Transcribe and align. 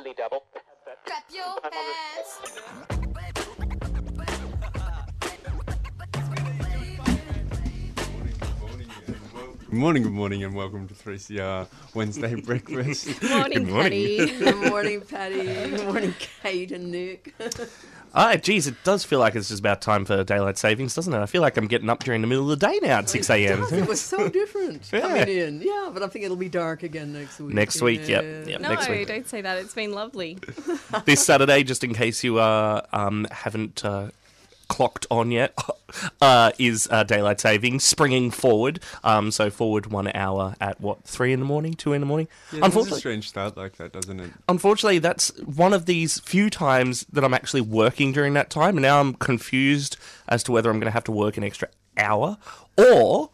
Only 0.00 0.14
double. 0.14 0.44
Clap 1.04 1.24
your 1.30 1.44
hands. 1.70 3.50
Good 9.68 9.78
morning, 9.78 10.02
good 10.04 10.12
morning, 10.12 10.42
and 10.42 10.54
welcome 10.54 10.88
to 10.88 10.94
3CR 10.94 11.66
Wednesday 11.92 12.34
Breakfast. 12.40 13.22
Morning, 13.22 13.64
Good 13.64 13.68
morning. 13.68 14.18
Patty. 14.18 14.38
Good 14.38 14.70
morning, 14.70 15.00
Patty. 15.02 15.44
Good 15.76 15.84
morning, 15.84 16.14
Kate 16.18 16.72
and 16.72 16.90
Nick. 16.90 17.34
Ah, 18.14 18.34
geez, 18.36 18.66
it 18.66 18.74
does 18.84 19.04
feel 19.04 19.18
like 19.20 19.34
it's 19.36 19.48
just 19.48 19.60
about 19.60 19.80
time 19.80 20.04
for 20.04 20.24
daylight 20.24 20.58
savings, 20.58 20.94
doesn't 20.94 21.12
it? 21.14 21.18
I 21.18 21.26
feel 21.26 21.42
like 21.42 21.56
I'm 21.56 21.66
getting 21.68 21.88
up 21.88 22.02
during 22.02 22.20
the 22.20 22.26
middle 22.26 22.50
of 22.50 22.58
the 22.58 22.66
day 22.66 22.78
now 22.82 22.98
at 22.98 23.08
6 23.08 23.30
a.m. 23.30 23.64
It 23.72 23.86
was 23.88 24.00
so 24.00 24.28
different 24.40 24.88
Yeah. 24.92 25.00
coming 25.00 25.28
in. 25.28 25.60
Yeah, 25.62 25.90
but 25.92 26.02
I 26.02 26.08
think 26.08 26.24
it'll 26.24 26.36
be 26.36 26.48
dark 26.48 26.82
again 26.82 27.12
next 27.12 27.38
week. 27.40 27.54
Next 27.54 27.80
week, 27.82 28.08
yep, 28.08 28.24
Yeah. 28.24 28.44
yep. 28.52 28.60
No, 28.60 28.68
next 28.70 28.88
week. 28.88 29.06
don't 29.08 29.28
say 29.28 29.40
that. 29.42 29.58
It's 29.58 29.74
been 29.74 29.92
lovely. 29.92 30.38
this 31.04 31.24
Saturday, 31.24 31.62
just 31.62 31.84
in 31.84 31.94
case 31.94 32.24
you 32.24 32.38
uh, 32.38 32.82
um, 32.92 33.26
haven't 33.30 33.84
uh, 33.84 34.08
clocked 34.70 35.06
on 35.10 35.30
yet, 35.30 35.52
uh, 36.22 36.52
is 36.58 36.88
uh, 36.90 37.02
daylight 37.02 37.40
saving 37.40 37.80
springing 37.80 38.30
forward. 38.30 38.80
Um, 39.04 39.30
so 39.30 39.50
forward 39.50 39.88
one 39.88 40.10
hour 40.14 40.54
at 40.60 40.80
what 40.80 41.04
three 41.04 41.34
in 41.34 41.40
the 41.40 41.46
morning, 41.46 41.74
two 41.74 41.92
in 41.92 42.00
the 42.00 42.06
morning. 42.06 42.28
Yeah, 42.52 42.60
it 42.60 42.62
has 42.62 42.62
a 42.62 42.64
unfortunately, 42.66 43.00
strange 43.00 43.28
start 43.28 43.56
like 43.58 43.76
that, 43.76 43.92
doesn't 43.92 44.18
it? 44.18 44.30
unfortunately, 44.48 45.00
that's 45.00 45.36
one 45.40 45.74
of 45.74 45.84
these 45.84 46.20
few 46.20 46.48
times 46.48 47.04
that 47.12 47.24
I'm 47.24 47.34
actually 47.34 47.60
working 47.60 48.12
during 48.12 48.32
that 48.34 48.48
time, 48.48 48.76
and 48.76 48.82
now 48.82 49.00
I'm 49.00 49.14
confused 49.14 49.98
as 50.28 50.42
to 50.44 50.52
whether 50.52 50.70
I'm 50.70 50.78
going 50.78 50.86
to 50.86 50.92
have 50.92 51.04
to 51.04 51.12
work 51.12 51.36
an 51.36 51.44
extra 51.44 51.68
hour 51.98 52.38
or 52.78 53.30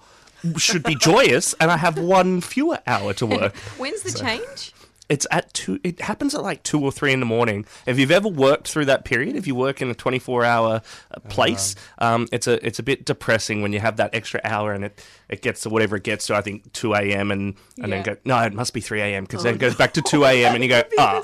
should 0.56 0.82
be 0.82 0.94
joyous 1.00 1.54
and 1.60 1.70
I 1.70 1.76
have 1.76 1.98
one 1.98 2.40
fewer 2.40 2.78
hour 2.86 3.12
to 3.14 3.26
work. 3.26 3.56
When's 3.78 4.02
the 4.02 4.18
change? 4.18 4.72
It's 5.08 5.26
at 5.30 5.52
two. 5.54 5.78
It 5.84 6.00
happens 6.00 6.34
at 6.34 6.42
like 6.42 6.62
two 6.64 6.82
or 6.82 6.90
three 6.90 7.12
in 7.12 7.20
the 7.20 7.26
morning. 7.26 7.64
If 7.86 7.98
you've 7.98 8.10
ever 8.10 8.28
worked 8.28 8.66
through 8.66 8.86
that 8.86 9.04
period, 9.04 9.36
if 9.36 9.46
you 9.46 9.54
work 9.54 9.80
in 9.80 9.88
a 9.88 9.94
twenty-four 9.94 10.44
hour 10.44 10.82
uh, 11.12 11.20
place, 11.28 11.76
um, 11.98 12.26
it's 12.32 12.48
a 12.48 12.64
it's 12.66 12.80
a 12.80 12.82
bit 12.82 13.04
depressing 13.04 13.62
when 13.62 13.72
you 13.72 13.78
have 13.78 13.98
that 13.98 14.14
extra 14.14 14.40
hour 14.42 14.72
and 14.72 14.84
it, 14.84 15.06
it 15.28 15.42
gets 15.42 15.60
to 15.60 15.70
whatever 15.70 15.96
it 15.96 16.02
gets 16.02 16.26
to. 16.26 16.34
I 16.34 16.40
think 16.40 16.72
two 16.72 16.94
a.m. 16.94 17.30
and 17.30 17.54
and 17.80 17.92
then 17.92 18.02
go 18.02 18.16
no, 18.24 18.36
it 18.42 18.52
must 18.52 18.74
be 18.74 18.80
three 18.80 19.00
a.m. 19.00 19.24
because 19.24 19.44
then 19.44 19.54
it 19.54 19.58
goes 19.60 19.76
back 19.76 19.92
to 19.94 20.02
two 20.02 20.24
a.m. 20.24 20.54
and 20.54 20.64
you 20.64 20.70
go 20.70 20.82
ah, 20.98 21.22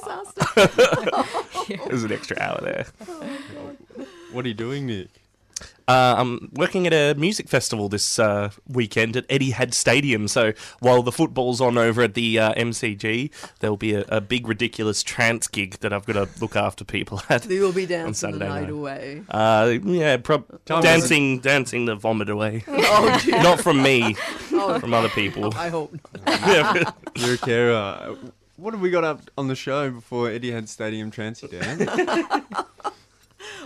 there's 1.86 2.05
an 2.05 2.12
extra 2.12 2.39
hour 2.41 2.61
there. 2.62 2.86
What 4.30 4.44
are 4.44 4.48
you 4.48 4.55
doing, 4.55 4.86
Nick? 4.86 5.21
Uh, 5.88 6.14
I'm 6.16 6.50
working 6.55 6.86
at 6.86 6.92
a 6.92 7.14
music 7.18 7.48
festival 7.48 7.88
this 7.88 8.18
uh, 8.18 8.50
weekend 8.68 9.16
at 9.16 9.24
Eddie 9.28 9.52
Etihad 9.52 9.74
Stadium. 9.74 10.28
So 10.28 10.52
while 10.80 11.02
the 11.02 11.12
football's 11.12 11.60
on 11.60 11.77
over 11.77 12.02
at 12.02 12.14
the 12.14 12.38
uh, 12.38 12.55
MCG, 12.55 13.30
there'll 13.60 13.77
be 13.77 13.94
a, 13.94 14.05
a 14.08 14.20
big, 14.20 14.46
ridiculous 14.48 15.02
trance 15.02 15.48
gig 15.48 15.78
that 15.80 15.92
I've 15.92 16.06
got 16.06 16.14
to 16.14 16.28
look 16.40 16.56
after 16.56 16.84
people 16.84 17.20
at. 17.28 17.42
They 17.42 17.58
will 17.58 17.72
be 17.72 17.86
dancing 17.86 18.33
the 18.33 18.38
Saturday 18.38 18.48
night 18.48 18.60
night. 18.62 18.70
away. 18.70 19.22
Uh, 19.28 19.74
yeah, 19.84 20.16
prob- 20.18 20.46
Tom, 20.64 20.83
dancing, 20.83 21.40
dancing 21.40 21.84
the 21.86 21.94
vomit 21.96 22.28
away. 22.30 22.64
Oh. 22.94 23.20
Not 23.27 23.60
from 23.60 23.83
me, 23.83 24.16
Oh, 24.52 24.78
from 24.78 24.92
other 24.92 25.08
people. 25.10 25.55
I 25.56 25.68
hope 25.68 25.94
not. 26.27 26.96
You're 27.16 27.34
a 27.34 27.38
carer. 27.38 28.16
What 28.56 28.74
have 28.74 28.80
we 28.83 28.90
got 28.90 29.02
up 29.05 29.22
on 29.38 29.48
the 29.48 29.55
show 29.56 29.90
before 29.90 30.30
Eddie 30.30 30.50
Etihad 30.50 30.68
Stadium 30.68 31.10
Transy 31.10 31.50
Dan? 31.50 32.64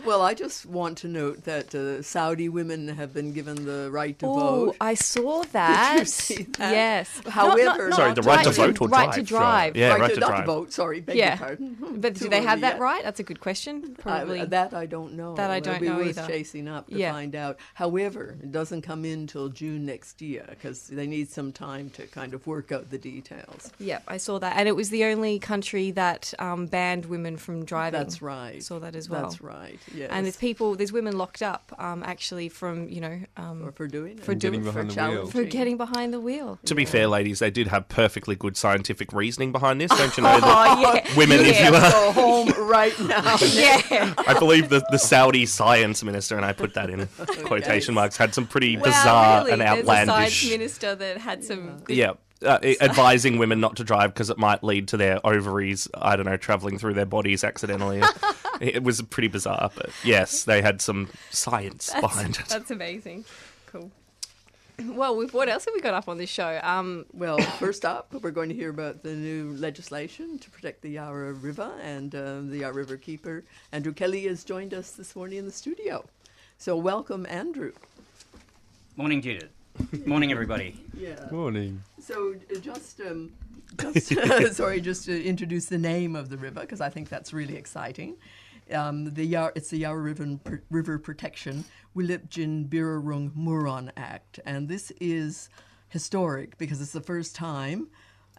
Well, 0.05 0.23
I 0.23 0.35
just 0.35 0.67
want 0.67 0.99
to 0.99 1.09
note 1.09 1.45
that 1.45 1.75
uh, 1.75 2.03
Saudi 2.03 2.49
women 2.49 2.89
have 2.89 3.13
been 3.13 3.33
given 3.33 3.65
the 3.65 3.91
right 3.91 4.19
to 4.21 4.27
Oh, 4.27 4.35
vote. 4.35 4.69
Oh, 4.73 4.77
I 4.81 4.95
saw 4.95 5.43
that. 5.53 6.09
see 6.09 6.45
that? 6.59 6.73
Yes. 6.73 7.21
However- 7.29 7.91
Sorry, 7.93 8.15
the 8.15 8.23
right 8.23 8.45
to 8.45 8.51
to 8.53 8.57
vote 8.57 8.81
or 8.81 8.89
right 8.89 9.05
drive? 9.07 9.15
to 9.15 9.23
drive. 9.23 9.77
Yeah, 9.77 9.95
right 9.97 10.09
to, 10.09 10.15
to 10.15 10.21
not 10.21 10.29
drive. 10.29 10.41
to 10.43 10.47
vote. 10.47 10.73
Sorry, 10.73 11.01
beg 11.01 11.17
Yeah. 11.17 11.29
your 11.31 11.37
pardon. 11.39 11.77
But 12.01 12.15
do 12.15 12.29
they 12.29 12.43
have 12.43 12.61
that 12.61 12.75
yet. 12.75 12.81
right? 12.81 13.03
That's 13.03 13.21
a 13.21 13.23
good 13.25 13.41
question. 13.41 13.95
Probably. 13.99 14.41
I, 14.43 14.45
that 14.47 14.75
I 14.75 14.87
don't 14.87 15.15
know. 15.15 15.35
That 15.35 15.51
I 15.51 15.57
It'll 15.59 15.73
don't 15.73 15.81
be 15.81 15.89
know 15.89 15.97
worth 15.97 16.19
either. 16.19 16.27
chasing 16.27 16.69
up 16.69 16.89
to 16.89 16.95
Yeah. 16.97 17.13
find 17.13 17.35
out. 17.35 17.59
However, 17.75 18.37
it 18.43 18.53
doesn't 18.53 18.83
come 18.83 19.05
in 19.05 19.27
till 19.27 19.49
June 19.49 19.87
next 19.87 20.21
year 20.23 20.45
because 20.51 20.89
they 20.89 21.07
need 21.07 21.31
some 21.31 21.53
time 21.53 21.91
to 21.91 22.07
kind 22.07 22.35
of 22.35 22.47
work 22.47 22.71
out 22.73 22.91
the 22.91 22.99
details. 22.99 23.71
Yep, 23.79 24.05
I 24.09 24.17
saw 24.19 24.39
that, 24.39 24.57
and 24.57 24.69
it 24.69 24.77
was 24.77 24.91
the 24.91 25.05
only 25.05 25.39
country 25.39 25.91
that 25.93 26.33
um, 26.39 26.67
banned 26.67 27.07
women 27.07 27.37
from 27.37 27.65
driving. 27.65 27.99
That's 28.01 28.21
right. 28.23 28.63
Saw 28.63 28.79
that 28.81 28.95
as 28.95 29.09
well. 29.09 29.23
That's 29.23 29.41
right. 29.41 29.66
Yes. 29.95 30.09
And 30.13 30.25
there's 30.27 30.37
people, 30.37 30.75
there's 30.77 30.93
women 30.93 31.17
locked 31.19 31.43
up, 31.43 31.73
um, 31.79 32.03
actually 32.05 32.49
from 32.49 32.89
you 32.89 33.01
know, 33.01 33.21
um, 33.37 33.65
or 33.67 33.73
for 33.73 33.87
doing 33.87 34.17
for 34.19 34.35
doing- 34.35 34.63
Getting 34.63 34.65
behind 34.65 34.91
the 34.91 35.11
wheel. 35.11 35.27
for 35.27 35.45
getting 35.45 35.77
behind 35.77 36.13
the 36.15 36.21
wheel. 36.21 36.59
To 36.67 36.75
be 36.75 36.85
fair, 36.85 37.07
ladies, 37.09 37.39
they 37.41 37.51
did 37.51 37.69
have 37.69 37.89
perfectly 37.89 38.35
good 38.37 38.57
scientific 38.57 39.13
reasoning 39.13 39.53
behind 39.53 39.81
this. 39.81 39.91
Don't 39.91 40.17
you 40.17 40.23
know 40.23 40.41
that 40.41 40.45
Oh 40.79 40.81
yeah, 40.95 41.17
women, 41.17 41.41
if 41.41 41.59
you 41.61 41.75
are, 41.75 41.91
Go 41.91 42.13
home 42.13 42.69
right 42.69 42.99
now. 43.01 43.37
yeah. 43.53 44.15
I 44.19 44.37
believe 44.39 44.69
the, 44.69 44.85
the 44.91 44.99
Saudi 44.99 45.47
science 45.47 46.03
minister, 46.05 46.37
and 46.37 46.45
I 46.45 46.53
put 46.53 46.75
that 46.75 46.91
in 46.91 47.07
quotation 47.45 47.95
marks, 47.95 48.17
had 48.17 48.35
some 48.35 48.47
pretty 48.47 48.77
Wow, 48.77 48.83
bizarre 48.85 49.39
really? 49.41 49.53
and 49.53 49.61
There's 49.61 49.71
a 49.71 49.79
outlandish. 49.81 50.15
science 50.41 50.51
minister 50.51 50.95
that 50.95 51.19
had 51.19 51.45
some. 51.45 51.79
Good, 51.85 51.97
Yeah. 51.97 52.13
Uh, 52.43 52.59
advising 52.83 53.39
women 53.39 53.61
not 53.61 53.77
to 53.77 53.85
drive 53.85 54.13
because 54.13 54.29
it 54.29 54.37
might 54.37 54.63
lead 54.63 54.89
to 54.89 54.99
their 54.99 55.27
ovaries, 55.27 55.89
I 55.95 56.17
don't 56.17 56.27
know, 56.27 56.37
traveling 56.37 56.79
through 56.79 56.93
their 56.93 57.07
bodies 57.07 57.43
accidentally. 57.43 58.03
it 58.61 58.83
was 58.83 59.01
pretty 59.01 59.29
bizarre, 59.29 59.71
but 59.75 59.89
yes, 60.05 60.45
they 60.45 60.61
had 60.61 60.83
some 60.83 61.09
science 61.31 61.93
behind 61.99 62.37
it. 62.37 62.47
That's 62.49 62.71
amazing. 62.71 63.25
Cool. 63.67 63.91
Well, 64.85 65.17
we've, 65.17 65.33
what 65.33 65.49
else 65.49 65.65
have 65.65 65.73
we 65.75 65.81
got 65.81 65.95
up 65.95 66.09
on 66.09 66.19
this 66.19 66.29
show? 66.29 66.61
Um, 66.63 67.07
Well, 67.15 67.39
first 67.39 67.87
up, 67.87 68.13
we're 68.13 68.31
going 68.31 68.51
to 68.51 68.55
hear 68.55 68.69
about 68.69 69.03
the 69.03 69.15
new 69.15 69.55
legislation 69.57 70.39
to 70.39 70.51
protect 70.51 70.83
the 70.83 70.91
Yarra 70.91 71.33
River, 71.33 71.73
and 71.83 72.15
uh, 72.15 72.41
the 72.43 72.59
Yarra 72.59 72.75
River 72.75 72.99
keeper, 72.99 73.45
Andrew 73.73 73.95
Kelly, 73.95 74.25
has 74.27 74.45
joined 74.45 74.75
us 74.75 74.91
this 74.91 75.17
morning 75.17 75.39
in 75.39 75.47
the 75.47 75.53
studio. 75.53 76.05
So, 76.59 76.77
welcome, 76.77 77.27
Andrew. 77.31 77.73
Morning, 78.97 79.23
Judith. 79.23 79.56
Morning, 80.07 80.33
everybody. 80.33 80.81
Yeah. 80.97 81.29
Morning. 81.31 81.83
So, 82.01 82.35
uh, 82.55 82.59
just, 82.61 83.01
um, 83.01 83.33
just 83.79 84.13
sorry, 84.57 84.81
just 84.81 85.05
to 85.07 85.25
introduce 85.25 85.67
the 85.67 85.79
name 85.79 86.17
of 86.17 86.29
the 86.29 86.37
river 86.37 86.61
because 86.61 86.81
I 86.81 86.89
think 86.89 87.09
that's 87.09 87.33
really 87.33 87.57
exciting. 87.57 88.17
Um, 88.73 89.13
the 89.15 89.25
Yar- 89.25 89.53
it's 89.55 89.71
the 89.71 89.79
Yarra 89.79 90.01
River, 90.01 90.39
river 90.71 90.99
Protection 90.99 91.65
Wilip-gin 91.95 92.69
Birrarung 92.69 93.31
murron 93.37 93.91
Act, 93.97 94.41
and 94.45 94.69
this 94.69 94.91
is 95.01 95.49
historic 95.89 96.59
because 96.59 96.81
it's 96.81 96.93
the 96.93 97.01
first 97.01 97.37
time. 97.37 97.89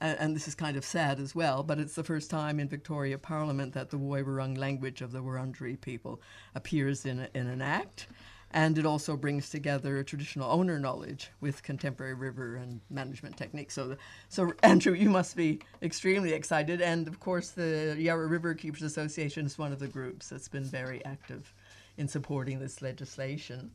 a- 0.01 0.21
And 0.21 0.35
this 0.35 0.47
is 0.47 0.55
kind 0.55 0.75
of 0.75 0.83
sad 0.83 1.19
as 1.19 1.33
well, 1.33 1.63
but 1.63 1.79
it's 1.79 1.95
the 1.95 2.03
first 2.03 2.29
time 2.29 2.59
in 2.59 2.67
Victoria 2.67 3.17
Parliament 3.17 3.73
that 3.73 3.89
the 3.89 3.97
Woiwurrung 3.97 4.57
language 4.57 5.01
of 5.01 5.11
the 5.11 5.19
Wurundjeri 5.23 5.79
people 5.79 6.21
appears 6.55 7.05
in, 7.05 7.19
a, 7.21 7.29
in 7.33 7.47
an 7.47 7.61
act. 7.61 8.07
And 8.51 8.77
it 8.77 8.85
also 8.85 9.17
brings 9.17 9.49
together 9.49 10.01
traditional 10.03 10.49
owner 10.49 10.79
knowledge 10.79 11.31
with 11.41 11.63
contemporary 11.63 12.13
river 12.13 12.55
and 12.55 12.79
management 12.89 13.35
techniques. 13.35 13.73
So, 13.73 13.97
so 14.29 14.53
Andrew, 14.63 14.93
you 14.93 15.09
must 15.09 15.35
be 15.35 15.59
extremely 15.81 16.31
excited. 16.33 16.81
And 16.81 17.07
of 17.07 17.19
course, 17.19 17.49
the 17.49 17.95
Yarra 17.97 18.27
River 18.27 18.53
Keepers 18.53 18.83
Association 18.83 19.45
is 19.45 19.57
one 19.57 19.73
of 19.73 19.79
the 19.79 19.87
groups 19.87 20.29
that's 20.29 20.47
been 20.47 20.63
very 20.63 21.03
active 21.03 21.53
in 21.97 22.07
supporting 22.07 22.59
this 22.59 22.81
legislation. 22.81 23.71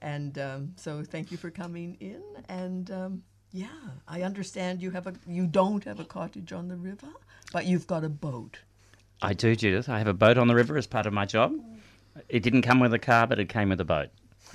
And 0.00 0.38
um, 0.38 0.72
so, 0.76 1.02
thank 1.02 1.30
you 1.30 1.36
for 1.36 1.50
coming 1.50 1.96
in. 2.00 2.22
And 2.48 2.90
um, 2.90 3.22
yeah, 3.52 3.68
I 4.08 4.22
understand 4.22 4.82
you 4.82 4.90
have 4.90 5.06
a 5.06 5.14
you 5.26 5.46
don't 5.46 5.84
have 5.84 6.00
a 6.00 6.04
cottage 6.04 6.52
on 6.52 6.68
the 6.68 6.76
river, 6.76 7.08
but 7.52 7.64
you've 7.66 7.86
got 7.86 8.04
a 8.04 8.08
boat. 8.08 8.58
I 9.22 9.32
do, 9.32 9.56
Judith. 9.56 9.88
I 9.88 9.98
have 9.98 10.06
a 10.06 10.14
boat 10.14 10.36
on 10.36 10.46
the 10.46 10.54
river 10.54 10.76
as 10.76 10.86
part 10.86 11.06
of 11.06 11.12
my 11.12 11.24
job. 11.24 11.54
It 12.28 12.42
didn't 12.42 12.62
come 12.62 12.80
with 12.80 12.92
a 12.94 12.98
car, 12.98 13.26
but 13.26 13.38
it 13.38 13.48
came 13.48 13.68
with 13.68 13.80
a 13.80 13.84
boat 13.84 14.08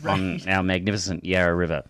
on 0.05 0.41
our 0.47 0.63
magnificent 0.63 1.25
Yarra 1.25 1.55
River. 1.55 1.83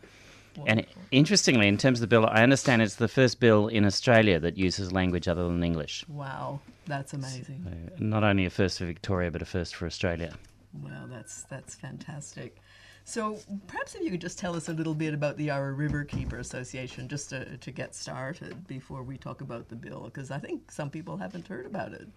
And 0.66 0.86
interestingly, 1.12 1.68
in 1.68 1.78
terms 1.78 2.00
of 2.00 2.02
the 2.02 2.08
bill, 2.08 2.28
I 2.28 2.44
understand 2.44 2.82
it's 2.82 2.96
the 2.96 3.08
first 3.08 3.40
bill 3.40 3.68
in 3.68 3.86
Australia 3.86 4.40
that 4.40 4.58
uses 4.58 4.92
language 4.92 5.28
other 5.28 5.44
than 5.44 5.64
English. 5.64 6.06
Wow, 6.10 6.60
that's 6.88 7.14
amazing. 7.14 7.66
Uh, 7.66 7.96
Not 8.00 8.24
only 8.24 8.46
a 8.46 8.50
first 8.50 8.80
for 8.80 8.86
Victoria, 8.86 9.32
but 9.32 9.42
a 9.42 9.46
first 9.46 9.76
for 9.76 9.86
Australia. 9.86 10.34
Well, 10.82 11.08
that's 11.10 11.44
that's 11.44 11.76
fantastic. 11.76 12.58
So 13.04 13.40
perhaps 13.68 13.96
if 13.96 14.02
you 14.02 14.12
could 14.12 14.22
just 14.22 14.38
tell 14.38 14.56
us 14.56 14.70
a 14.70 14.74
little 14.74 14.94
bit 14.94 15.14
about 15.14 15.38
the 15.38 15.46
Yarra 15.46 15.74
River 15.74 16.04
Keeper 16.04 16.38
Association, 16.38 17.08
just 17.08 17.30
to, 17.30 17.58
to 17.58 17.72
get 17.72 17.96
started 17.96 18.68
before 18.68 19.04
we 19.04 19.18
talk 19.18 19.42
about 19.42 19.70
the 19.70 19.76
bill, 19.76 20.04
because 20.04 20.32
I 20.32 20.38
think 20.38 20.72
some 20.72 20.90
people 20.90 21.18
haven't 21.18 21.48
heard 21.48 21.66
about 21.66 21.94
it. 21.94 22.08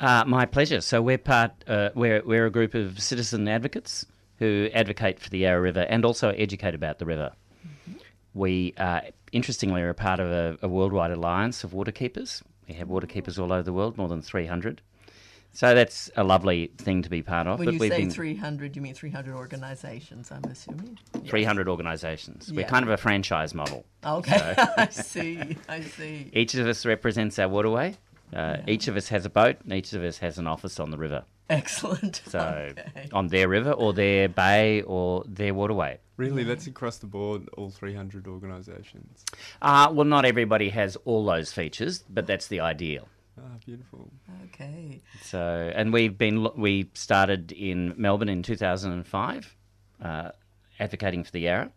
Uh, 0.00 0.24
my 0.26 0.44
pleasure. 0.46 0.80
So 0.80 1.00
we're 1.00 1.18
part. 1.18 1.52
Uh, 1.66 1.90
we're 1.94 2.22
we're 2.24 2.46
a 2.46 2.50
group 2.50 2.74
of 2.74 3.00
citizen 3.00 3.48
advocates 3.48 4.04
who 4.38 4.68
advocate 4.74 5.18
for 5.18 5.30
the 5.30 5.38
Yarra 5.38 5.60
River 5.60 5.86
and 5.88 6.04
also 6.04 6.30
educate 6.30 6.74
about 6.74 6.98
the 6.98 7.06
river. 7.06 7.32
We, 8.34 8.74
uh, 8.76 9.00
interestingly, 9.32 9.80
are 9.80 9.88
a 9.88 9.94
part 9.94 10.20
of 10.20 10.30
a, 10.30 10.58
a 10.60 10.68
worldwide 10.68 11.10
alliance 11.10 11.64
of 11.64 11.70
waterkeepers. 11.70 12.42
We 12.68 12.74
have 12.74 12.88
waterkeepers 12.88 13.38
all 13.38 13.50
over 13.52 13.62
the 13.62 13.72
world, 13.72 13.96
more 13.96 14.08
than 14.08 14.20
three 14.20 14.46
hundred. 14.46 14.82
So 15.56 15.74
that's 15.74 16.10
a 16.16 16.22
lovely 16.22 16.70
thing 16.76 17.00
to 17.00 17.08
be 17.08 17.22
part 17.22 17.46
of. 17.46 17.58
When 17.58 17.64
but 17.64 17.74
you 17.74 17.80
we've 17.80 17.90
say 17.90 18.00
been 18.00 18.10
300, 18.10 18.76
you 18.76 18.82
mean 18.82 18.92
300 18.92 19.34
organizations, 19.34 20.30
I'm 20.30 20.44
assuming? 20.44 20.98
300 21.26 21.66
organisations. 21.66 22.52
We're 22.52 22.66
kind 22.66 22.84
of 22.84 22.90
a 22.90 22.98
franchise 22.98 23.54
model. 23.54 23.86
Okay, 24.04 24.54
I 24.76 24.88
see, 24.90 25.56
I 25.66 25.80
see. 25.80 26.28
Each 26.34 26.54
of 26.56 26.66
us 26.66 26.84
represents 26.84 27.38
our 27.38 27.48
waterway, 27.48 27.96
Uh, 28.34 28.58
Each 28.66 28.88
of 28.88 28.96
us 28.96 29.08
has 29.08 29.24
a 29.24 29.30
boat, 29.30 29.56
and 29.62 29.72
each 29.72 29.92
of 29.92 30.02
us 30.02 30.18
has 30.18 30.38
an 30.38 30.46
office 30.46 30.80
on 30.80 30.90
the 30.90 30.98
river. 30.98 31.24
Excellent. 31.48 32.22
So 32.26 32.40
Okay. 32.76 33.08
on 33.12 33.28
their 33.28 33.48
river, 33.48 33.70
or 33.72 33.92
their 33.92 34.28
bay, 34.28 34.82
or 34.82 35.22
their 35.28 35.54
waterway. 35.54 36.00
Really, 36.16 36.42
that's 36.44 36.66
across 36.66 36.98
the 36.98 37.06
board, 37.06 37.48
all 37.56 37.70
300 37.70 38.26
organisations. 38.26 39.24
Uh, 39.62 39.88
well, 39.92 40.06
not 40.06 40.24
everybody 40.24 40.70
has 40.70 40.96
all 41.04 41.24
those 41.24 41.52
features, 41.52 42.04
but 42.10 42.26
that's 42.26 42.48
the 42.48 42.60
ideal. 42.60 43.06
Ah, 43.38 43.58
beautiful. 43.64 44.10
Okay. 44.46 45.02
So, 45.22 45.70
and 45.74 45.92
we've 45.92 46.16
been 46.16 46.48
we 46.56 46.90
started 46.94 47.52
in 47.52 47.94
Melbourne 47.96 48.30
in 48.30 48.42
2005, 48.42 49.54
uh, 50.02 50.30
advocating 50.80 51.22
for 51.22 51.30
the 51.30 51.40
Yarra, 51.40 51.70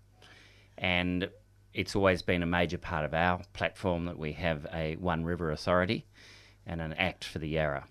and 0.77 1.29
it's 1.73 1.95
always 1.95 2.21
been 2.21 2.41
a 2.41 2.45
major 2.47 2.77
part 2.77 3.05
of 3.05 3.13
our 3.13 3.41
platform 3.53 4.05
that 4.05 4.17
we 4.17 4.31
have 4.33 4.65
a 4.73 4.95
One 4.95 5.23
River 5.25 5.51
Authority 5.51 6.05
and 6.69 6.81
an 6.81 6.93
Act 6.93 7.25
for 7.25 7.39
the 7.39 7.49
Yarra. 7.49 7.85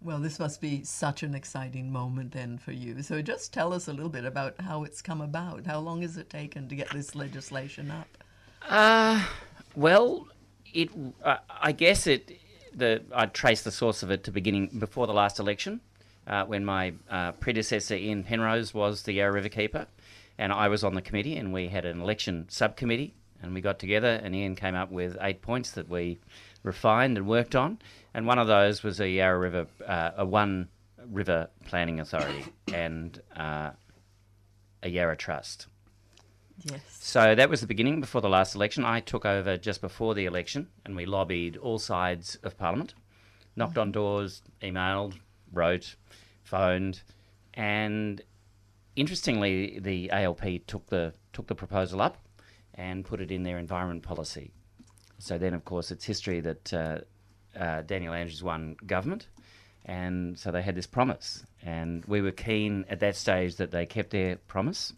Well, 0.00 0.18
this 0.18 0.38
must 0.38 0.60
be 0.60 0.82
such 0.84 1.22
an 1.22 1.34
exciting 1.34 1.92
moment 1.92 2.32
then 2.32 2.58
for 2.58 2.72
you. 2.72 3.02
So 3.02 3.20
just 3.22 3.52
tell 3.52 3.72
us 3.72 3.88
a 3.88 3.92
little 3.92 4.08
bit 4.08 4.24
about 4.24 4.60
how 4.60 4.84
it's 4.84 5.02
come 5.02 5.20
about. 5.20 5.66
How 5.66 5.78
long 5.78 6.02
has 6.02 6.16
it 6.16 6.30
taken 6.30 6.68
to 6.68 6.74
get 6.74 6.90
this 6.90 7.14
legislation 7.14 7.90
up? 7.90 8.08
Uh, 8.68 9.24
well, 9.76 10.28
it. 10.72 10.90
Uh, 11.22 11.36
I 11.48 11.72
guess 11.72 12.06
it. 12.06 12.38
The 12.74 13.02
I 13.14 13.26
trace 13.26 13.62
the 13.62 13.70
source 13.70 14.02
of 14.02 14.10
it 14.10 14.24
to 14.24 14.30
beginning 14.30 14.70
before 14.78 15.06
the 15.06 15.12
last 15.12 15.38
election, 15.38 15.80
uh, 16.26 16.44
when 16.46 16.64
my 16.64 16.94
uh, 17.10 17.32
predecessor 17.32 17.94
Ian 17.94 18.24
Penrose 18.24 18.72
was 18.72 19.02
the 19.02 19.12
Yarra 19.12 19.32
River 19.32 19.50
Keeper, 19.50 19.86
and 20.38 20.52
I 20.52 20.68
was 20.68 20.82
on 20.82 20.94
the 20.94 21.02
committee, 21.02 21.36
and 21.36 21.52
we 21.52 21.68
had 21.68 21.84
an 21.84 22.00
election 22.00 22.46
subcommittee, 22.48 23.14
and 23.42 23.52
we 23.52 23.60
got 23.60 23.78
together, 23.78 24.20
and 24.22 24.34
Ian 24.34 24.56
came 24.56 24.74
up 24.74 24.90
with 24.90 25.18
eight 25.20 25.42
points 25.42 25.72
that 25.72 25.88
we 25.88 26.18
refined 26.62 27.18
and 27.18 27.26
worked 27.26 27.54
on, 27.54 27.78
and 28.14 28.26
one 28.26 28.38
of 28.38 28.46
those 28.46 28.82
was 28.82 29.00
a 29.00 29.08
Yarra 29.08 29.38
River, 29.38 29.66
uh, 29.86 30.10
a 30.16 30.24
one 30.24 30.68
river 31.10 31.48
planning 31.64 32.00
authority, 32.00 32.44
and 32.72 33.20
uh, 33.36 33.70
a 34.82 34.88
Yarra 34.88 35.16
Trust. 35.16 35.66
Yes. 36.58 36.80
So 37.00 37.34
that 37.34 37.48
was 37.48 37.60
the 37.60 37.66
beginning 37.66 38.00
before 38.00 38.20
the 38.20 38.28
last 38.28 38.54
election. 38.54 38.84
I 38.84 39.00
took 39.00 39.24
over 39.24 39.56
just 39.56 39.80
before 39.80 40.14
the 40.14 40.26
election 40.26 40.68
and 40.84 40.94
we 40.94 41.06
lobbied 41.06 41.56
all 41.56 41.78
sides 41.78 42.36
of 42.44 42.56
Parliament, 42.56 42.94
knocked 43.56 43.78
on 43.78 43.90
doors, 43.90 44.42
emailed, 44.60 45.14
wrote, 45.52 45.96
phoned, 46.44 47.02
and 47.54 48.22
interestingly, 48.96 49.78
the 49.80 50.10
ALP 50.10 50.66
took 50.66 50.86
the 50.86 51.12
took 51.32 51.46
the 51.46 51.54
proposal 51.54 52.00
up 52.00 52.18
and 52.74 53.04
put 53.04 53.20
it 53.20 53.30
in 53.30 53.42
their 53.42 53.58
environment 53.58 54.02
policy. 54.02 54.52
So 55.18 55.38
then, 55.38 55.54
of 55.54 55.64
course, 55.64 55.90
it's 55.90 56.04
history 56.04 56.40
that 56.40 56.72
uh, 56.72 56.98
uh, 57.58 57.82
Daniel 57.82 58.14
Andrews 58.14 58.42
won 58.42 58.76
government, 58.86 59.26
and 59.84 60.38
so 60.38 60.50
they 60.50 60.62
had 60.62 60.74
this 60.74 60.86
promise, 60.86 61.44
and 61.62 62.04
we 62.06 62.20
were 62.20 62.32
keen 62.32 62.84
at 62.88 63.00
that 63.00 63.16
stage 63.16 63.56
that 63.56 63.70
they 63.70 63.86
kept 63.86 64.10
their 64.10 64.36
promise, 64.36 64.92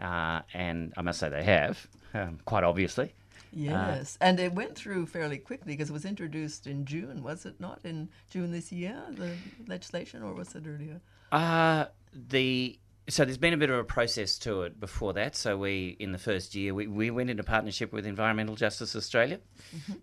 uh, 0.00 0.40
and 0.54 0.92
I 0.96 1.02
must 1.02 1.20
say 1.20 1.28
they 1.28 1.44
have, 1.44 1.86
um, 2.14 2.40
quite 2.44 2.64
obviously. 2.64 3.12
Yes. 3.52 4.16
and 4.20 4.38
it 4.38 4.52
went 4.52 4.76
through 4.76 5.06
fairly 5.06 5.38
quickly 5.38 5.72
because 5.72 5.90
it 5.90 5.92
was 5.92 6.04
introduced 6.04 6.66
in 6.66 6.84
June, 6.84 7.22
was 7.22 7.44
it 7.44 7.58
not? 7.58 7.80
In 7.84 8.08
June 8.30 8.52
this 8.52 8.70
year, 8.70 8.96
the 9.10 9.32
legislation, 9.66 10.22
or 10.22 10.34
was 10.34 10.54
it 10.54 10.64
earlier? 10.66 11.00
Uh, 11.32 11.86
the 12.12 12.78
so 13.10 13.24
there's 13.24 13.38
been 13.38 13.54
a 13.54 13.58
bit 13.58 13.70
of 13.70 13.78
a 13.78 13.84
process 13.84 14.38
to 14.38 14.62
it 14.62 14.78
before 14.78 15.12
that. 15.14 15.36
So 15.36 15.56
we, 15.56 15.96
in 15.98 16.12
the 16.12 16.18
first 16.18 16.54
year, 16.54 16.72
we, 16.72 16.86
we 16.86 17.10
went 17.10 17.30
into 17.30 17.42
partnership 17.42 17.92
with 17.92 18.06
Environmental 18.06 18.56
Justice 18.56 18.96
Australia, 18.96 19.40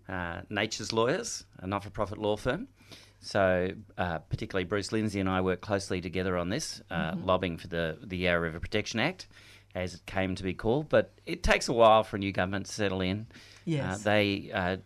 uh, 0.08 0.42
Nature's 0.50 0.92
Lawyers, 0.92 1.44
a 1.58 1.66
not-for-profit 1.66 2.18
law 2.18 2.36
firm. 2.36 2.68
So 3.20 3.70
uh, 3.96 4.18
particularly 4.18 4.64
Bruce 4.64 4.92
Lindsay 4.92 5.18
and 5.20 5.28
I 5.28 5.40
worked 5.40 5.62
closely 5.62 6.00
together 6.00 6.36
on 6.36 6.50
this, 6.50 6.80
uh, 6.90 7.14
lobbying 7.24 7.56
for 7.56 7.66
the 7.66 7.98
the 8.00 8.16
Yarra 8.16 8.40
River 8.40 8.60
Protection 8.60 9.00
Act, 9.00 9.26
as 9.74 9.94
it 9.94 10.06
came 10.06 10.36
to 10.36 10.42
be 10.44 10.54
called. 10.54 10.88
But 10.88 11.12
it 11.26 11.42
takes 11.42 11.68
a 11.68 11.72
while 11.72 12.04
for 12.04 12.14
a 12.14 12.18
new 12.20 12.32
government 12.32 12.66
to 12.66 12.72
settle 12.72 13.00
in. 13.00 13.26
Yes. 13.64 14.00
Uh, 14.00 14.04
they 14.04 14.50
uh, 14.54 14.76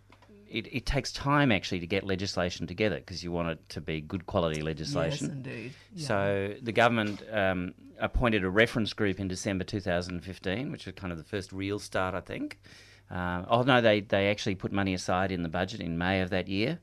it, 0.53 0.69
it 0.71 0.87
takes 0.87 1.11
time 1.13 1.51
actually 1.51 1.81
to 1.81 1.87
get 1.87 2.05
legislation 2.05 2.67
together 2.67 2.97
because 2.97 3.25
you 3.25 3.33
want 3.33 3.49
it 3.49 3.69
to 3.71 3.81
be 3.81 4.01
good 4.01 4.27
quality 4.27 4.61
legislation. 4.61 5.29
Yes, 5.29 5.37
indeed. 5.37 5.73
Yeah. 5.95 6.07
So 6.07 6.55
the 6.61 6.73
government 6.73 7.23
um, 7.33 7.75
appointed 7.99 8.45
a 8.45 8.51
reference 8.51 8.93
group 8.93 9.19
in 9.19 9.29
December 9.29 9.65
2015, 9.65 10.71
which 10.71 10.87
was 10.87 10.95
kind 10.95 11.11
of 11.11 11.19
the 11.19 11.25
first 11.25 11.53
real 11.53 11.79
start, 11.79 12.15
I 12.15 12.21
think. 12.21 12.61
Uh, 13.11 13.45
oh 13.49 13.63
no, 13.63 13.81
they 13.81 14.01
they 14.01 14.29
actually 14.31 14.55
put 14.55 14.73
money 14.73 14.95
aside 14.95 15.33
in 15.33 15.43
the 15.43 15.49
budget 15.49 15.81
in 15.81 15.99
May 15.99 16.21
of 16.21 16.31
that 16.31 16.49
year. 16.49 16.79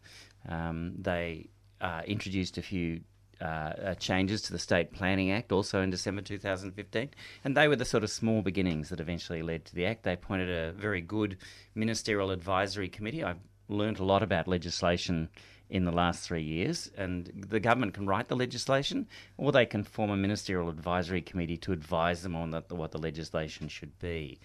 Um, 0.47 0.93
they 0.97 1.49
uh, 1.79 2.01
introduced 2.07 2.57
a 2.57 2.61
few. 2.61 3.01
Uh, 3.41 3.45
uh, 3.81 3.95
changes 3.95 4.41
to 4.41 4.51
the 4.51 4.59
State 4.59 4.91
Planning 4.91 5.31
Act 5.31 5.53
also 5.53 5.79
in 5.79 5.89
December 5.89 6.21
2015. 6.21 7.09
And 7.45 7.55
they 7.55 7.69
were 7.69 7.77
the 7.77 7.85
sort 7.85 8.03
of 8.03 8.09
small 8.09 8.41
beginnings 8.41 8.89
that 8.89 8.99
eventually 8.99 9.41
led 9.41 9.63
to 9.63 9.75
the 9.75 9.85
Act. 9.85 10.03
They 10.03 10.11
appointed 10.11 10.49
a 10.49 10.73
very 10.73 10.99
good 10.99 11.37
ministerial 11.73 12.31
advisory 12.31 12.89
committee. 12.89 13.23
I've 13.23 13.37
learnt 13.69 13.99
a 13.99 14.03
lot 14.03 14.23
about 14.23 14.47
legislation 14.47 15.29
in 15.69 15.85
the 15.85 15.91
last 15.91 16.23
three 16.23 16.41
years, 16.41 16.89
and 16.97 17.31
the 17.35 17.59
government 17.59 17.93
can 17.93 18.07
write 18.07 18.27
the 18.27 18.35
legislation, 18.35 19.07
or 19.37 19.51
they 19.51 19.65
can 19.65 19.83
form 19.83 20.09
a 20.09 20.17
ministerial 20.17 20.67
advisory 20.67 21.21
committee 21.21 21.57
to 21.57 21.71
advise 21.71 22.23
them 22.23 22.35
on 22.35 22.49
the, 22.49 22.61
what 22.69 22.91
the 22.91 22.97
legislation 22.97 23.67
should 23.67 23.97
be. 23.99 24.39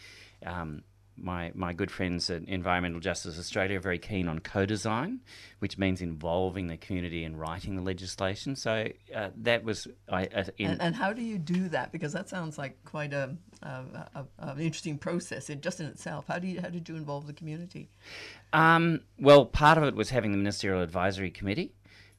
Um, 0.44 0.82
my, 1.16 1.52
my 1.54 1.72
good 1.72 1.90
friends 1.90 2.28
at 2.30 2.44
Environmental 2.44 3.00
Justice 3.00 3.38
Australia 3.38 3.76
are 3.76 3.80
very 3.80 3.98
keen 3.98 4.28
on 4.28 4.40
co-design, 4.40 5.20
which 5.60 5.78
means 5.78 6.02
involving 6.02 6.66
the 6.66 6.76
community 6.76 7.24
in 7.24 7.36
writing 7.36 7.76
the 7.76 7.82
legislation. 7.82 8.56
So 8.56 8.88
uh, 9.14 9.30
that 9.36 9.64
was 9.64 9.86
I, 10.08 10.26
uh, 10.26 10.44
in, 10.58 10.70
And, 10.70 10.82
and 10.82 10.96
how 10.96 11.12
do 11.12 11.22
you 11.22 11.38
do 11.38 11.68
that? 11.68 11.92
Because 11.92 12.12
that 12.12 12.28
sounds 12.28 12.58
like 12.58 12.82
quite 12.84 13.12
a, 13.12 13.36
a, 13.62 13.68
a, 13.68 14.26
a 14.38 14.48
an 14.48 14.60
interesting 14.60 14.98
process 14.98 15.50
in, 15.50 15.60
just 15.60 15.80
in 15.80 15.86
itself. 15.86 16.26
How 16.28 16.38
do 16.38 16.46
you 16.46 16.60
how 16.60 16.68
did 16.68 16.88
you 16.88 16.96
involve 16.96 17.26
the 17.26 17.32
community? 17.32 17.88
Um, 18.52 19.00
well, 19.18 19.46
part 19.46 19.78
of 19.78 19.84
it 19.84 19.94
was 19.94 20.10
having 20.10 20.32
the 20.32 20.38
Ministerial 20.38 20.82
Advisory 20.82 21.30
Committee, 21.30 21.72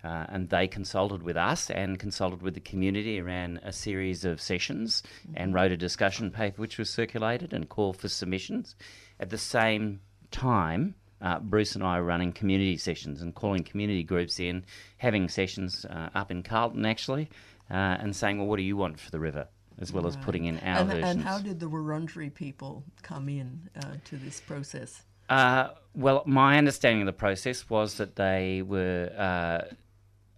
uh, 0.06 0.26
and 0.30 0.50
they 0.50 0.68
consulted 0.68 1.24
with 1.24 1.36
us 1.36 1.72
and 1.72 1.98
consulted 1.98 2.44
with 2.44 2.54
the 2.54 2.60
community 2.60 3.20
around 3.20 3.60
a 3.64 3.74
series 3.74 4.24
of 4.24 4.40
sessions 4.40 5.02
and 5.34 5.54
wrote 5.54 5.72
a 5.72 5.78
discussion 5.78 6.30
paper 6.30 6.62
which 6.62 6.78
was 6.78 6.92
circulated 6.92 7.54
and 7.54 7.70
called 7.70 7.98
for 7.98 8.08
submissions. 8.08 8.76
At 9.20 9.32
the 9.32 9.38
same 9.40 10.02
time, 10.30 10.94
uh, 11.22 11.40
Bruce 11.40 11.74
and 11.74 11.84
I 11.84 12.00
were 12.00 12.06
running 12.06 12.34
community 12.34 12.78
sessions 12.78 13.24
and 13.24 13.34
calling 13.34 13.64
community 13.64 14.04
groups 14.04 14.40
in, 14.40 14.64
having 14.98 15.28
sessions 15.28 15.86
uh, 15.86 16.10
up 16.14 16.30
in 16.30 16.44
Carlton 16.44 16.86
actually, 16.86 17.30
uh, 17.72 17.74
and 17.74 18.16
saying, 18.16 18.38
well, 18.38 18.48
what 18.48 18.58
do 18.58 18.64
you 18.64 18.78
want 18.78 19.00
for 19.00 19.10
the 19.10 19.20
river? 19.20 19.48
As 19.80 19.92
well 19.92 20.08
as 20.08 20.16
putting 20.18 20.46
in 20.46 20.60
our 20.60 20.82
and, 20.82 20.88
versions. 20.88 21.10
and 21.10 21.22
how 21.22 21.40
did 21.40 21.60
the 21.60 21.70
Wurundjeri 21.70 22.34
people 22.34 22.84
come 23.02 23.28
in 23.28 23.70
uh, 23.76 23.96
to 24.06 24.16
this 24.18 24.40
process? 24.40 25.02
Uh, 25.28 25.70
well, 25.96 26.24
my 26.26 26.58
understanding 26.58 27.02
of 27.02 27.08
the 27.08 27.14
process 27.14 27.70
was 27.70 27.96
that 27.96 28.16
they 28.16 28.62
were 28.62 29.12
uh, 29.18 29.74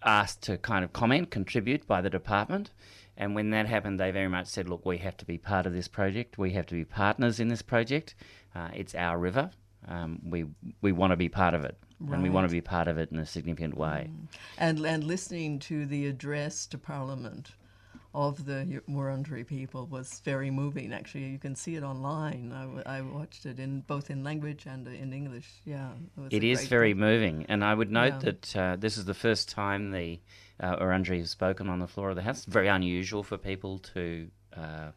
asked 0.08 0.42
to 0.44 0.58
kind 0.58 0.84
of 0.84 0.94
comment, 0.94 1.30
contribute 1.30 1.86
by 1.86 2.02
the 2.02 2.10
department. 2.10 2.72
And 3.18 3.36
when 3.36 3.50
that 3.50 3.68
happened, 3.68 4.00
they 4.00 4.12
very 4.12 4.30
much 4.30 4.48
said, 4.48 4.70
look, 4.70 4.86
we 4.86 4.98
have 5.00 5.18
to 5.18 5.26
be 5.26 5.38
part 5.38 5.66
of 5.66 5.74
this 5.74 5.88
project. 5.88 6.38
We 6.38 6.52
have 6.54 6.66
to 6.68 6.76
be 6.76 6.86
partners 6.86 7.40
in 7.40 7.50
this 7.50 7.62
project. 7.62 8.16
Uh, 8.56 8.70
it's 8.74 8.96
our 8.96 9.20
river. 9.20 9.52
Um, 9.88 10.20
we, 10.24 10.46
we 10.82 10.92
want 10.92 11.12
to 11.12 11.18
be 11.18 11.30
part 11.30 11.54
of 11.54 11.64
it. 11.66 11.78
And 12.12 12.22
we 12.22 12.30
want 12.30 12.48
to 12.48 12.52
be 12.52 12.62
part 12.62 12.88
of 12.88 13.00
it 13.00 13.12
in 13.12 13.18
a 13.18 13.26
significant 13.26 13.76
way. 13.76 14.12
And 14.60 14.86
and 14.86 15.04
listening 15.04 15.58
to 15.60 15.88
the 15.88 16.06
address 16.06 16.68
to 16.68 16.78
Parliament 16.78 17.54
of 18.17 18.45
the 18.45 18.81
Wurundjeri 18.89 19.45
people 19.45 19.86
was 19.86 20.21
very 20.25 20.50
moving. 20.50 20.91
Actually, 20.91 21.25
you 21.25 21.38
can 21.38 21.55
see 21.55 21.75
it 21.75 21.83
online. 21.83 22.51
I 22.86 23.01
watched 23.01 23.45
it 23.45 23.59
in 23.59 23.81
both 23.81 24.09
in 24.09 24.24
language 24.24 24.65
and 24.65 24.88
in 24.88 25.13
English. 25.13 25.47
Yeah, 25.65 25.91
was 26.15 26.29
It 26.31 26.43
a 26.43 26.50
is 26.50 26.67
very 26.67 26.93
book. 26.93 27.01
moving, 27.01 27.45
and 27.47 27.63
I 27.63 27.75
would 27.75 27.91
note 27.91 28.15
Yeah. 28.15 28.19
that 28.31 28.55
uh, 28.57 28.75
this 28.75 28.97
is 28.97 29.05
the 29.05 29.13
first 29.13 29.50
time 29.50 29.91
the 29.91 30.19
uh, 30.59 30.77
Wurundjeri 30.77 31.19
has 31.19 31.29
spoken 31.29 31.69
on 31.69 31.77
the 31.77 31.88
floor 31.88 32.09
of 32.09 32.15
the 32.15 32.24
House. 32.24 32.38
It's 32.39 32.47
very 32.59 32.67
unusual 32.69 33.21
for 33.21 33.38
people 33.38 33.77
to, 33.93 34.27
uh, 34.55 34.89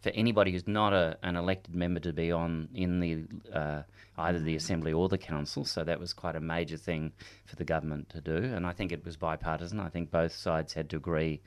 for 0.00 0.08
anybody 0.14 0.50
who's 0.52 0.66
not 0.66 0.94
a, 0.94 1.18
an 1.22 1.36
elected 1.36 1.74
member 1.74 2.00
to 2.00 2.12
be 2.14 2.32
on 2.32 2.68
in 2.74 3.00
the 3.00 3.24
uh, 3.52 3.82
either 4.16 4.40
the 4.40 4.56
Assembly 4.56 4.94
or 4.94 5.10
the 5.10 5.18
Council. 5.18 5.66
So 5.66 5.84
that 5.84 6.00
was 6.00 6.14
quite 6.14 6.36
a 6.36 6.40
major 6.40 6.78
thing 6.78 7.12
for 7.44 7.56
the 7.56 7.64
government 7.64 8.08
to 8.14 8.22
do, 8.22 8.36
and 8.36 8.64
I 8.66 8.72
think 8.72 8.92
it 8.92 9.04
was 9.04 9.18
bipartisan. 9.18 9.78
I 9.78 9.90
think 9.90 10.10
both 10.10 10.32
sides 10.32 10.72
had 10.72 10.88
to 10.90 10.96
agree 10.96 11.42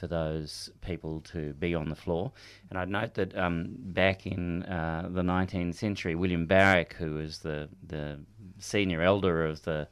for 0.00 0.06
those 0.06 0.70
people 0.80 1.20
to 1.20 1.52
be 1.54 1.74
on 1.74 1.90
the 1.90 1.94
floor. 1.94 2.32
And 2.70 2.78
I'd 2.78 2.88
note 2.88 3.14
that 3.14 3.36
um, 3.36 3.66
back 3.68 4.26
in 4.26 4.62
uh, 4.62 5.08
the 5.12 5.20
19th 5.20 5.74
century, 5.74 6.14
William 6.14 6.46
Barrack, 6.46 6.94
who 6.94 7.16
was 7.16 7.40
the, 7.40 7.68
the 7.86 8.18
senior 8.58 9.02
elder 9.02 9.44
of 9.44 9.62
the 9.62 9.88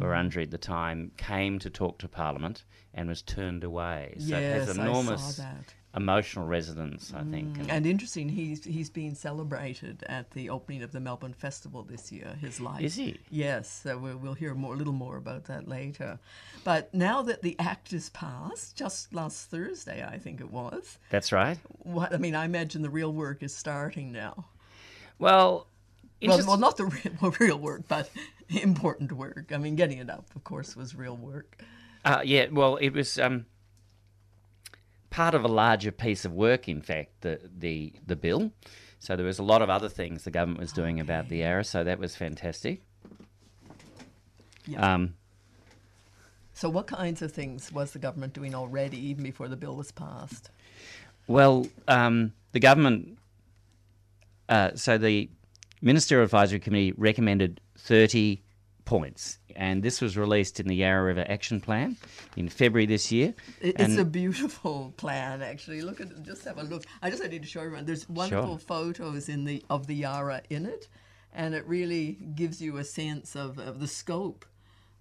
Wurundjeri 0.00 0.42
at 0.42 0.50
the 0.50 0.58
time, 0.58 1.12
came 1.16 1.60
to 1.60 1.70
talk 1.70 1.98
to 2.00 2.08
Parliament 2.08 2.64
and 2.92 3.08
was 3.08 3.22
turned 3.22 3.62
away. 3.62 4.16
So 4.18 4.36
it 4.36 4.40
yes, 4.40 4.66
has 4.66 4.78
I 4.78 4.82
enormous 4.82 5.36
saw 5.36 5.44
that. 5.44 5.74
Emotional 5.94 6.46
resonance, 6.46 7.12
I 7.14 7.22
think. 7.24 7.58
and- 7.58 7.70
And 7.70 7.86
interesting, 7.86 8.30
he's 8.30 8.64
he's 8.64 8.88
being 8.90 9.14
celebrated 9.14 10.02
at 10.08 10.30
the 10.30 10.48
opening 10.50 10.82
of 10.82 10.92
the 10.92 11.00
Melbourne 11.00 11.34
Festival 11.34 11.82
this 11.82 12.10
year. 12.10 12.36
His 12.40 12.60
life 12.60 12.80
Is 12.82 12.94
he? 12.96 13.18
Yes, 13.30 13.68
so 13.82 13.98
we'll, 13.98 14.16
we'll 14.16 14.34
hear 14.34 14.54
more, 14.54 14.74
a 14.74 14.76
little 14.76 14.92
more 14.94 15.16
about 15.18 15.44
that 15.44 15.68
later. 15.68 16.18
But 16.64 16.94
now 16.94 17.20
that 17.22 17.42
the 17.42 17.56
act 17.58 17.92
is 17.92 18.08
passed, 18.10 18.74
just 18.76 19.12
last 19.14 19.50
Thursday, 19.50 20.02
I 20.02 20.18
think 20.18 20.40
it 20.40 20.50
was. 20.50 20.98
That's 21.10 21.30
right. 21.32 21.58
What 21.80 22.14
I 22.14 22.16
mean, 22.18 22.34
I 22.34 22.44
imagine 22.46 22.82
the 22.82 22.90
real 22.90 23.12
work 23.12 23.42
is 23.42 23.54
starting 23.54 24.12
now. 24.12 24.46
Well, 25.18 25.66
Well, 26.22 26.30
interest- 26.32 26.48
well, 26.48 26.56
not 26.58 26.76
the 26.76 26.86
real, 26.86 27.12
well, 27.20 27.34
real 27.38 27.58
work, 27.58 27.82
but 27.88 28.08
important 28.48 29.12
work. 29.12 29.52
I 29.52 29.58
mean, 29.58 29.76
getting 29.76 29.98
it 29.98 30.08
up, 30.10 30.26
of 30.34 30.44
course, 30.44 30.74
was 30.76 30.94
real 30.94 31.16
work. 31.16 31.62
Uh, 32.04 32.20
yeah, 32.24 32.46
well, 32.50 32.76
it 32.76 32.90
was 32.90 33.18
um, 33.18 33.46
part 35.12 35.34
of 35.34 35.44
a 35.44 35.48
larger 35.48 35.92
piece 35.92 36.24
of 36.24 36.32
work. 36.32 36.68
In 36.68 36.82
fact, 36.82 37.20
the 37.20 37.38
the 37.58 37.92
the 38.06 38.16
bill. 38.16 38.50
So 38.98 39.16
there 39.16 39.26
was 39.26 39.38
a 39.38 39.42
lot 39.42 39.62
of 39.62 39.70
other 39.70 39.88
things 39.88 40.24
the 40.24 40.30
government 40.30 40.60
was 40.60 40.72
doing 40.72 41.00
about 41.00 41.28
the 41.28 41.38
Yarra. 41.38 41.64
So 41.64 41.84
that 41.84 41.98
was 41.98 42.16
fantastic. 42.16 42.82
Yeah. 44.66 44.94
Um, 44.94 45.14
So, 46.54 46.68
what 46.68 46.86
kinds 46.86 47.22
of 47.22 47.32
things 47.32 47.72
was 47.72 47.92
the 47.92 47.98
government 47.98 48.32
doing 48.34 48.54
already, 48.54 48.98
even 49.08 49.24
before 49.24 49.48
the 49.48 49.56
bill 49.56 49.76
was 49.76 49.90
passed? 49.92 50.50
well, 51.26 51.66
um, 51.88 52.32
the 52.52 52.60
government. 52.60 53.18
Uh, 54.48 54.70
so 54.74 54.98
the 54.98 55.30
Ministerial 55.80 56.24
Advisory 56.24 56.60
Committee 56.60 56.92
recommended 56.92 57.60
thirty 57.78 58.42
points, 58.84 59.38
and 59.56 59.82
this 59.82 60.00
was 60.00 60.16
released 60.16 60.60
in 60.60 60.66
the 60.66 60.74
Yarra 60.76 61.04
River 61.04 61.24
Action 61.28 61.60
Plan 61.60 61.96
in 62.36 62.48
February 62.48 62.86
this 62.86 63.10
year. 63.12 63.34
It, 63.60 63.76
And- 63.78 63.92
it's 63.92 64.00
a 64.00 64.04
beautiful 64.04 64.92
plan, 64.96 65.42
actually. 65.42 65.82
Look 65.82 66.00
at. 66.00 66.22
Just 66.22 66.44
have 66.44 66.58
a 66.58 66.62
look. 66.62 66.84
I 67.02 67.10
just 67.10 67.22
need 67.22 67.42
to 67.42 67.48
show 67.48 67.60
everyone. 67.60 67.84
There's 67.86 68.08
wonderful 68.08 68.58
photos 68.58 69.28
in 69.28 69.44
the 69.44 69.64
of 69.70 69.86
the 69.86 69.94
Yarra 69.94 70.42
in 70.50 70.66
it, 70.66 70.88
and 71.32 71.54
it 71.54 71.66
really 71.66 72.18
gives 72.34 72.60
you 72.60 72.76
a 72.78 72.84
sense 72.84 73.34
of, 73.36 73.58
of 73.58 73.80
the 73.80 73.88
scope 73.88 74.44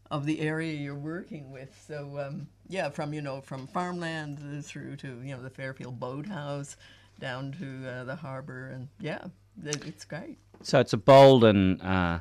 of 0.10 0.26
the 0.26 0.42
area 0.42 0.74
you're 0.74 0.94
working 0.96 1.52
with. 1.52 1.74
So 1.88 2.20
um, 2.20 2.48
yeah, 2.68 2.90
from 2.90 3.14
you 3.14 3.22
know 3.22 3.42
from 3.42 3.68
farmland 3.68 4.40
through 4.66 4.98
to 4.98 5.22
you 5.24 5.36
know 5.36 5.42
the 5.42 5.50
Fairfield 5.50 6.00
Boathouse, 6.00 6.76
down 7.20 7.54
to 7.60 7.90
uh, 7.90 8.04
the 8.04 8.16
harbour, 8.16 8.68
and 8.70 8.90
yeah, 9.00 9.26
it, 9.64 9.86
it's 9.86 10.06
great. 10.06 10.38
So 10.64 10.80
it's 10.80 10.94
a 10.94 10.98
bold 10.98 11.44
and 11.44 11.82
uh, 11.82 12.20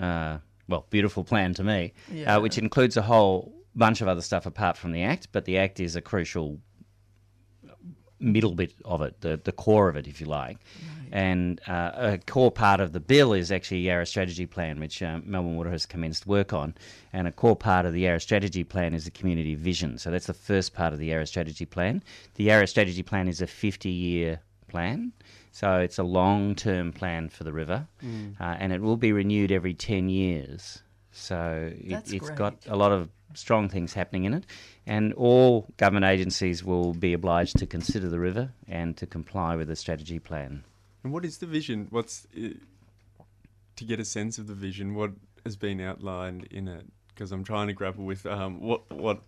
uh, 0.00 0.38
well, 0.68 0.86
beautiful 0.90 1.24
plan 1.24 1.54
to 1.54 1.64
me, 1.64 1.92
Yeah. 2.12 2.36
uh, 2.36 2.40
which 2.40 2.58
includes 2.58 2.96
a 2.96 3.02
whole 3.02 3.52
bunch 3.74 4.00
of 4.00 4.08
other 4.08 4.22
stuff 4.22 4.46
apart 4.46 4.76
from 4.76 4.92
the 4.92 5.02
act. 5.02 5.28
But 5.32 5.44
the 5.44 5.58
act 5.58 5.80
is 5.80 5.96
a 5.96 6.00
crucial 6.02 6.58
middle 8.18 8.54
bit 8.54 8.72
of 8.84 9.02
it, 9.02 9.20
the 9.20 9.38
the 9.44 9.52
core 9.52 9.88
of 9.88 9.96
it, 9.96 10.06
if 10.06 10.20
you 10.20 10.26
like. 10.26 10.58
And 11.12 11.60
uh, 11.68 11.92
a 11.94 12.18
core 12.26 12.50
part 12.50 12.80
of 12.80 12.92
the 12.92 12.98
bill 12.98 13.32
is 13.32 13.52
actually 13.52 13.80
Yarra 13.80 14.06
strategy 14.06 14.44
plan, 14.46 14.80
which 14.80 15.02
uh, 15.02 15.20
Melbourne 15.24 15.54
Water 15.56 15.70
has 15.70 15.86
commenced 15.86 16.26
work 16.26 16.52
on. 16.52 16.74
And 17.12 17.28
a 17.28 17.32
core 17.32 17.54
part 17.54 17.86
of 17.86 17.92
the 17.92 18.00
Yarra 18.00 18.18
strategy 18.20 18.64
plan 18.64 18.92
is 18.92 19.04
the 19.04 19.12
community 19.12 19.54
vision. 19.54 19.98
So 19.98 20.10
that's 20.10 20.26
the 20.26 20.34
first 20.34 20.74
part 20.74 20.92
of 20.92 20.98
the 20.98 21.06
Yarra 21.06 21.26
strategy 21.26 21.64
plan. 21.64 22.02
The 22.34 22.44
Yarra 22.44 22.66
strategy 22.66 23.04
plan 23.04 23.28
is 23.28 23.40
a 23.40 23.46
50 23.46 23.88
year 23.88 24.40
plan. 24.76 25.12
So 25.52 25.78
it's 25.78 25.98
a 25.98 26.02
long 26.02 26.54
term 26.54 26.92
plan 26.92 27.28
for 27.30 27.44
the 27.44 27.52
river. 27.52 27.86
Uh, 28.40 28.56
and 28.60 28.72
it 28.72 28.80
will 28.80 28.96
be 28.96 29.12
renewed 29.12 29.50
every 29.50 29.74
10 29.74 30.08
years. 30.08 30.82
So 31.12 31.72
it, 31.74 31.90
That's 31.90 32.12
it's 32.12 32.30
got 32.30 32.56
a 32.68 32.76
lot 32.76 32.92
of 32.92 33.08
strong 33.34 33.68
things 33.68 33.94
happening 33.94 34.24
in 34.24 34.34
it. 34.34 34.44
And 34.86 35.14
all 35.14 35.66
government 35.78 36.04
agencies 36.04 36.62
will 36.62 36.92
be 36.92 37.12
obliged 37.14 37.58
to 37.58 37.66
consider 37.66 38.08
the 38.08 38.20
river 38.20 38.52
and 38.68 38.96
to 38.98 39.06
comply 39.06 39.56
with 39.56 39.68
the 39.68 39.76
strategy 39.76 40.18
plan. 40.18 40.62
And 41.02 41.12
what 41.12 41.24
is 41.24 41.38
the 41.38 41.46
vision? 41.46 41.86
What's 41.90 42.26
i 42.36 42.54
to 43.76 43.84
get 43.84 44.00
a 44.00 44.04
sense 44.04 44.38
of 44.38 44.46
the 44.46 44.54
vision? 44.54 44.94
What 44.94 45.12
has 45.44 45.56
been 45.56 45.80
outlined 45.80 46.48
in 46.50 46.66
it? 46.66 46.86
Because 47.08 47.30
I'm 47.30 47.44
trying 47.44 47.66
to 47.68 47.74
grapple 47.74 48.04
with 48.04 48.24
um, 48.26 48.60
what 48.60 48.90
what 48.90 49.20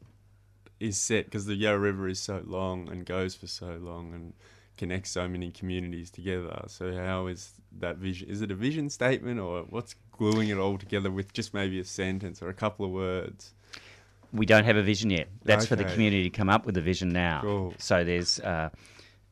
is 0.80 0.96
set 0.96 1.24
because 1.24 1.46
the 1.46 1.54
Yarra 1.54 1.78
River 1.78 2.08
is 2.08 2.20
so 2.20 2.42
long 2.46 2.88
and 2.88 3.04
goes 3.04 3.34
for 3.34 3.46
so 3.46 3.78
long 3.80 4.14
and 4.14 4.32
connects 4.78 5.10
so 5.10 5.28
many 5.28 5.50
communities 5.50 6.10
together. 6.10 6.64
So 6.68 6.94
how 6.96 7.26
is 7.26 7.52
that 7.78 7.96
vision? 7.96 8.30
Is 8.30 8.40
it 8.40 8.50
a 8.50 8.54
vision 8.54 8.88
statement 8.88 9.40
or 9.40 9.64
what's 9.68 9.94
gluing 10.12 10.48
it 10.48 10.56
all 10.56 10.78
together 10.78 11.10
with 11.10 11.32
just 11.32 11.52
maybe 11.52 11.78
a 11.78 11.84
sentence 11.84 12.40
or 12.40 12.48
a 12.48 12.54
couple 12.54 12.86
of 12.86 12.92
words? 12.92 13.52
We 14.32 14.46
don't 14.46 14.64
have 14.64 14.76
a 14.76 14.82
vision 14.82 15.10
yet. 15.10 15.28
That's 15.44 15.66
for 15.66 15.76
the 15.76 15.84
community 15.84 16.24
to 16.24 16.30
come 16.30 16.48
up 16.50 16.66
with 16.66 16.76
a 16.76 16.82
vision 16.82 17.10
now. 17.10 17.40
Cool. 17.42 17.74
So 17.78 18.04
there's 18.04 18.38
uh, 18.40 18.68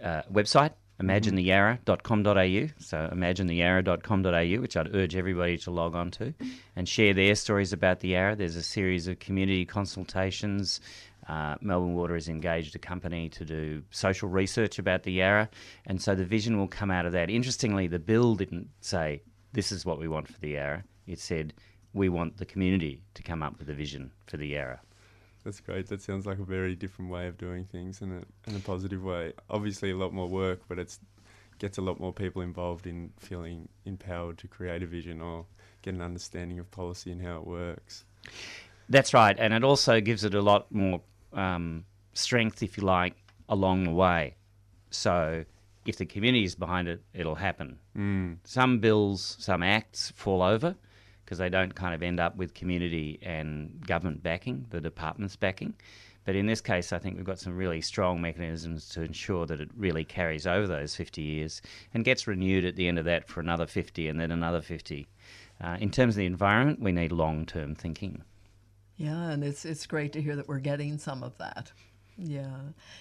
a 0.01 0.25
website, 0.33 0.73
imaginetheyarra.com.au. 1.01 2.69
So 2.79 3.11
imaginetheyarra.com.au, 3.13 4.61
which 4.61 4.77
I'd 4.77 4.95
urge 4.95 5.15
everybody 5.15 5.59
to 5.59 5.71
log 5.71 5.95
on 5.95 6.11
to 6.13 6.33
and 6.75 6.89
share 6.89 7.13
their 7.13 7.35
stories 7.35 7.75
about 7.75 8.01
the 8.01 8.09
Yarra. 8.09 8.37
There's 8.37 8.57
a 8.57 8.63
series 8.63 9.07
of 9.07 9.19
community 9.19 9.67
consultations. 9.67 10.81
Uh, 11.29 11.57
Melbourne 11.61 11.95
Water 11.95 12.15
has 12.15 12.29
engaged 12.29 12.77
a 12.77 12.79
company 12.79 13.29
to 13.31 13.45
do 13.45 13.83
social 13.91 14.29
research 14.29 14.79
about 14.79 15.03
the 15.03 15.13
Yarra, 15.13 15.49
and 15.87 16.01
so 16.01 16.15
the 16.15 16.25
vision 16.25 16.57
will 16.57 16.69
come 16.69 16.91
out 16.91 17.07
of 17.07 17.13
that. 17.13 17.31
Interestingly, 17.31 17.87
the 17.89 17.99
bill 17.99 18.35
didn't 18.35 18.69
say 18.81 19.23
this 19.53 19.73
is 19.73 19.85
what 19.85 19.99
we 19.99 20.09
want 20.09 20.29
for 20.29 20.39
the 20.41 20.51
Yarra. 20.51 20.85
It 21.07 21.19
said 21.19 21.53
we 21.93 22.09
want 22.09 22.37
the 22.37 22.45
community 22.45 23.03
to 23.15 23.23
come 23.23 23.43
up 23.43 23.59
with 23.59 23.69
a 23.71 23.75
vision 23.75 24.13
for 24.27 24.37
the 24.37 24.47
Yarra. 24.47 24.81
That's 25.45 25.61
great. 25.61 25.87
That 25.89 26.03
sounds 26.03 26.27
like 26.27 26.39
a 26.39 26.45
very 26.45 26.75
different 26.75 27.11
way 27.11 27.29
of 27.29 27.39
doing 27.39 27.65
things 27.65 28.03
in 28.03 28.11
a 28.13 28.51
in 28.51 28.57
a 28.57 28.61
positive 28.61 29.03
way. 29.03 29.33
Obviously, 29.49 29.91
a 29.91 29.97
lot 29.97 30.13
more 30.13 30.29
work, 30.29 30.61
but 30.69 30.79
it 30.79 30.99
gets 31.59 31.79
a 31.79 31.83
lot 31.83 31.99
more 32.01 32.13
people 32.13 32.43
involved 32.43 32.87
in 32.87 33.13
feeling 33.19 33.69
empowered 33.85 34.39
to 34.39 34.49
create 34.49 34.83
a 34.83 34.87
vision 34.87 35.21
or 35.21 35.47
get 35.83 35.95
an 35.95 36.03
understanding 36.03 36.59
of 36.59 36.71
policy 36.71 37.11
and 37.13 37.23
how 37.23 37.37
it 37.37 37.47
works. 37.47 38.05
That's 38.89 39.15
right, 39.15 39.37
and 39.39 39.55
it 39.55 39.65
also 39.65 40.01
gives 40.01 40.25
it 40.25 40.35
a 40.35 40.43
lot 40.43 40.71
more 40.71 41.01
um, 41.33 41.85
strength, 42.15 42.63
if 42.63 42.77
you 42.77 42.85
like, 42.85 43.15
along 43.49 43.85
the 43.85 43.93
way. 43.93 44.35
So, 44.91 45.45
if 45.85 45.97
the 45.97 46.07
community 46.07 46.45
is 46.45 46.55
behind 46.55 46.89
it, 46.89 47.01
it'll 47.15 47.35
happen. 47.35 47.79
Mm. 47.97 48.39
Some 48.45 48.81
bills, 48.81 49.37
some 49.39 49.63
acts 49.63 50.13
fall 50.17 50.43
over 50.43 50.75
because 51.25 51.39
they 51.39 51.49
don't 51.49 51.75
kind 51.75 51.95
of 51.95 52.03
end 52.03 52.21
up 52.21 52.37
with 52.37 52.55
community 52.55 53.19
and 53.23 53.85
government 53.87 54.23
backing, 54.23 54.67
the 54.71 54.81
department's 54.81 55.37
backing. 55.37 55.75
But 56.25 56.35
in 56.35 56.47
this 56.47 56.61
case, 56.61 56.93
I 56.93 56.99
think 56.99 57.17
we've 57.17 57.25
got 57.25 57.39
some 57.39 57.57
really 57.57 57.81
strong 57.81 58.21
mechanisms 58.21 58.89
to 58.91 59.03
ensure 59.03 59.47
that 59.47 59.61
it 59.61 59.71
really 59.77 60.05
carries 60.05 60.47
over 60.47 60.67
those 60.67 60.95
50 60.97 61.23
years 61.23 61.63
and 61.95 62.05
gets 62.05 62.27
renewed 62.27 62.65
at 62.65 62.75
the 62.75 62.89
end 62.89 62.99
of 62.99 63.05
that 63.05 63.29
for 63.29 63.41
another 63.41 63.67
50 63.67 64.09
and 64.09 64.21
then 64.21 64.33
another 64.33 64.61
50. 64.61 65.07
Uh, 65.61 65.77
in 65.81 65.91
terms 65.91 66.15
of 66.15 66.19
the 66.19 66.27
environment, 66.27 66.81
we 66.81 66.91
need 66.91 67.13
long 67.13 67.47
term 67.47 67.75
thinking. 67.75 68.23
Yeah, 68.97 69.31
and 69.31 69.45
it's 69.45 69.65
it's 69.65 69.87
great 69.87 70.13
to 70.15 70.23
hear 70.23 70.37
that 70.37 70.49
we're 70.49 70.59
getting 70.59 70.99
some 70.99 71.23
of 71.23 71.37
that. 71.39 71.71
Yeah. 72.19 72.57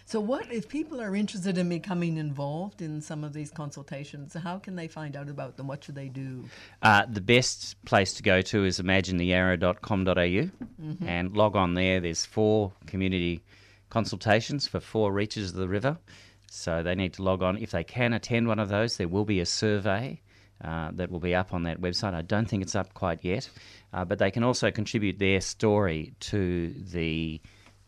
So, 0.05 0.19
what 0.19 0.51
if 0.51 0.67
people 0.67 1.01
are 1.01 1.15
interested 1.15 1.57
in 1.57 1.69
becoming 1.69 2.17
involved 2.17 2.81
in 2.81 3.01
some 3.01 3.23
of 3.23 3.31
these 3.31 3.49
consultations? 3.49 4.33
How 4.33 4.59
can 4.59 4.75
they 4.75 4.89
find 4.89 5.15
out 5.15 5.29
about 5.29 5.55
them? 5.55 5.67
What 5.67 5.85
should 5.85 5.95
they 5.95 6.09
do? 6.09 6.43
Uh, 6.81 7.05
the 7.09 7.21
best 7.21 7.83
place 7.85 8.13
to 8.15 8.23
go 8.23 8.41
to 8.41 8.65
is 8.65 8.79
imaginetheyarra.com.au 8.79 11.07
and 11.07 11.37
log 11.37 11.55
on 11.55 11.75
there. 11.75 12.01
There's 12.01 12.25
four 12.25 12.73
community 12.87 13.41
consultations 13.89 14.67
for 14.67 14.81
four 14.81 15.13
reaches 15.13 15.51
of 15.51 15.55
the 15.55 15.69
river. 15.69 15.97
So 16.51 16.83
they 16.83 16.95
need 16.95 17.13
to 17.13 17.23
log 17.23 17.41
on. 17.41 17.57
If 17.57 17.71
they 17.71 17.85
can 17.85 18.11
attend 18.13 18.47
one 18.47 18.59
of 18.59 18.67
those, 18.67 18.97
there 18.97 19.07
will 19.07 19.25
be 19.25 19.39
a 19.39 19.45
survey 19.45 20.19
uh, 20.63 20.91
that 20.93 21.11
will 21.11 21.19
be 21.19 21.35
up 21.35 21.53
on 21.53 21.63
that 21.63 21.81
website. 21.81 22.13
I 22.13 22.21
don't 22.21 22.47
think 22.47 22.63
it's 22.63 22.75
up 22.75 22.93
quite 22.93 23.23
yet, 23.23 23.49
uh, 23.93 24.05
but 24.05 24.19
they 24.19 24.31
can 24.31 24.43
also 24.43 24.71
contribute 24.71 25.19
their 25.19 25.41
story 25.41 26.13
to 26.21 26.73
the. 26.91 27.41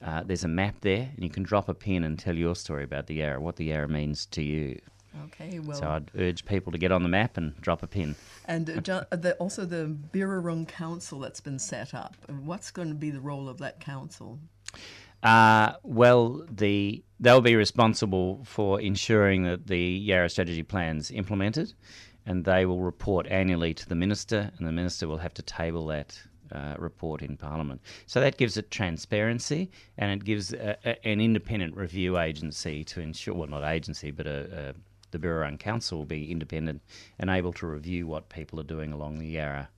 Uh, 0.06 0.22
there's 0.24 0.44
a 0.44 0.48
map 0.48 0.76
there, 0.82 1.10
and 1.16 1.24
you 1.24 1.30
can 1.30 1.42
drop 1.44 1.70
a 1.70 1.74
pin 1.74 2.04
and 2.04 2.20
tell 2.20 2.36
your 2.36 2.56
story 2.56 2.84
about 2.84 3.08
the 3.08 3.16
Yarra, 3.16 3.42
what 3.42 3.56
the 3.56 3.66
Yarra 3.66 3.88
means 3.88 4.28
to 4.28 4.44
you. 4.44 4.80
Okay, 5.26 5.58
well, 5.60 5.76
So 5.76 5.88
I'd 5.90 6.12
urge 6.16 6.46
people 6.46 6.72
to 6.72 6.78
get 6.78 6.92
on 6.92 7.02
the 7.02 7.10
map 7.10 7.38
and 7.38 7.60
drop 7.62 7.82
a 7.82 7.88
pin. 7.88 8.16
and 8.46 8.70
uh, 8.70 8.80
jo- 8.82 9.06
uh, 9.12 9.16
the, 9.16 9.34
also 9.38 9.66
the 9.66 9.98
Birrarung 10.14 10.68
Council 10.68 11.20
that's 11.20 11.42
been 11.42 11.58
set 11.58 11.96
up. 11.96 12.16
What's 12.30 12.70
going 12.70 12.90
to 12.90 12.94
be 12.96 13.10
the 13.10 13.20
role 13.22 13.50
of 13.50 13.58
that 13.58 13.80
council? 13.80 14.38
Uh, 15.24 15.74
well, 15.82 16.46
the 16.52 17.04
they'll 17.20 17.42
be 17.42 17.56
responsible 17.56 18.44
for 18.46 18.80
ensuring 18.80 19.44
that 19.44 19.66
the 19.66 19.80
Yarra 19.80 20.30
strategy 20.30 20.62
plan's 20.62 21.10
implemented, 21.10 21.74
and 22.28 22.46
they 22.46 22.66
will 22.66 22.82
report 22.82 23.26
annually 23.32 23.74
to 23.74 23.90
the 23.90 23.96
minister, 23.96 24.52
and 24.58 24.68
the 24.68 24.72
minister 24.72 25.08
will 25.08 25.18
have 25.18 25.34
to 25.34 25.42
table 25.42 25.88
that 25.88 26.20
uh, 26.52 26.76
report 26.78 27.22
in 27.22 27.38
Parliament. 27.38 27.82
So 28.06 28.20
that 28.22 28.38
gives 28.38 28.58
it 28.58 28.70
transparency, 28.70 29.70
and 29.98 30.12
it 30.12 30.24
gives 30.24 30.54
a, 30.54 30.78
a, 30.86 31.08
an 31.08 31.20
independent 31.20 31.76
review 31.76 32.20
agency 32.20 32.84
to 32.84 33.02
ensure, 33.02 33.34
well, 33.34 33.50
not 33.50 33.64
agency, 33.64 34.12
but 34.12 34.28
a, 34.28 34.76
the 35.12 35.20
Birrarung 35.20 35.58
Council 35.58 35.98
will 35.98 36.06
be 36.06 36.32
independent 36.32 36.82
and 37.20 37.30
able 37.30 37.54
to 37.54 37.66
review 37.68 38.08
what 38.08 38.30
people 38.30 38.60
are 38.60 38.64
doing 38.76 38.94
along 38.94 39.20
the 39.20 39.28
Yarra. 39.28 39.70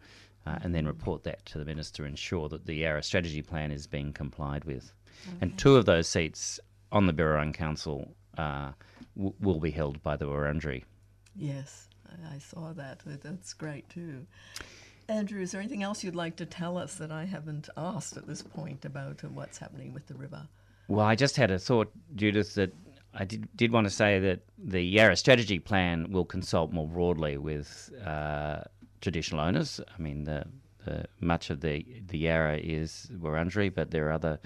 uh, 0.46 0.58
and 0.64 0.74
then 0.74 0.88
report 0.88 1.24
that 1.24 1.46
to 1.46 1.58
the 1.58 1.66
minister, 1.66 2.06
ensure 2.06 2.50
that 2.50 2.66
the 2.66 2.74
Yarra 2.74 3.04
strategy 3.04 3.42
plan 3.42 3.72
is 3.72 3.88
being 3.88 4.14
complied 4.14 4.64
with. 4.66 4.92
And 5.42 5.58
two 5.58 5.76
of 5.76 5.86
those 5.86 6.08
seats 6.08 6.62
on 6.92 7.06
the 7.06 7.14
Birrarung 7.14 7.54
Council 7.54 8.16
uh, 8.38 8.72
w- 9.18 9.34
will 9.42 9.60
be 9.60 9.72
held 9.72 10.02
by 10.02 10.16
the 10.16 10.26
Wurundjeri. 10.26 10.84
Yes, 11.36 11.89
I, 12.34 12.40
saw 12.40 12.74
that. 12.74 13.02
Uh, 13.08 13.18
That's 13.22 13.54
great 13.54 13.90
too. 13.90 14.26
Andrew, 15.08 15.42
is 15.42 15.52
there 15.52 15.62
anything 15.62 15.84
else 15.84 16.04
you'd 16.04 16.16
like 16.16 16.36
to 16.36 16.46
tell 16.46 16.78
us 16.78 16.96
that 16.96 17.12
I 17.12 17.26
haven't 17.26 17.68
asked 17.76 18.16
at 18.16 18.28
this 18.28 18.42
point 18.42 18.86
about 18.86 19.24
uh, 19.24 19.28
what's 19.30 19.58
happening 19.58 19.94
with 19.94 20.08
the 20.08 20.14
river? 20.14 20.48
Well, 20.88 21.06
I 21.06 21.16
just 21.16 21.36
had 21.36 21.52
a 21.52 21.60
thought, 21.60 21.92
Judith, 22.16 22.56
that 22.56 22.74
I 23.14 23.26
did, 23.26 23.48
did 23.56 23.72
want 23.72 23.86
to 23.86 23.92
say 23.92 24.20
that 24.20 24.42
the 24.58 24.82
Yarra 24.82 25.16
strategy 25.16 25.60
plan 25.60 26.12
will 26.12 26.26
consult 26.26 26.72
more 26.72 26.88
broadly 26.88 27.38
with 27.38 27.92
uh, 28.06 28.62
traditional 29.02 29.42
owners. 29.42 29.82
I 29.98 30.02
mean, 30.02 30.24
the, 30.24 30.46
much 31.20 31.50
of 31.50 31.58
the 31.62 31.86
the 32.12 32.18
Yarra 32.28 32.58
is 32.58 33.08
Wurundjeri, 33.22 33.70
but 33.74 33.92
there 33.92 34.08
are 34.08 34.14
other 34.20 34.40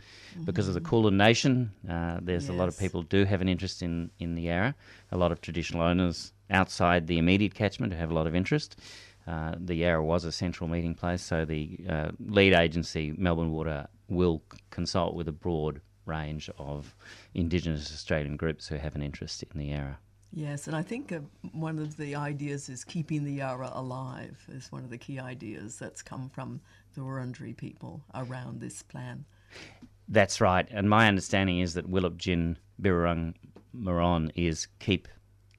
because 0.45 0.67
of 0.67 0.73
the 0.73 0.81
Kulin 0.89 1.17
Nation. 1.17 1.71
Uh, 1.89 2.19
there's 2.21 2.49
a 2.49 2.53
lot 2.53 2.67
of 2.67 2.75
Yes. 2.75 2.81
people 2.83 3.01
do 3.03 3.25
have 3.25 3.41
an 3.41 3.49
interest 3.49 3.81
in 3.81 4.09
in 4.19 4.35
the 4.35 4.43
Yarra. 4.49 4.73
A 5.11 5.17
lot 5.17 5.31
of 5.31 5.39
traditional 5.41 5.81
owners 5.81 6.33
outside 6.49 7.07
the 7.07 7.17
immediate 7.17 7.53
catchment 7.55 7.93
who 7.93 7.99
have 7.99 8.11
a 8.11 8.13
lot 8.19 8.27
of 8.27 8.35
interest. 8.35 8.69
Uh, 9.25 9.55
the 9.69 9.75
Yarra 9.75 10.03
was 10.03 10.25
a 10.25 10.31
central 10.31 10.67
meeting 10.69 10.93
place, 10.95 11.21
so 11.21 11.45
the 11.45 11.79
uh, 11.89 12.09
lead 12.37 12.53
agency, 12.53 13.13
Melbourne 13.17 13.51
Water, 13.51 13.87
will 14.09 14.41
consult 14.69 15.15
with 15.15 15.27
a 15.29 15.31
broad 15.45 15.79
range 16.05 16.49
of 16.57 16.93
Indigenous 17.33 17.91
Australian 17.93 18.35
groups 18.35 18.67
who 18.67 18.75
have 18.75 18.95
an 18.95 19.01
interest 19.01 19.41
in 19.43 19.57
the 19.57 19.67
Yarra. 19.67 19.97
Yes, 20.35 20.65
and 20.65 20.75
I 20.75 20.81
think 20.81 21.11
uh, 21.11 21.19
one 21.51 21.77
of 21.77 21.95
the 21.95 22.15
ideas 22.15 22.67
is 22.67 22.83
keeping 22.83 23.23
the 23.23 23.33
Yarra 23.33 23.69
alive 23.73 24.43
is 24.51 24.71
one 24.71 24.83
of 24.83 24.89
the 24.89 24.97
key 24.97 25.19
ideas 25.19 25.77
that's 25.77 26.01
come 26.01 26.29
from 26.29 26.59
the 26.95 27.01
Wurundjeri 27.01 27.55
people 27.55 28.01
around 28.15 28.59
this 28.59 28.81
plan. 28.81 29.25
That's 30.07 30.41
right, 30.41 30.67
and 30.71 30.89
my 30.89 31.07
understanding 31.07 31.59
is 31.59 31.75
that 31.75 31.89
Wilip-gin 31.89 32.57
Birrarung 32.81 33.35
murron 33.75 34.31
is 34.35 34.67
keep 34.79 35.07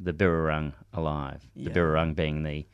the 0.01 0.13
Birrarung 0.13 0.73
alive. 0.93 1.49
Yeah. 1.55 1.69
The 1.69 1.81
Birrarung 1.81 2.17
being 2.17 2.43
the 2.43 2.67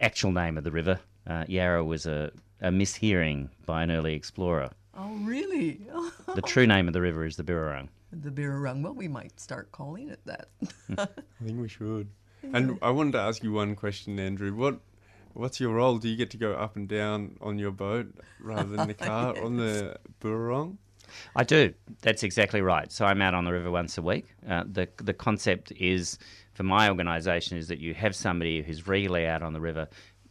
actual 0.00 0.32
name 0.32 0.58
of 0.58 0.64
the 0.64 0.70
river. 0.70 1.00
Uh, 1.26 1.44
Yarra 1.48 1.82
was 1.82 2.06
a, 2.06 2.30
a 2.60 2.70
mishearing 2.70 3.48
by 3.64 3.82
an 3.82 3.90
early 3.90 4.14
explorer. 4.14 4.70
Oh, 4.96 5.14
really? 5.22 5.80
The 6.34 6.42
true 6.42 6.66
name 6.66 6.86
of 6.86 6.92
the 6.92 7.00
river 7.00 7.24
is 7.24 7.36
the 7.36 7.44
Birrarung. 7.44 7.88
The 8.12 8.30
Birrarung. 8.30 8.82
Well, 8.82 8.94
we 8.94 9.08
might 9.08 9.38
start 9.40 9.72
calling 9.72 10.08
it 10.08 10.20
that. 10.26 10.48
I 10.98 11.44
think 11.44 11.60
we 11.60 11.68
should. 11.68 12.08
And 12.52 12.78
I 12.80 12.90
wanted 12.90 13.12
to 13.12 13.18
ask 13.18 13.42
you 13.42 13.52
one 13.52 13.74
question, 13.74 14.18
Andrew. 14.18 14.54
What 14.54 14.80
what's 15.32 15.60
your 15.60 15.74
role? 15.74 15.98
Do 15.98 16.08
you 16.08 16.16
get 16.16 16.30
to 16.30 16.36
go 16.36 16.52
up 16.52 16.76
and 16.76 16.88
down 16.88 17.36
on 17.40 17.58
your 17.58 17.72
boat 17.72 18.14
rather 18.40 18.76
than 18.76 18.88
the 18.88 18.94
car 19.10 19.36
on 19.42 19.56
the 19.56 19.96
Birrarung? 20.20 20.76
I 21.34 21.44
do. 21.44 21.72
That's 22.02 22.22
exactly 22.22 22.62
right. 22.62 22.90
So 22.90 23.04
I'm 23.04 23.22
out 23.22 23.34
on 23.34 23.44
the 23.44 23.52
river 23.52 23.70
once 23.70 23.98
a 23.98 24.02
week. 24.02 24.26
Uh, 24.48 24.64
the 24.70 24.88
the 24.98 25.14
concept 25.14 25.72
is 25.72 26.18
for 26.54 26.62
my 26.62 26.88
organisation 26.88 27.58
is 27.58 27.68
that 27.68 27.78
you 27.78 27.94
have 27.94 28.14
somebody 28.14 28.62
who's 28.62 28.86
regularly 28.86 29.26
out 29.26 29.42
on 29.42 29.52
the 29.52 29.60
river 29.60 29.88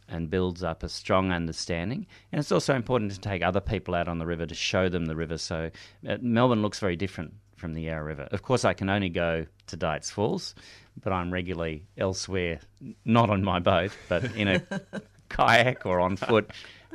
and 0.08 0.30
builds 0.30 0.62
up 0.62 0.82
a 0.82 0.88
strong 0.88 1.32
understanding. 1.32 2.06
And 2.30 2.38
it's 2.38 2.52
also 2.52 2.74
important 2.74 3.12
to 3.12 3.20
take 3.20 3.42
other 3.42 3.60
people 3.60 3.94
out 3.94 4.08
on 4.08 4.18
the 4.18 4.26
river 4.26 4.46
to 4.46 4.54
show 4.54 4.88
them 4.88 5.06
the 5.06 5.16
river. 5.16 5.36
So 5.36 5.70
uh, 6.08 6.16
Melbourne 6.20 6.62
looks 6.62 6.78
very 6.78 6.94
different 6.96 7.34
from 7.56 7.74
the 7.74 7.82
Yarra 7.82 8.04
River. 8.04 8.28
Of 8.30 8.42
course, 8.42 8.64
I 8.64 8.74
can 8.74 8.88
only 8.88 9.08
go 9.08 9.46
to 9.66 9.76
Dights 9.76 10.10
Falls, 10.10 10.54
but 11.02 11.12
I'm 11.12 11.32
regularly 11.32 11.84
elsewhere, 11.98 12.60
not 13.04 13.30
on 13.30 13.42
my 13.42 13.58
boat, 13.58 13.92
but 14.08 14.24
in 14.36 14.48
a 14.48 14.62
kayak 15.28 15.84
or 15.86 16.00
on 16.00 16.16
foot, 16.16 16.50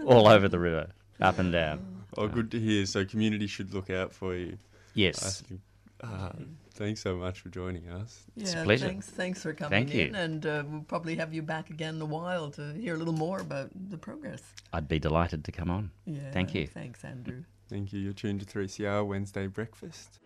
all 0.06 0.28
over 0.28 0.48
the 0.48 0.60
river, 0.60 0.88
up 1.20 1.40
and 1.40 1.52
down. 1.52 2.04
Oh, 2.18 2.28
good 2.28 2.52
to 2.52 2.60
hear. 2.60 2.86
So 2.86 3.06
community 3.06 3.48
should 3.48 3.74
look 3.74 3.90
out 3.90 4.14
for 4.14 4.36
you. 4.36 4.58
Yes. 4.94 5.42
think. 5.42 5.62
Uh, 6.04 6.32
thanks 6.74 7.00
so 7.02 7.16
much 7.16 7.40
for 7.42 7.50
joining 7.50 7.88
us. 7.90 8.24
It's 8.36 8.54
a 8.54 8.58
yeah, 8.58 8.64
pleasure. 8.64 8.88
Thanks, 8.88 9.08
thanks 9.08 9.42
for 9.44 9.54
coming 9.54 9.86
Thank 9.86 9.94
you. 9.94 10.08
in, 10.08 10.16
and 10.16 10.46
uh, 10.46 10.64
we'll 10.68 10.82
probably 10.82 11.16
have 11.16 11.34
you 11.34 11.42
back 11.44 11.70
again 11.70 11.96
in 11.96 12.02
a 12.02 12.06
while 12.06 12.50
to 12.52 12.74
hear 12.74 12.96
a 12.96 12.98
little 12.98 13.14
more 13.14 13.40
about 13.40 13.70
the 13.90 13.98
progress. 13.98 14.42
I'd 14.74 14.88
be 14.88 15.00
delighted 15.00 15.46
to 15.46 15.52
come 15.52 15.70
on. 15.70 15.92
Yeah. 16.06 16.32
Thank 16.32 16.56
you. 16.56 16.68
Thanks, 16.68 17.04
Andrew. 17.04 17.44
Thank 17.70 17.94
you. 17.94 18.00
You're 18.00 18.14
tuned 18.14 18.40
to 18.42 18.46
3CR 18.46 19.06
Wednesday 19.06 19.48
Breakfast. 19.48 20.20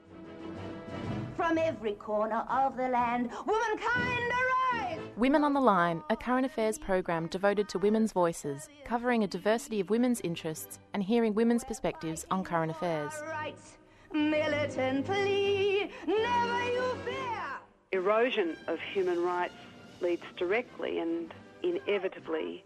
From 1.36 1.58
every 1.58 1.94
corner 1.94 2.44
of 2.50 2.76
the 2.78 2.88
land, 2.88 3.30
womankind 3.46 4.32
arise! 4.74 5.00
Women 5.18 5.44
on 5.44 5.54
the 5.54 5.62
Line, 5.62 6.04
a 6.10 6.16
current 6.16 6.46
affairs 6.46 6.78
program 6.78 7.28
devoted 7.28 7.70
to 7.70 7.80
women's 7.80 8.12
voices, 8.12 8.68
covering 8.84 9.24
a 9.24 9.28
diversity 9.28 9.80
of 9.80 9.90
women's 9.90 10.22
interests 10.22 10.80
and 10.94 11.04
hearing 11.04 11.34
women's 11.34 11.64
perspectives 11.64 12.26
on 12.32 12.44
current 12.44 12.72
affairs. 12.72 13.14
Rights, 13.28 13.78
militantly, 14.14 15.92
never 16.08 16.64
you 16.72 16.98
fear! 17.06 17.44
erosion 17.92 18.56
of 18.68 18.80
human 18.94 19.24
rights 19.24 19.54
leads 20.02 20.24
directly 20.38 21.00
and 21.00 21.34
inevitably 21.64 22.64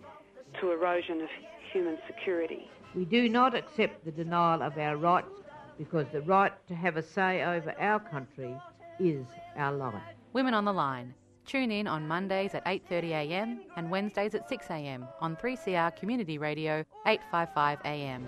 to 0.59 0.71
erosion 0.71 1.21
of 1.21 1.29
human 1.71 1.97
security. 2.07 2.69
We 2.95 3.05
do 3.05 3.29
not 3.29 3.53
accept 3.53 4.03
the 4.05 4.11
denial 4.11 4.63
of 4.63 4.77
our 4.77 4.97
rights 4.97 5.29
because 5.79 6.05
the 6.11 6.21
right 6.21 6.51
to 6.67 6.75
have 6.75 6.97
a 6.97 7.01
say 7.01 7.41
over 7.41 7.73
our 7.79 7.99
country 7.99 8.53
is 8.99 9.25
our 9.55 9.71
life. 9.71 9.95
Women 10.33 10.53
on 10.53 10.65
the 10.65 10.73
Line. 10.73 11.15
Tune 11.45 11.71
in 11.71 11.87
on 11.87 12.07
Mondays 12.07 12.53
at 12.53 12.63
8.30am 12.65 13.57
and 13.75 13.89
Wednesdays 13.89 14.35
at 14.35 14.47
6am 14.47 15.07
on 15.19 15.35
3CR 15.37 15.95
Community 15.95 16.37
Radio 16.37 16.85
855am 17.07 18.21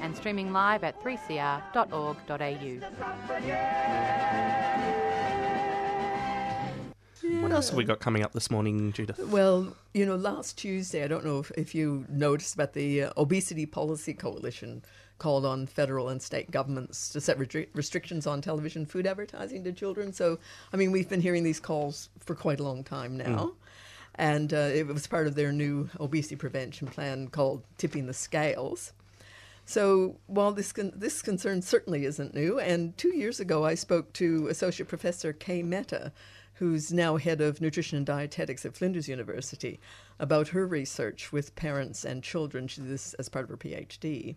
and 0.00 0.16
streaming 0.16 0.52
live 0.52 0.82
at 0.82 1.00
3cr.org.au. 1.00 2.80
What 7.42 7.52
else 7.52 7.68
have 7.68 7.76
we 7.76 7.84
got 7.84 8.00
coming 8.00 8.22
up 8.22 8.32
this 8.32 8.50
morning, 8.50 8.92
Judith? 8.92 9.18
Well, 9.18 9.76
you 9.94 10.04
know, 10.06 10.16
last 10.16 10.58
Tuesday, 10.58 11.04
I 11.04 11.06
don't 11.06 11.24
know 11.24 11.38
if, 11.38 11.52
if 11.52 11.74
you 11.74 12.06
noticed, 12.08 12.56
but 12.56 12.72
the 12.72 13.04
uh, 13.04 13.12
Obesity 13.16 13.66
Policy 13.66 14.14
Coalition 14.14 14.82
called 15.20 15.46
on 15.46 15.66
federal 15.66 16.08
and 16.08 16.20
state 16.20 16.50
governments 16.50 17.10
to 17.10 17.20
set 17.20 17.38
restri- 17.38 17.68
restrictions 17.74 18.26
on 18.26 18.40
television 18.40 18.84
food 18.84 19.06
advertising 19.06 19.62
to 19.62 19.72
children. 19.72 20.12
So, 20.12 20.40
I 20.72 20.76
mean, 20.76 20.90
we've 20.90 21.08
been 21.08 21.20
hearing 21.20 21.44
these 21.44 21.60
calls 21.60 22.08
for 22.18 22.34
quite 22.34 22.58
a 22.58 22.64
long 22.64 22.82
time 22.82 23.16
now. 23.16 23.52
And 24.16 24.52
uh, 24.52 24.70
it 24.74 24.88
was 24.88 25.06
part 25.06 25.28
of 25.28 25.36
their 25.36 25.52
new 25.52 25.88
obesity 26.00 26.34
prevention 26.36 26.88
plan 26.88 27.28
called 27.28 27.62
Tipping 27.78 28.06
the 28.06 28.12
Scales. 28.12 28.92
So 29.64 30.16
while 30.26 30.50
this 30.50 30.72
con- 30.72 30.92
this 30.96 31.22
concern 31.22 31.62
certainly 31.62 32.04
isn't 32.04 32.34
new, 32.34 32.58
and 32.58 32.96
two 32.98 33.14
years 33.16 33.38
ago 33.38 33.64
I 33.64 33.76
spoke 33.76 34.12
to 34.14 34.48
Associate 34.48 34.88
Professor 34.88 35.32
Kaye 35.32 35.62
Mehta, 35.62 36.12
who's 36.54 36.92
now 36.92 37.18
head 37.18 37.40
of 37.40 37.60
nutrition 37.60 37.96
and 37.96 38.04
dietetics 38.04 38.66
at 38.66 38.74
Flinders 38.74 39.08
University, 39.08 39.78
about 40.18 40.48
her 40.48 40.66
research 40.66 41.30
with 41.32 41.54
parents 41.54 42.04
and 42.04 42.22
children. 42.24 42.66
She 42.66 42.80
did 42.80 42.90
this 42.90 43.14
as 43.14 43.28
part 43.28 43.44
of 43.44 43.50
her 43.50 43.56
PhD, 43.56 44.34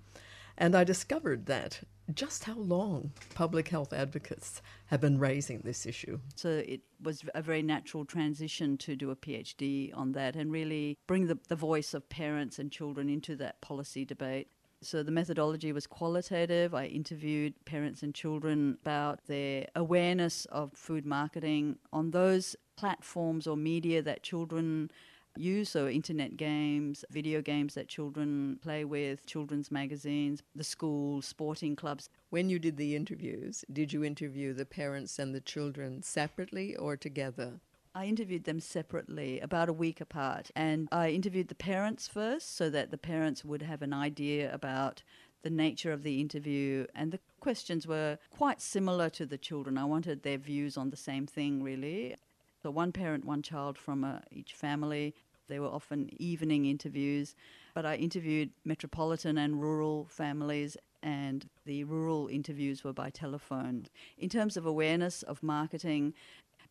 and 0.58 0.76
I 0.76 0.84
discovered 0.84 1.46
that 1.48 1.82
just 2.14 2.44
how 2.44 2.56
long 2.56 3.12
public 3.34 3.70
health 3.70 3.94
advocates 3.94 4.62
have 4.88 5.00
been 5.00 5.18
raising 5.18 5.60
this 5.60 5.86
issue. 5.86 6.20
So 6.36 6.50
it 6.50 6.82
was 7.02 7.24
a 7.34 7.42
very 7.42 7.62
natural 7.62 8.06
transition 8.06 8.78
to 8.80 8.96
do 8.96 9.10
a 9.12 9.16
PhD 9.16 9.96
on 9.96 10.12
that 10.14 10.36
and 10.36 10.52
really 10.52 10.98
bring 11.08 11.28
the, 11.28 11.40
the 11.48 11.56
voice 11.56 11.94
of 11.94 12.10
parents 12.10 12.60
and 12.60 12.72
children 12.72 13.10
into 13.10 13.36
that 13.38 13.62
policy 13.62 14.04
debate. 14.04 14.50
So 14.82 15.02
the 15.02 15.12
methodology 15.12 15.72
was 15.72 15.88
qualitative. 15.88 16.74
I 16.74 16.88
interviewed 16.88 17.54
parents 17.64 18.04
and 18.04 18.14
children 18.14 18.78
about 18.82 19.26
their 19.28 19.68
awareness 19.76 20.44
of 20.46 20.74
food 20.74 21.06
marketing 21.06 21.78
on 21.94 22.12
those 22.12 22.58
platforms 22.76 23.48
or 23.48 23.56
media 23.56 24.02
that 24.02 24.24
children 24.24 24.92
use, 25.38 25.70
so 25.70 25.88
internet 25.88 26.38
games, 26.38 27.04
video 27.10 27.42
games 27.42 27.74
that 27.74 27.88
children 27.88 28.60
play 28.62 28.86
with, 28.86 29.26
children's 29.26 29.72
magazines, 29.72 30.44
the 30.56 30.64
schools, 30.64 31.26
sporting 31.26 31.76
clubs. 31.76 32.10
When 32.30 32.50
you 32.50 32.60
did 32.60 32.78
the 32.78 32.96
interviews, 32.96 33.66
did 33.72 33.94
you 33.94 34.04
interview 34.04 34.54
the 34.54 34.66
parents 34.66 35.20
and 35.20 35.34
the 35.34 35.42
children 35.42 36.04
separately 36.04 36.76
or 36.76 36.98
together? 36.98 37.60
I 37.96 38.06
interviewed 38.06 38.46
them 38.46 38.60
separately, 38.60 39.40
about 39.40 39.70
a 39.70 39.74
week 39.74 40.02
apart. 40.02 40.50
And 40.56 40.88
I 40.92 41.10
interviewed 41.10 41.50
the 41.50 41.56
parents 41.56 42.08
first 42.08 42.56
so 42.56 42.70
that 42.72 42.90
the 42.90 42.98
parents 42.98 43.46
would 43.46 43.62
have 43.62 43.84
an 43.84 43.94
idea 43.94 44.52
about 44.54 45.04
the 45.44 45.52
nature 45.52 45.92
of 45.92 46.02
the 46.02 46.20
interview. 46.20 46.88
And 46.96 47.12
the 47.12 47.20
questions 47.40 47.86
were 47.86 48.18
quite 48.32 48.62
similar 48.62 49.10
to 49.12 49.26
the 49.28 49.38
children. 49.38 49.78
I 49.78 49.86
wanted 49.86 50.24
their 50.24 50.40
views 50.40 50.76
on 50.76 50.90
the 50.90 50.98
same 50.98 51.28
thing, 51.28 51.62
really. 51.62 52.16
So, 52.64 52.72
one 52.72 52.94
parent, 52.94 53.26
one 53.26 53.42
child 53.42 53.78
from 53.78 54.06
uh, 54.06 54.20
each 54.32 54.54
family. 54.54 55.14
They 55.50 55.60
were 55.60 55.68
often 55.68 56.10
evening 56.18 56.66
interviews, 56.66 57.36
but 57.76 57.86
I 57.86 57.96
interviewed 57.96 58.52
metropolitan 58.64 59.38
and 59.38 59.62
rural 59.62 60.08
families 60.10 60.78
and 61.04 61.50
the 61.66 61.84
rural 61.84 62.28
interviews 62.28 62.86
were 62.86 62.94
by 62.94 63.10
telephone. 63.10 63.88
In 64.18 64.30
terms 64.30 64.56
of 64.56 64.66
awareness 64.66 65.24
of 65.24 65.44
marketing, 65.44 66.14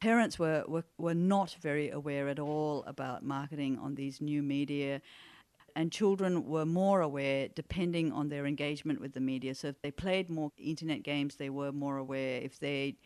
parents 0.01 0.39
were, 0.39 0.65
were, 0.67 0.85
were 0.97 1.15
not 1.15 1.57
very 1.61 1.91
aware 1.91 2.29
at 2.29 2.39
all 2.39 2.83
about 2.87 3.23
marketing 3.23 3.79
on 3.79 3.95
these 3.95 4.23
new 4.23 4.43
media. 4.43 5.03
and 5.77 5.93
children 5.93 6.47
were 6.47 6.67
more 6.67 7.03
aware 7.03 7.49
depending 7.55 8.13
on 8.13 8.29
their 8.31 8.47
engagement 8.47 9.01
with 9.01 9.13
the 9.13 9.21
media. 9.21 9.55
So 9.55 9.69
if 9.69 9.83
they 9.83 9.91
played 9.91 10.31
more 10.31 10.51
internet 10.59 11.03
games, 11.03 11.37
they 11.37 11.51
were 11.51 11.73
more 11.73 11.99
aware. 11.99 12.41
If 12.41 12.59
they 12.59 12.97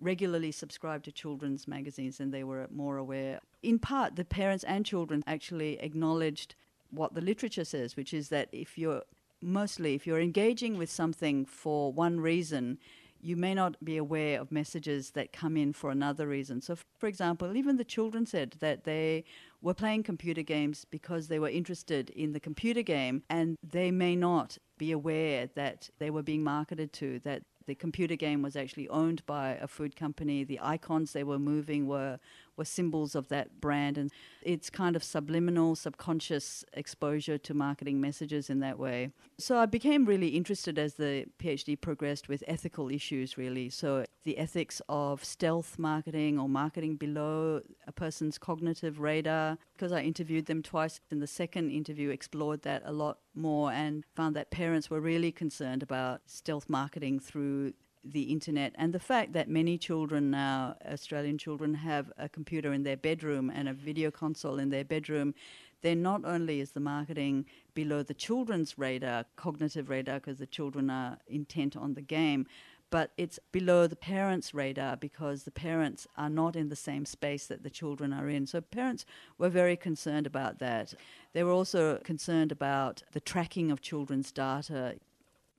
regularly 0.00 0.52
subscribed 0.52 1.04
to 1.06 1.12
children's 1.12 1.66
magazines, 1.66 2.20
and 2.20 2.32
they 2.32 2.44
were 2.44 2.66
more 2.70 2.96
aware. 2.96 3.40
In 3.62 3.78
part, 3.78 4.16
the 4.16 4.24
parents 4.24 4.64
and 4.64 4.84
children 4.84 5.22
actually 5.26 5.78
acknowledged 5.80 6.54
what 6.90 7.14
the 7.14 7.20
literature 7.20 7.64
says, 7.64 7.96
which 7.96 8.12
is 8.14 8.28
that 8.28 8.48
if 8.52 8.78
you're 8.78 9.02
mostly 9.42 9.94
if 9.94 10.06
you're 10.06 10.20
engaging 10.20 10.78
with 10.78 10.90
something 10.90 11.44
for 11.44 11.92
one 11.92 12.18
reason, 12.20 12.78
you 13.20 13.36
may 13.36 13.54
not 13.54 13.76
be 13.84 13.96
aware 13.96 14.40
of 14.40 14.52
messages 14.52 15.10
that 15.10 15.32
come 15.32 15.56
in 15.56 15.72
for 15.72 15.90
another 15.90 16.26
reason. 16.28 16.60
So, 16.60 16.76
for 16.98 17.06
example, 17.06 17.56
even 17.56 17.76
the 17.76 17.84
children 17.84 18.26
said 18.26 18.56
that 18.60 18.84
they 18.84 19.24
were 19.60 19.74
playing 19.74 20.04
computer 20.04 20.42
games 20.42 20.86
because 20.90 21.28
they 21.28 21.38
were 21.38 21.48
interested 21.48 22.10
in 22.10 22.32
the 22.32 22.40
computer 22.40 22.82
game 22.82 23.22
and 23.28 23.56
they 23.62 23.90
may 23.90 24.14
not 24.14 24.58
be 24.78 24.92
aware 24.92 25.48
that 25.54 25.90
they 25.98 26.10
were 26.10 26.22
being 26.22 26.44
marketed 26.44 26.92
to, 26.94 27.18
that 27.20 27.42
the 27.66 27.74
computer 27.74 28.16
game 28.16 28.42
was 28.42 28.56
actually 28.56 28.88
owned 28.88 29.24
by 29.26 29.50
a 29.60 29.66
food 29.66 29.96
company. 29.96 30.44
The 30.44 30.60
icons 30.62 31.12
they 31.12 31.24
were 31.24 31.38
moving 31.38 31.86
were 31.86 32.18
were 32.56 32.64
symbols 32.64 33.14
of 33.14 33.28
that 33.28 33.60
brand, 33.60 33.98
and 33.98 34.10
it's 34.42 34.70
kind 34.70 34.96
of 34.96 35.04
subliminal, 35.04 35.74
subconscious 35.74 36.64
exposure 36.72 37.38
to 37.38 37.54
marketing 37.54 38.00
messages 38.00 38.48
in 38.50 38.60
that 38.60 38.78
way. 38.78 39.10
So 39.38 39.58
I 39.58 39.66
became 39.66 40.04
really 40.04 40.28
interested 40.28 40.78
as 40.78 40.94
the 40.94 41.26
PhD 41.38 41.80
progressed 41.80 42.28
with 42.28 42.42
ethical 42.46 42.90
issues, 42.90 43.36
really. 43.36 43.68
So 43.70 44.04
the 44.24 44.38
ethics 44.38 44.80
of 44.88 45.24
stealth 45.24 45.78
marketing 45.78 46.38
or 46.38 46.48
marketing 46.48 46.96
below 46.96 47.60
a 47.86 47.92
person's 47.92 48.38
cognitive 48.38 49.00
radar, 49.00 49.58
because 49.74 49.92
I 49.92 50.02
interviewed 50.02 50.46
them 50.46 50.62
twice. 50.62 51.00
In 51.10 51.20
the 51.20 51.26
second 51.26 51.70
interview, 51.70 52.10
explored 52.10 52.62
that 52.62 52.82
a 52.84 52.92
lot 52.92 53.18
more 53.34 53.70
and 53.70 54.04
found 54.14 54.34
that 54.36 54.50
parents 54.50 54.88
were 54.88 55.00
really 55.00 55.30
concerned 55.30 55.82
about 55.82 56.22
stealth 56.26 56.68
marketing 56.70 57.20
through 57.20 57.74
the 58.12 58.24
internet 58.24 58.72
and 58.76 58.92
the 58.92 59.00
fact 59.00 59.32
that 59.32 59.48
many 59.48 59.78
children 59.78 60.30
now, 60.30 60.76
Australian 60.90 61.38
children, 61.38 61.74
have 61.74 62.12
a 62.18 62.28
computer 62.28 62.72
in 62.72 62.82
their 62.82 62.96
bedroom 62.96 63.50
and 63.54 63.68
a 63.68 63.72
video 63.72 64.10
console 64.10 64.58
in 64.58 64.70
their 64.70 64.84
bedroom. 64.84 65.34
Then 65.82 66.02
not 66.02 66.24
only 66.24 66.60
is 66.60 66.70
the 66.70 66.80
marketing 66.80 67.46
below 67.74 68.02
the 68.02 68.14
children's 68.14 68.78
radar, 68.78 69.26
cognitive 69.36 69.88
radar, 69.88 70.20
because 70.20 70.38
the 70.38 70.46
children 70.46 70.90
are 70.90 71.18
intent 71.28 71.76
on 71.76 71.94
the 71.94 72.02
game, 72.02 72.46
but 72.90 73.10
it's 73.16 73.38
below 73.50 73.86
the 73.86 73.96
parents' 73.96 74.54
radar 74.54 74.96
because 74.96 75.42
the 75.42 75.50
parents 75.50 76.06
are 76.16 76.30
not 76.30 76.54
in 76.54 76.68
the 76.68 76.76
same 76.76 77.04
space 77.04 77.46
that 77.46 77.62
the 77.62 77.70
children 77.70 78.12
are 78.12 78.28
in. 78.28 78.46
So 78.46 78.60
parents 78.60 79.04
were 79.38 79.48
very 79.48 79.76
concerned 79.76 80.26
about 80.26 80.60
that. 80.60 80.94
They 81.32 81.42
were 81.42 81.50
also 81.50 81.98
concerned 81.98 82.52
about 82.52 83.02
the 83.12 83.20
tracking 83.20 83.70
of 83.70 83.80
children's 83.80 84.30
data 84.30 84.94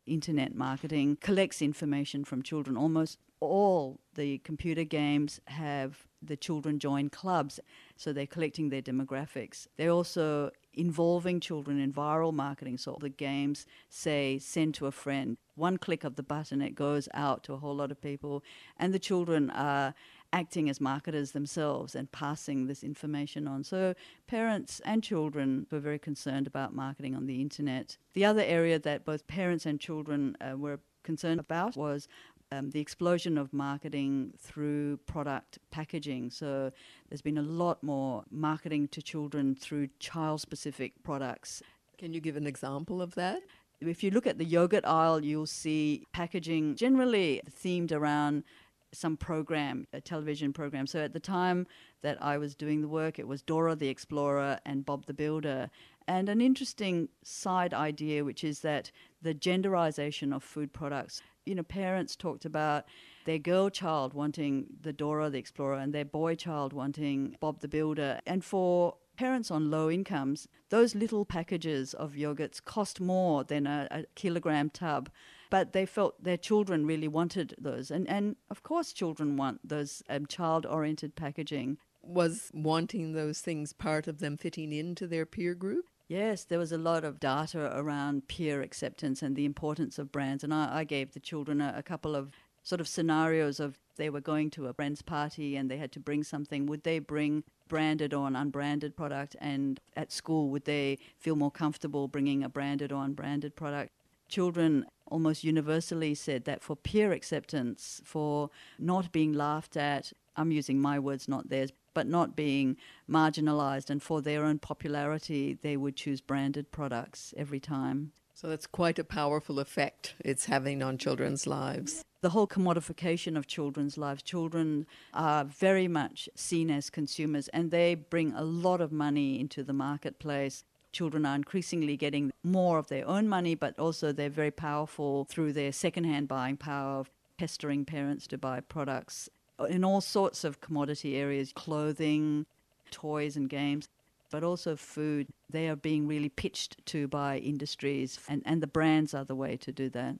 internet 0.07 0.55
marketing 0.55 1.17
collects 1.21 1.61
information 1.61 2.23
from 2.23 2.41
children. 2.41 2.77
Almost 2.77 3.19
all 3.39 3.99
the 4.15 4.39
computer 4.39 4.83
games 4.83 5.39
have 5.45 6.07
the 6.21 6.35
children 6.35 6.79
join 6.79 7.09
clubs, 7.09 7.59
so 7.95 8.11
they're 8.11 8.25
collecting 8.25 8.69
their 8.69 8.81
demographics. 8.81 9.67
They're 9.77 9.91
also 9.91 10.51
involving 10.73 11.39
children 11.39 11.79
in 11.79 11.91
viral 11.93 12.33
marketing. 12.33 12.77
So 12.77 12.97
the 12.99 13.09
games 13.09 13.65
say 13.89 14.39
send 14.39 14.73
to 14.75 14.85
a 14.85 14.91
friend. 14.91 15.37
One 15.55 15.77
click 15.77 16.03
of 16.03 16.15
the 16.15 16.23
button, 16.23 16.61
it 16.61 16.75
goes 16.75 17.09
out 17.13 17.43
to 17.43 17.53
a 17.53 17.57
whole 17.57 17.75
lot 17.75 17.91
of 17.91 18.01
people, 18.01 18.43
and 18.77 18.93
the 18.93 18.99
children 18.99 19.49
are 19.51 19.93
acting 20.33 20.69
as 20.69 20.81
marketers 20.81 21.31
themselves 21.31 21.95
and 21.95 22.11
passing 22.11 22.67
this 22.67 22.83
information 22.83 23.47
on. 23.47 23.63
So 23.63 23.93
parents 24.27 24.81
and 24.85 25.01
children 25.01 25.65
were 25.71 25.79
very 25.79 25.99
concerned 25.99 26.47
about 26.47 26.75
marketing 26.75 27.15
on 27.15 27.25
the 27.25 27.41
internet. 27.41 27.97
The 28.13 28.25
other 28.25 28.43
area 28.43 28.77
that 28.79 29.05
both 29.05 29.27
parents 29.27 29.65
and 29.65 29.79
children 29.79 30.35
uh, 30.41 30.57
were 30.57 30.79
concerned 31.03 31.39
about 31.39 31.77
was 31.77 32.07
um, 32.51 32.69
the 32.71 32.79
explosion 32.79 33.37
of 33.37 33.53
marketing 33.53 34.33
through 34.37 34.97
product 35.05 35.59
packaging. 35.71 36.29
So 36.29 36.71
there's 37.09 37.21
been 37.21 37.37
a 37.37 37.41
lot 37.41 37.83
more 37.83 38.23
marketing 38.31 38.87
to 38.89 39.01
children 39.01 39.55
through 39.55 39.89
child 39.99 40.41
specific 40.41 40.93
products. 41.03 41.61
Can 41.97 42.13
you 42.13 42.21
give 42.21 42.37
an 42.37 42.47
example 42.47 43.01
of 43.01 43.15
that? 43.15 43.41
If 43.79 44.03
you 44.03 44.11
look 44.11 44.25
at 44.25 44.39
the 44.39 44.45
yogurt 44.45 44.85
aisle, 44.85 45.23
you'll 45.23 45.45
see 45.45 46.03
packaging 46.11 46.75
generally 46.75 47.41
themed 47.49 47.91
around 47.91 48.43
some 48.93 49.17
program, 49.17 49.85
a 49.93 50.01
television 50.01 50.53
program. 50.53 50.87
So 50.87 50.99
at 50.99 51.13
the 51.13 51.19
time 51.19 51.67
that 52.01 52.21
I 52.21 52.37
was 52.37 52.55
doing 52.55 52.81
the 52.81 52.87
work, 52.87 53.19
it 53.19 53.27
was 53.27 53.41
Dora 53.41 53.75
the 53.75 53.89
Explorer 53.89 54.59
and 54.65 54.85
Bob 54.85 55.05
the 55.05 55.13
Builder. 55.13 55.69
And 56.07 56.29
an 56.29 56.39
interesting 56.39 57.09
side 57.23 57.73
idea, 57.73 58.23
which 58.23 58.43
is 58.43 58.61
that 58.61 58.91
the 59.21 59.33
genderization 59.33 60.33
of 60.33 60.43
food 60.43 60.71
products. 60.71 61.21
You 61.45 61.55
know, 61.55 61.63
parents 61.63 62.15
talked 62.15 62.45
about 62.45 62.85
their 63.25 63.39
girl 63.39 63.69
child 63.69 64.13
wanting 64.13 64.67
the 64.81 64.93
Dora 64.93 65.29
the 65.29 65.37
Explorer 65.37 65.77
and 65.77 65.93
their 65.93 66.05
boy 66.05 66.35
child 66.35 66.71
wanting 66.71 67.35
Bob 67.39 67.59
the 67.59 67.67
Builder. 67.67 68.19
And 68.25 68.43
for 68.43 68.95
parents 69.17 69.51
on 69.51 69.69
low 69.69 69.89
incomes, 69.89 70.47
those 70.69 70.95
little 70.95 71.25
packages 71.25 71.93
of 71.93 72.13
yogurts 72.13 72.63
cost 72.63 73.01
more 73.01 73.43
than 73.43 73.67
a, 73.67 73.87
a 73.91 74.03
kilogram 74.15 74.69
tub 74.69 75.09
but 75.49 75.73
they 75.73 75.85
felt 75.85 76.23
their 76.23 76.37
children 76.37 76.85
really 76.85 77.07
wanted 77.07 77.55
those. 77.57 77.91
And, 77.91 78.07
and 78.09 78.35
of 78.49 78.63
course, 78.63 78.93
children 78.93 79.37
want 79.37 79.67
those 79.67 80.03
um, 80.09 80.25
child 80.25 80.65
oriented 80.65 81.15
packaging. 81.15 81.77
Was 82.01 82.51
wanting 82.53 83.13
those 83.13 83.41
things 83.41 83.73
part 83.73 84.07
of 84.07 84.19
them 84.19 84.37
fitting 84.37 84.71
into 84.71 85.07
their 85.07 85.25
peer 85.25 85.53
group? 85.53 85.85
Yes, 86.07 86.45
there 86.45 86.59
was 86.59 86.71
a 86.71 86.77
lot 86.77 87.03
of 87.03 87.19
data 87.19 87.69
around 87.77 88.29
peer 88.29 88.61
acceptance 88.61 89.21
and 89.21 89.35
the 89.35 89.43
importance 89.43 89.99
of 89.99 90.11
brands. 90.11 90.43
And 90.43 90.53
I, 90.53 90.79
I 90.79 90.83
gave 90.85 91.11
the 91.11 91.19
children 91.19 91.59
a, 91.59 91.73
a 91.77 91.83
couple 91.83 92.15
of 92.15 92.31
sort 92.63 92.81
of 92.81 92.87
scenarios 92.87 93.59
of 93.59 93.77
they 93.97 94.09
were 94.09 94.21
going 94.21 94.49
to 94.51 94.67
a 94.67 94.73
friend's 94.73 95.01
party 95.01 95.55
and 95.55 95.69
they 95.69 95.77
had 95.77 95.91
to 95.93 95.99
bring 95.99 96.23
something. 96.23 96.65
Would 96.65 96.83
they 96.83 96.99
bring 96.99 97.43
branded 97.67 98.13
or 98.13 98.27
an 98.27 98.35
unbranded 98.35 98.95
product? 98.95 99.35
And 99.39 99.79
at 99.95 100.11
school, 100.11 100.49
would 100.49 100.65
they 100.65 100.97
feel 101.17 101.35
more 101.35 101.51
comfortable 101.51 102.07
bringing 102.07 102.43
a 102.43 102.49
branded 102.49 102.91
or 102.91 103.03
unbranded 103.03 103.55
product? 103.55 103.91
Children 104.29 104.85
almost 105.09 105.43
universally 105.43 106.15
said 106.15 106.45
that 106.45 106.63
for 106.63 106.75
peer 106.75 107.11
acceptance, 107.11 108.01
for 108.03 108.49
not 108.79 109.11
being 109.11 109.33
laughed 109.33 109.77
at, 109.77 110.13
I'm 110.35 110.51
using 110.51 110.79
my 110.79 110.99
words, 110.99 111.27
not 111.27 111.49
theirs, 111.49 111.71
but 111.93 112.07
not 112.07 112.35
being 112.35 112.77
marginalized, 113.09 113.89
and 113.89 114.03
for 114.03 114.21
their 114.21 114.45
own 114.45 114.59
popularity, 114.59 115.57
they 115.61 115.75
would 115.75 115.95
choose 115.95 116.21
branded 116.21 116.71
products 116.71 117.33
every 117.35 117.59
time. 117.59 118.11
So 118.35 118.47
that's 118.47 118.67
quite 118.67 118.99
a 118.99 119.03
powerful 119.03 119.59
effect 119.59 120.13
it's 120.23 120.45
having 120.45 120.83
on 120.83 120.99
children's 120.99 121.47
lives. 121.47 122.05
The 122.21 122.29
whole 122.29 122.45
commodification 122.45 123.35
of 123.35 123.47
children's 123.47 123.97
lives. 123.97 124.21
Children 124.21 124.85
are 125.11 125.43
very 125.43 125.87
much 125.87 126.29
seen 126.35 126.69
as 126.69 126.91
consumers 126.91 127.47
and 127.47 127.71
they 127.71 127.95
bring 127.95 128.33
a 128.33 128.43
lot 128.43 128.79
of 128.79 128.91
money 128.91 129.39
into 129.39 129.63
the 129.63 129.73
marketplace 129.73 130.63
children 130.97 131.27
are 131.27 131.35
increasingly 131.35 131.95
getting 131.95 132.31
more 132.43 132.79
of 132.79 132.87
their 132.87 133.07
own 133.07 133.27
money, 133.29 133.53
but 133.53 133.77
also 133.77 134.11
they're 134.11 134.29
very 134.29 134.49
powerful 134.49 135.25
through 135.25 135.53
their 135.53 135.71
secondhand 135.71 136.27
buying 136.27 136.57
power 136.57 136.99
of 136.99 137.11
pestering 137.37 137.85
parents 137.85 138.25
to 138.25 138.37
buy 138.37 138.59
products 138.59 139.29
in 139.69 139.83
all 139.83 140.01
sorts 140.01 140.43
of 140.43 140.59
commodity 140.59 141.15
areas 141.15 141.53
clothing, 141.53 142.47
toys, 142.89 143.35
and 143.37 143.47
games. 143.47 143.87
But 144.29 144.43
also 144.43 144.75
food. 144.75 145.27
They 145.49 145.69
are 145.69 145.77
being 145.77 146.05
really 146.05 146.27
pitched 146.27 146.85
to 146.87 147.07
by 147.07 147.37
industries, 147.37 148.19
and, 148.27 148.41
and 148.45 148.61
the 148.61 148.67
brands 148.67 149.13
are 149.13 149.23
the 149.23 149.35
way 149.35 149.55
to 149.55 149.71
do 149.71 149.89
that. 149.91 150.15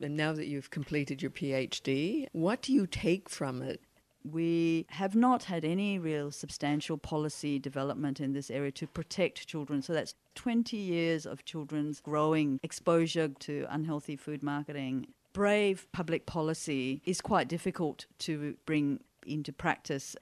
And 0.00 0.16
now 0.16 0.32
that 0.32 0.48
you've 0.48 0.70
completed 0.70 1.22
your 1.22 1.30
PhD, 1.30 2.26
what 2.32 2.60
do 2.62 2.72
you 2.72 2.88
take 2.88 3.28
from 3.28 3.62
it? 3.62 3.80
We 4.24 4.86
have 4.90 5.14
not 5.14 5.44
had 5.44 5.64
any 5.64 5.98
real 5.98 6.30
substantial 6.30 6.96
policy 6.98 7.58
development 7.58 8.20
in 8.20 8.32
this 8.32 8.50
area 8.50 8.70
to 8.72 8.86
protect 8.86 9.46
children. 9.46 9.82
So 9.82 9.92
that's 9.92 10.14
20 10.34 10.76
years 10.76 11.26
of 11.26 11.44
children's 11.44 12.00
growing 12.00 12.58
exposure 12.62 13.28
to 13.28 13.66
unhealthy 13.70 14.16
food 14.16 14.42
marketing. 14.42 15.08
Brave 15.32 15.86
public 15.92 16.26
policy 16.26 17.02
is 17.04 17.20
quite 17.20 17.48
difficult 17.48 18.06
to 18.20 18.56
bring 18.66 19.00
into 19.26 19.52
practice. 19.52 20.14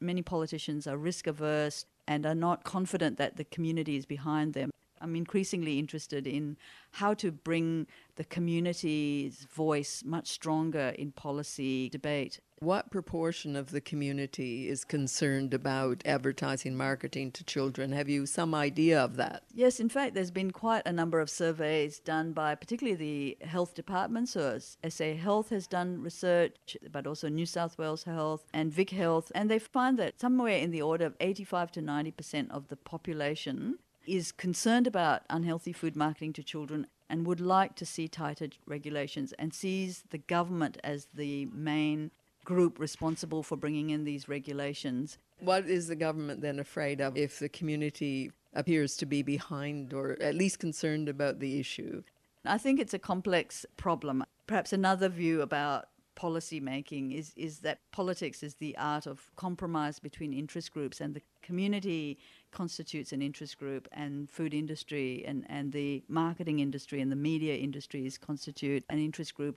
Many 0.00 0.22
politicians 0.22 0.86
are 0.86 0.96
risk 0.96 1.26
averse 1.26 1.84
and 2.06 2.26
are 2.26 2.34
not 2.34 2.64
confident 2.64 3.18
that 3.18 3.36
the 3.36 3.44
community 3.44 3.96
is 3.96 4.06
behind 4.06 4.54
them. 4.54 4.70
I'm 5.02 5.16
increasingly 5.16 5.78
interested 5.78 6.26
in 6.26 6.56
how 6.92 7.12
to 7.14 7.32
bring 7.32 7.86
the 8.16 8.24
community's 8.24 9.46
voice 9.52 10.04
much 10.04 10.28
stronger 10.28 10.94
in 10.96 11.12
policy 11.12 11.88
debate. 11.88 12.40
What 12.60 12.92
proportion 12.92 13.56
of 13.56 13.72
the 13.72 13.80
community 13.80 14.68
is 14.68 14.84
concerned 14.84 15.52
about 15.52 16.02
advertising 16.04 16.76
marketing 16.76 17.32
to 17.32 17.42
children? 17.42 17.90
Have 17.90 18.08
you 18.08 18.24
some 18.24 18.54
idea 18.54 19.02
of 19.02 19.16
that? 19.16 19.42
Yes, 19.52 19.80
in 19.80 19.88
fact, 19.88 20.14
there's 20.14 20.30
been 20.30 20.52
quite 20.52 20.82
a 20.86 20.92
number 20.92 21.18
of 21.18 21.28
surveys 21.28 21.98
done 21.98 22.32
by 22.32 22.54
particularly 22.54 22.94
the 22.94 23.44
health 23.44 23.74
department. 23.74 24.28
So, 24.28 24.60
SA 24.88 25.14
Health 25.14 25.50
has 25.50 25.66
done 25.66 26.00
research, 26.02 26.76
but 26.92 27.08
also 27.08 27.28
New 27.28 27.46
South 27.46 27.76
Wales 27.78 28.04
Health 28.04 28.44
and 28.54 28.72
Vic 28.72 28.90
Health, 28.90 29.32
and 29.34 29.50
they 29.50 29.58
find 29.58 29.98
that 29.98 30.20
somewhere 30.20 30.58
in 30.58 30.70
the 30.70 30.82
order 30.82 31.06
of 31.06 31.16
85 31.18 31.72
to 31.72 31.80
90% 31.80 32.50
of 32.50 32.68
the 32.68 32.76
population 32.76 33.78
is 34.06 34.32
concerned 34.32 34.86
about 34.86 35.22
unhealthy 35.30 35.72
food 35.72 35.96
marketing 35.96 36.32
to 36.34 36.42
children 36.42 36.86
and 37.08 37.26
would 37.26 37.40
like 37.40 37.74
to 37.76 37.86
see 37.86 38.08
tighter 38.08 38.48
regulations 38.66 39.32
and 39.38 39.52
sees 39.52 40.04
the 40.10 40.18
government 40.18 40.78
as 40.82 41.08
the 41.14 41.46
main 41.46 42.10
group 42.44 42.78
responsible 42.78 43.42
for 43.42 43.56
bringing 43.56 43.90
in 43.90 44.04
these 44.04 44.28
regulations. 44.28 45.18
What 45.38 45.68
is 45.68 45.88
the 45.88 45.96
government 45.96 46.40
then 46.40 46.58
afraid 46.58 47.00
of 47.00 47.16
if 47.16 47.38
the 47.38 47.48
community 47.48 48.32
appears 48.54 48.96
to 48.96 49.06
be 49.06 49.22
behind 49.22 49.92
or 49.92 50.16
at 50.20 50.34
least 50.34 50.58
concerned 50.58 51.08
about 51.08 51.38
the 51.38 51.60
issue? 51.60 52.02
I 52.44 52.58
think 52.58 52.80
it's 52.80 52.94
a 52.94 52.98
complex 52.98 53.64
problem. 53.76 54.24
Perhaps 54.46 54.72
another 54.72 55.08
view 55.08 55.42
about 55.42 55.88
policy 56.14 56.60
making 56.60 57.12
is, 57.12 57.32
is 57.36 57.60
that 57.60 57.78
politics 57.90 58.42
is 58.42 58.54
the 58.56 58.76
art 58.76 59.06
of 59.06 59.30
compromise 59.36 59.98
between 59.98 60.32
interest 60.32 60.72
groups 60.72 61.00
and 61.00 61.14
the 61.14 61.22
community 61.42 62.18
constitutes 62.52 63.12
an 63.12 63.22
interest 63.22 63.58
group 63.58 63.88
and 63.92 64.30
food 64.30 64.54
industry 64.54 65.24
and, 65.26 65.44
and 65.48 65.72
the 65.72 66.02
marketing 66.08 66.60
industry 66.60 67.00
and 67.00 67.10
the 67.10 67.16
media 67.16 67.56
industries 67.56 68.18
constitute 68.18 68.84
an 68.88 68.98
interest 68.98 69.34
group 69.34 69.56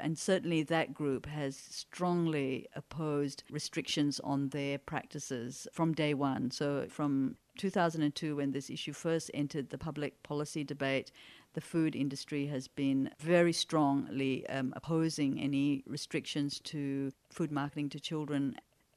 and 0.00 0.18
certainly 0.18 0.62
that 0.62 0.94
group 0.94 1.26
has 1.26 1.56
strongly 1.56 2.66
opposed 2.74 3.42
restrictions 3.50 4.20
on 4.20 4.50
their 4.50 4.78
practices 4.78 5.66
from 5.72 5.92
day 5.92 6.14
one. 6.14 6.50
So, 6.50 6.86
from 6.88 7.36
2002, 7.58 8.36
when 8.36 8.52
this 8.52 8.70
issue 8.70 8.92
first 8.92 9.30
entered 9.32 9.70
the 9.70 9.78
public 9.78 10.22
policy 10.22 10.64
debate, 10.64 11.10
the 11.54 11.60
food 11.60 11.96
industry 11.96 12.46
has 12.46 12.68
been 12.68 13.10
very 13.18 13.52
strongly 13.52 14.46
um, 14.48 14.74
opposing 14.76 15.40
any 15.40 15.82
restrictions 15.86 16.60
to 16.60 17.12
food 17.30 17.50
marketing 17.50 17.88
to 17.90 18.00
children. 18.00 18.56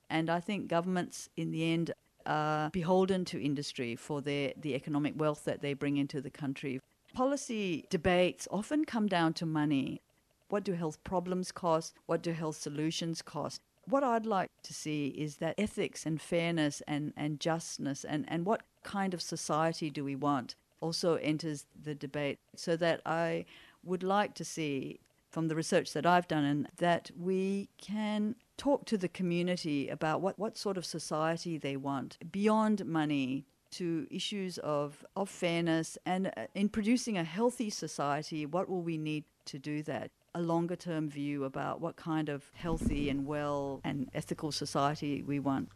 And 0.10 0.30
I 0.30 0.42
think 0.42 0.68
governments, 0.68 1.30
in 1.38 1.52
the 1.52 1.72
end, 1.72 1.92
are 2.26 2.70
beholden 2.70 3.26
to 3.26 3.44
industry 3.44 3.96
for 3.96 4.22
their, 4.22 4.54
the 4.60 4.76
economic 4.76 5.14
wealth 5.18 5.44
that 5.46 5.62
they 5.62 5.74
bring 5.74 5.98
into 5.98 6.22
the 6.22 6.30
country. 6.30 6.80
Policy 7.14 7.86
debates 7.90 8.48
often 8.52 8.86
come 8.86 9.08
down 9.08 9.34
to 9.34 9.46
money. 9.46 10.02
What 10.50 10.64
do 10.64 10.74
health 10.74 11.04
problems 11.04 11.52
cost? 11.52 11.96
What 12.06 12.22
do 12.22 12.32
health 12.32 12.58
solutions 12.58 13.22
cost? 13.22 13.62
What 13.86 14.04
I'd 14.04 14.26
like 14.26 14.50
to 14.64 14.74
see 14.74 15.08
is 15.08 15.38
that 15.38 15.56
ethics 15.58 16.06
and 16.06 16.22
fairness 16.22 16.82
and, 16.88 17.14
and 17.18 17.40
justness 17.40 18.04
and, 18.04 18.26
and 18.28 18.46
what 18.46 18.62
kind 18.84 19.14
of 19.14 19.22
society 19.22 19.90
do 19.90 20.04
we 20.04 20.16
want 20.16 20.56
also 20.82 21.16
enters 21.16 21.66
the 21.84 21.96
debate. 21.96 22.38
So 22.56 22.76
that 22.78 23.02
I 23.06 23.46
would 23.84 24.04
like 24.04 24.34
to 24.36 24.46
see 24.46 25.00
from 25.30 25.48
the 25.48 25.56
research 25.56 25.94
that 25.94 26.06
I've 26.06 26.28
done 26.28 26.44
and 26.44 26.68
that 26.78 27.12
we 27.18 27.70
can 27.78 28.36
talk 28.60 28.86
to 28.86 28.98
the 28.98 29.08
community 29.08 29.88
about 29.90 30.22
what, 30.22 30.38
what 30.38 30.58
sort 30.58 30.78
of 30.78 30.86
society 30.86 31.58
they 31.58 31.78
want 31.78 32.18
beyond 32.32 32.86
money 32.86 33.46
to 33.72 34.06
issues 34.12 34.58
of, 34.60 35.06
of 35.16 35.30
fairness 35.30 35.98
and 36.06 36.28
uh, 36.36 36.46
in 36.54 36.70
producing 36.70 37.18
a 37.18 37.24
healthy 37.24 37.70
society, 37.70 38.46
what 38.46 38.68
will 38.68 38.82
we 38.82 38.98
need 38.98 39.24
to 39.46 39.58
do 39.58 39.82
that? 39.84 40.12
A 40.36 40.42
longer 40.42 40.76
term 40.76 41.10
view 41.10 41.46
about 41.46 41.80
what 41.82 41.96
kind 41.96 42.30
of 42.30 42.52
healthy 42.54 43.10
and 43.10 43.26
well 43.26 43.82
and 43.84 44.10
ethical 44.14 44.52
society 44.52 45.24
we 45.24 45.40
want. 45.40 45.70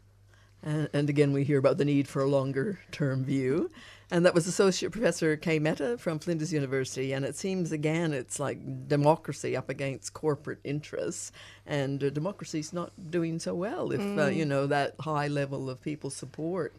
And, 0.64 0.90
and 0.94 1.10
again, 1.10 1.34
we 1.34 1.44
hear 1.44 1.58
about 1.60 1.78
the 1.78 1.86
need 1.86 2.08
for 2.08 2.22
a 2.22 2.28
longer 2.28 2.80
term 2.92 3.24
view. 3.26 3.70
And 4.12 4.26
that 4.26 4.34
was 4.36 4.46
Associate 4.48 4.92
Professor 4.92 5.36
Kaye 5.36 5.60
Mehta 5.60 5.98
from 5.98 6.20
Flinders 6.20 6.54
University. 6.54 7.14
And 7.14 7.26
it 7.26 7.36
seems, 7.36 7.72
again, 7.72 8.14
it's 8.14 8.40
like 8.40 8.88
democracy 8.88 9.58
up 9.58 9.70
against 9.70 10.14
corporate 10.14 10.60
interests. 10.64 11.32
And 11.66 12.04
uh, 12.04 12.10
democracy's 12.12 12.74
not 12.74 12.92
doing 13.10 13.40
so 13.40 13.56
well 13.56 13.92
if, 13.92 14.00
uh, 14.00 14.04
Mm. 14.30 14.36
you 14.36 14.46
know, 14.46 14.68
that 14.68 14.96
high 15.00 15.28
level 15.28 15.70
of 15.70 15.82
people 15.82 16.10
support. 16.10 16.74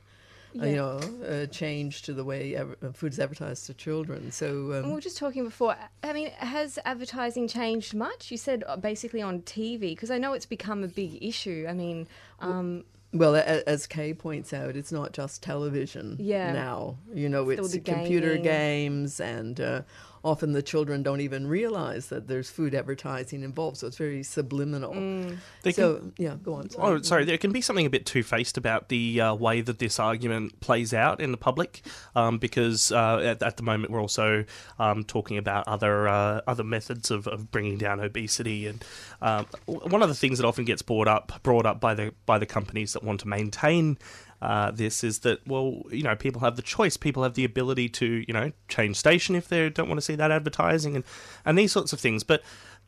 Uh, 0.56 0.66
you 0.66 0.76
know, 0.76 1.00
uh, 1.28 1.46
change 1.46 2.02
to 2.02 2.12
the 2.12 2.22
way 2.22 2.54
ev- 2.54 2.76
uh, 2.80 2.92
food 2.92 3.12
is 3.12 3.18
advertised 3.18 3.66
to 3.66 3.74
children. 3.74 4.30
So, 4.30 4.46
And 4.70 4.84
we 4.84 4.90
um, 4.90 4.92
were 4.92 5.00
just 5.00 5.18
talking 5.18 5.42
before. 5.42 5.74
I 6.04 6.12
mean, 6.12 6.30
has 6.36 6.78
advertising 6.84 7.48
changed 7.48 7.92
much? 7.92 8.30
You 8.30 8.36
said 8.36 8.62
uh, 8.68 8.76
basically 8.76 9.20
on 9.20 9.40
TV, 9.40 9.80
because 9.80 10.12
I 10.12 10.18
know 10.18 10.32
it's 10.32 10.46
become 10.46 10.84
a 10.84 10.86
big 10.88 11.18
issue. 11.20 11.66
I 11.68 11.72
mean, 11.72 12.06
um, 12.38 12.84
Well, 13.14 13.36
as 13.36 13.86
Kaye 13.86 14.12
points 14.12 14.52
out, 14.52 14.74
it's 14.76 14.90
not 14.90 15.12
just 15.12 15.40
television 15.42 16.16
Yeah. 16.18 16.52
now. 16.52 16.98
You 17.14 17.28
know, 17.28 17.44
Still 17.52 17.64
it's 17.66 17.74
computer 17.78 18.30
gaming. 18.30 18.42
games, 18.42 19.20
and 19.20 19.60
uh, 19.60 19.82
often 20.24 20.52
the 20.52 20.62
children 20.62 21.02
don't 21.02 21.20
even 21.20 21.46
realize 21.46 22.08
that 22.08 22.26
there's 22.26 22.50
food 22.50 22.74
advertising 22.74 23.42
involved. 23.42 23.76
So 23.76 23.86
it's 23.86 23.98
very 23.98 24.22
subliminal. 24.22 24.94
Mm. 24.94 25.36
So, 25.70 25.96
can- 25.96 26.12
yeah, 26.16 26.36
go 26.42 26.54
on. 26.54 26.68
Oh, 26.78 27.00
sorry. 27.02 27.24
There 27.24 27.38
can 27.38 27.52
be 27.52 27.60
something 27.60 27.86
a 27.86 27.90
bit 27.90 28.06
two 28.06 28.22
faced 28.22 28.56
about 28.56 28.88
the 28.88 29.20
uh, 29.20 29.34
way 29.34 29.60
that 29.60 29.78
this 29.78 30.00
argument 30.00 30.60
plays 30.60 30.94
out 30.94 31.20
in 31.20 31.30
the 31.30 31.36
public, 31.36 31.82
um, 32.16 32.38
because 32.38 32.90
uh, 32.90 33.18
at, 33.18 33.42
at 33.42 33.56
the 33.58 33.62
moment 33.62 33.92
we're 33.92 34.00
also 34.00 34.44
um, 34.78 35.04
talking 35.04 35.36
about 35.36 35.68
other 35.68 36.08
uh, 36.08 36.40
other 36.46 36.64
methods 36.64 37.10
of, 37.10 37.26
of 37.26 37.50
bringing 37.50 37.76
down 37.76 38.00
obesity, 38.00 38.66
and 38.66 38.84
um, 39.20 39.46
one 39.66 40.02
of 40.02 40.08
the 40.08 40.14
things 40.14 40.38
that 40.38 40.46
often 40.46 40.64
gets 40.64 40.82
brought 40.82 41.08
up 41.08 41.42
brought 41.42 41.66
up 41.66 41.80
by 41.80 41.94
the 41.94 42.14
by 42.24 42.38
the 42.38 42.46
companies 42.46 42.94
that 42.94 43.04
want 43.04 43.20
to 43.20 43.28
maintain. 43.28 43.98
Uh, 44.42 44.70
this 44.70 45.02
is 45.02 45.20
that 45.20 45.46
well, 45.46 45.82
you 45.90 46.02
know, 46.02 46.16
people 46.16 46.40
have 46.40 46.56
the 46.56 46.62
choice. 46.62 46.96
People 46.96 47.22
have 47.22 47.34
the 47.34 47.44
ability 47.44 47.88
to, 47.88 48.24
you 48.26 48.34
know, 48.34 48.52
change 48.68 48.96
station 48.96 49.34
if 49.34 49.48
they 49.48 49.68
don't 49.70 49.88
want 49.88 49.98
to 49.98 50.04
see 50.04 50.14
that 50.16 50.30
advertising 50.30 50.96
and 50.96 51.04
and 51.44 51.56
these 51.56 51.72
sorts 51.72 51.92
of 51.92 52.00
things. 52.00 52.24
But 52.24 52.42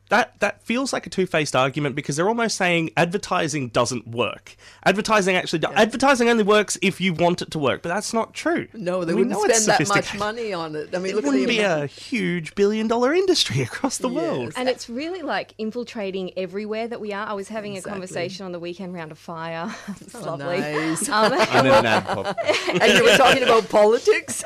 that 0.09 0.39
that 0.39 0.61
feels 0.63 0.93
like 0.93 1.05
a 1.05 1.09
two-faced 1.09 1.55
argument 1.55 1.95
because 1.95 2.15
they're 2.15 2.27
almost 2.29 2.57
saying 2.57 2.91
advertising 2.95 3.69
doesn't 3.69 4.07
work. 4.07 4.55
Advertising 4.85 5.35
actually 5.35 5.59
do- 5.59 5.67
advertising 5.75 6.29
only 6.29 6.43
works 6.43 6.77
if 6.81 7.01
you 7.01 7.13
want 7.13 7.41
it 7.41 7.51
to 7.51 7.59
work, 7.59 7.81
but 7.81 7.89
that's 7.89 8.13
not 8.13 8.33
true. 8.33 8.67
No, 8.73 9.03
they 9.03 9.13
We 9.13 9.23
wouldn't 9.23 9.31
know 9.31 9.43
it's 9.45 9.63
spend 9.63 9.79
that 9.87 9.89
much 9.89 10.17
money 10.17 10.53
on 10.53 10.75
it. 10.75 10.95
I 10.95 10.99
mean, 10.99 11.11
It 11.11 11.15
look 11.15 11.25
wouldn't 11.25 11.43
at 11.43 11.47
the 11.49 11.57
be 11.57 11.59
a 11.61 11.85
huge 11.87 12.55
billion-dollar 12.55 13.13
industry 13.13 13.61
across 13.69 13.97
the 13.97 14.07
world. 14.09 14.53
and 14.55 14.69
it's 14.69 14.89
really 14.89 15.21
like 15.21 15.53
infiltrating 15.57 16.31
everywhere 16.37 16.87
that 16.87 17.01
we 17.01 17.11
are. 17.13 17.27
I 17.27 17.33
was 17.33 17.49
having 17.49 17.73
Exactly. 17.73 17.89
a 17.89 17.93
conversation 17.93 18.45
on 18.45 18.51
the 18.53 18.59
weekend 18.59 18.93
round 18.93 19.11
a 19.11 19.15
fire. 19.15 19.73
it's 20.01 20.15
Oh, 20.15 20.21
lovely. 20.21 20.59
nice. 20.59 21.09
Um, 21.17 21.33
I 21.33 21.61
need 21.61 21.71
an 21.71 22.81
and 22.81 22.93
you 22.97 23.03
were 23.03 23.17
talking 23.17 23.43
about 23.43 23.67
politics. 23.69 24.43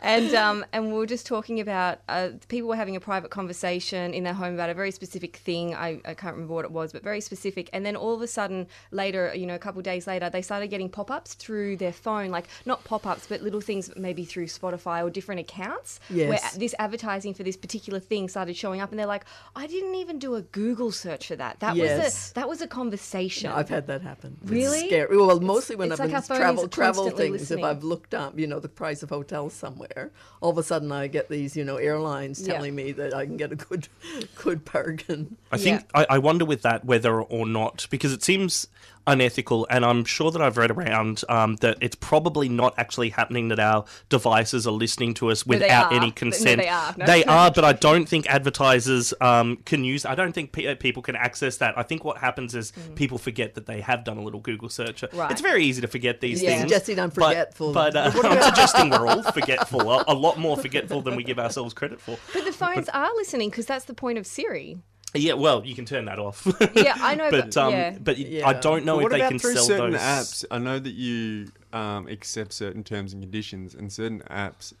and 0.00 0.34
um, 0.34 0.64
and 0.72 0.86
we 0.88 0.92
were 0.98 1.06
just 1.06 1.26
talking 1.26 1.60
about 1.60 2.00
uh, 2.08 2.30
people 2.48 2.68
were 2.68 2.76
having 2.76 2.96
a 2.96 3.00
private 3.00 3.30
conversation 3.30 4.12
in 4.14 4.24
their 4.24 4.34
home 4.34 4.56
about 4.58 4.70
a 4.70 4.74
very 4.74 4.90
specific 4.90 5.36
thing. 5.36 5.74
I, 5.74 6.00
I 6.04 6.14
can't 6.14 6.34
remember 6.34 6.54
what 6.54 6.64
it 6.64 6.72
was, 6.72 6.92
but 6.92 7.02
very 7.02 7.20
specific. 7.20 7.70
And 7.72 7.86
then 7.86 7.94
all 7.94 8.14
of 8.14 8.22
a 8.22 8.26
sudden, 8.26 8.66
later, 8.90 9.32
you 9.34 9.46
know, 9.46 9.54
a 9.54 9.58
couple 9.58 9.80
days 9.82 10.06
later, 10.06 10.28
they 10.28 10.42
started 10.42 10.66
getting 10.68 10.88
pop 10.88 11.10
ups 11.10 11.34
through 11.34 11.76
their 11.76 11.92
phone, 11.92 12.30
like 12.30 12.46
not 12.66 12.82
pop 12.84 13.06
ups, 13.06 13.26
but 13.28 13.40
little 13.42 13.60
things 13.60 13.90
maybe 13.96 14.24
through 14.24 14.46
Spotify 14.46 15.04
or 15.04 15.10
different 15.10 15.40
accounts, 15.40 16.00
where 16.10 16.40
this 16.56 16.74
advertising 16.78 17.34
for 17.34 17.44
this 17.44 17.56
particular 17.56 18.00
thing 18.00 18.28
started 18.28 18.56
showing 18.56 18.80
up, 18.80 18.90
and 18.90 18.98
they're 18.98 19.06
like, 19.06 19.24
I 19.54 19.66
didn't 19.68 19.94
even 19.94 20.18
do 20.18 20.34
a 20.34 20.42
Google 20.42 20.90
search 20.90 21.28
for 21.28 21.36
that. 21.36 21.60
That 21.60 21.76
was 21.76 21.90
a 21.90 22.34
that 22.34 22.48
was 22.48 22.60
a 22.60 22.66
conversation. 22.66 23.50
No, 23.50 23.56
I've 23.56 23.68
had 23.68 23.86
that 23.86 24.02
happen. 24.02 24.36
It's 24.42 24.50
Really? 24.50 24.86
scary. 24.88 25.16
Well, 25.16 25.38
mostly 25.40 25.76
when 25.76 25.92
it's 25.92 26.00
I've 26.00 26.10
like 26.12 26.28
been 26.28 26.36
travel 26.36 26.66
travel 26.68 27.10
things. 27.10 27.32
listening. 27.40 27.60
If 27.60 27.64
I've 27.70 27.84
looked 27.84 28.14
up, 28.14 28.38
you 28.38 28.46
know, 28.46 28.58
the 28.60 28.68
price 28.82 29.02
of 29.04 29.10
hotels 29.10 29.52
somewhere, 29.54 30.10
all 30.40 30.50
of 30.50 30.58
a 30.58 30.62
sudden 30.62 30.90
I 30.90 31.06
get 31.06 31.28
these, 31.28 31.56
you 31.56 31.64
know, 31.64 31.76
airlines 31.76 32.40
Yeah. 32.40 32.54
telling 32.54 32.74
me 32.74 32.92
that 32.92 33.12
I 33.14 33.26
can 33.26 33.36
get 33.36 33.52
a 33.52 33.56
good, 33.56 33.88
good 34.34 34.47
bargain. 34.56 35.36
I 35.52 35.58
think 35.58 35.82
I, 35.94 36.06
I 36.10 36.18
wonder 36.18 36.44
with 36.44 36.62
that 36.62 36.84
whether 36.84 37.20
or 37.20 37.46
not 37.46 37.86
because 37.90 38.12
it 38.12 38.22
seems 38.22 38.68
unethical, 39.08 39.66
and 39.70 39.84
I'm 39.84 40.04
sure 40.04 40.30
that 40.30 40.40
I've 40.40 40.56
read 40.56 40.70
around 40.70 41.24
um, 41.28 41.56
that 41.56 41.78
it's 41.80 41.96
probably 41.96 42.48
not 42.48 42.74
actually 42.78 43.08
happening 43.10 43.48
that 43.48 43.58
our 43.58 43.84
devices 44.08 44.66
are 44.66 44.72
listening 44.72 45.14
to 45.14 45.30
us 45.30 45.46
without 45.46 45.92
are. 45.92 45.96
any 45.96 46.06
No, 46.08 46.12
consent. 46.12 46.60
they 46.60 46.68
are. 46.68 46.94
No. 46.96 47.06
They 47.06 47.24
are, 47.24 47.50
but 47.50 47.64
I 47.64 47.72
don't 47.72 48.08
think 48.08 48.26
advertisers 48.28 49.14
um, 49.20 49.56
can 49.64 49.84
use. 49.84 50.04
I 50.04 50.14
don't 50.14 50.32
think 50.32 50.52
pe- 50.52 50.74
people 50.76 51.02
can 51.02 51.16
access 51.16 51.56
that. 51.58 51.76
I 51.76 51.82
think 51.82 52.04
what 52.04 52.18
happens 52.18 52.54
is 52.54 52.72
people 52.94 53.18
forget 53.18 53.54
that 53.54 53.66
they 53.66 53.80
have 53.80 54.04
done 54.04 54.18
a 54.18 54.22
little 54.22 54.40
Google 54.40 54.68
search. 54.68 55.00
Mm. 55.02 55.18
Right. 55.18 55.30
It's 55.30 55.40
very 55.40 55.64
easy 55.64 55.80
to 55.80 55.88
forget 55.88 56.20
these 56.20 56.42
You're 56.42 56.50
things. 56.52 56.62
suggesting 56.62 56.98
I'm 57.00 57.10
forgetful. 57.10 57.72
But, 57.72 57.96
uh, 57.96 58.10
I'm 58.22 58.42
suggesting 58.42 58.90
we're 58.90 59.06
all 59.06 59.22
forgetful, 59.22 59.90
a, 59.90 60.04
a 60.08 60.14
lot 60.14 60.38
more 60.38 60.56
forgetful 60.56 61.02
than 61.02 61.16
we 61.16 61.24
give 61.24 61.38
ourselves 61.38 61.74
credit 61.74 62.00
for. 62.00 62.18
but 62.32 62.44
the 62.44 62.52
phones 62.52 62.88
are 62.90 63.08
listening 63.16 63.50
because 63.50 63.66
that's 63.66 63.84
the 63.86 63.94
point 63.94 64.18
of 64.18 64.26
Siri. 64.26 64.78
Yeah, 65.14 65.34
well, 65.34 65.64
you 65.64 65.74
can 65.74 65.84
turn 65.86 66.04
that 66.04 66.18
off. 66.18 66.46
Yeah, 66.74 66.94
I 66.98 67.14
know, 67.16 67.30
but 67.30 67.46
but- 67.46 67.56
um, 67.56 67.72
yeah. 67.72 67.96
but 67.98 68.18
Yeah. 68.18 68.46
I 68.46 68.52
don't 68.52 68.84
know 68.84 68.96
But 69.00 69.06
if 69.06 69.10
they 69.12 69.28
can 69.28 69.38
through 69.38 69.54
sell 69.54 69.64
certain 69.64 69.90
those 69.92 70.00
apps? 70.00 70.44
I 70.50 70.58
know 70.58 70.78
that 70.78 70.92
you 70.94 71.50
um, 71.72 72.08
accept 72.08 72.52
certain 72.52 72.84
terms 72.84 73.12
and 73.14 73.22
conditions, 73.22 73.74
and 73.74 73.92
certain 73.92 74.20
apps 74.30 74.74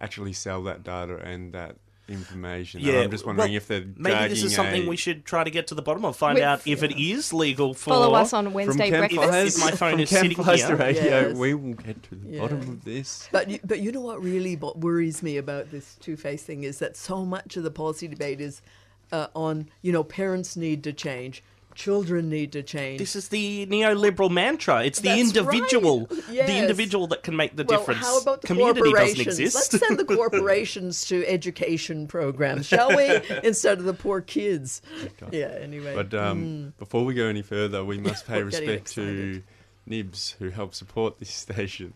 actually 0.00 0.32
sell 0.32 0.62
that 0.64 0.82
data 0.84 1.16
and 1.18 1.52
that 1.52 1.76
information. 2.08 2.80
And 2.80 2.86
Yeah, 2.88 3.00
I'm 3.00 3.10
just 3.10 3.24
wondering 3.26 3.50
well, 3.50 3.56
if 3.56 3.66
they're 3.68 3.84
maybe 3.96 4.28
this 4.28 4.42
is 4.42 4.54
something 4.54 4.84
a- 4.84 4.88
we 4.88 4.96
should 4.96 5.24
try 5.24 5.44
to 5.44 5.50
get 5.50 5.66
to 5.68 5.74
the 5.74 5.82
bottom 5.82 6.04
of. 6.04 6.16
Find 6.16 6.34
With- 6.34 6.44
out 6.44 6.66
if 6.66 6.82
it 6.82 6.92
is 6.98 7.32
legal 7.32 7.74
for. 7.74 7.90
Follow 7.90 8.14
us 8.14 8.32
on 8.32 8.44
from 8.46 8.54
Wednesday 8.54 8.90
breakfast. 8.90 9.20
Campfires, 9.20 9.56
If 9.58 9.64
my 9.64 9.70
phone 9.70 9.90
from 9.92 10.00
is 10.00 10.08
sitting 10.10 10.34
Campfires 10.34 10.64
here. 10.66 10.76
radio. 10.76 11.04
Yes. 11.28 11.36
We 11.36 11.54
will 11.54 11.74
get 11.74 12.02
to 12.04 12.14
the 12.14 12.38
bottom 12.38 12.60
of 12.60 12.84
this. 12.84 13.28
But 13.32 13.48
you, 13.50 13.58
but 13.64 13.80
you 13.80 13.92
know 13.92 14.00
what 14.00 14.22
really 14.22 14.56
worries 14.56 15.22
me 15.22 15.36
about 15.36 15.70
this 15.70 15.96
two 16.00 16.16
face 16.16 16.42
thing 16.42 16.64
is 16.64 16.78
that 16.78 16.96
so 16.96 17.24
much 17.24 17.56
of 17.56 17.62
the 17.62 17.70
policy 17.70 18.08
debate 18.08 18.40
is 18.40 18.60
uh, 19.12 19.28
on 19.34 19.68
you 19.82 19.92
know 19.92 20.04
parents 20.04 20.56
need 20.56 20.84
to 20.84 20.92
change, 20.92 21.42
children 21.74 22.28
need 22.28 22.52
to 22.52 22.62
change. 22.62 22.98
This 22.98 23.16
is 23.16 23.28
the 23.28 23.66
neoliberal 23.66 24.30
mantra. 24.30 24.84
It's 24.84 25.00
the 25.00 25.08
That's 25.08 25.20
individual, 25.36 26.06
right. 26.10 26.22
Yes. 26.30 26.46
the 26.48 26.56
individual 26.58 27.06
that 27.08 27.22
can 27.22 27.36
make 27.36 27.56
the 27.56 27.64
well, 27.64 27.78
difference. 27.78 28.00
how 28.00 28.20
about 28.20 28.40
the 28.42 28.46
Community 28.46 28.80
doesn't 28.80 28.92
corporations? 28.94 29.26
exist. 29.40 29.72
Let's 29.72 29.86
send 29.86 29.98
the 29.98 30.04
corporations 30.16 31.04
to 31.06 31.26
education 31.26 32.06
programs, 32.06 32.66
shall 32.66 32.94
we? 32.96 33.20
Instead 33.44 33.78
of 33.78 33.84
the 33.84 33.94
poor 33.94 34.20
kids. 34.20 34.82
Yeah. 35.32 35.46
Anyway. 35.60 35.94
But 35.94 36.14
um, 36.14 36.44
Mm. 36.44 36.72
before 36.78 37.04
we 37.04 37.14
go 37.14 37.26
any 37.26 37.42
further, 37.42 37.84
we 37.84 37.98
must 37.98 38.26
pay 38.28 38.42
respect 38.42 38.92
to 38.94 39.42
Nibs, 39.86 40.36
who 40.38 40.50
help 40.50 40.74
support 40.74 41.18
this 41.18 41.30
station. 41.30 41.94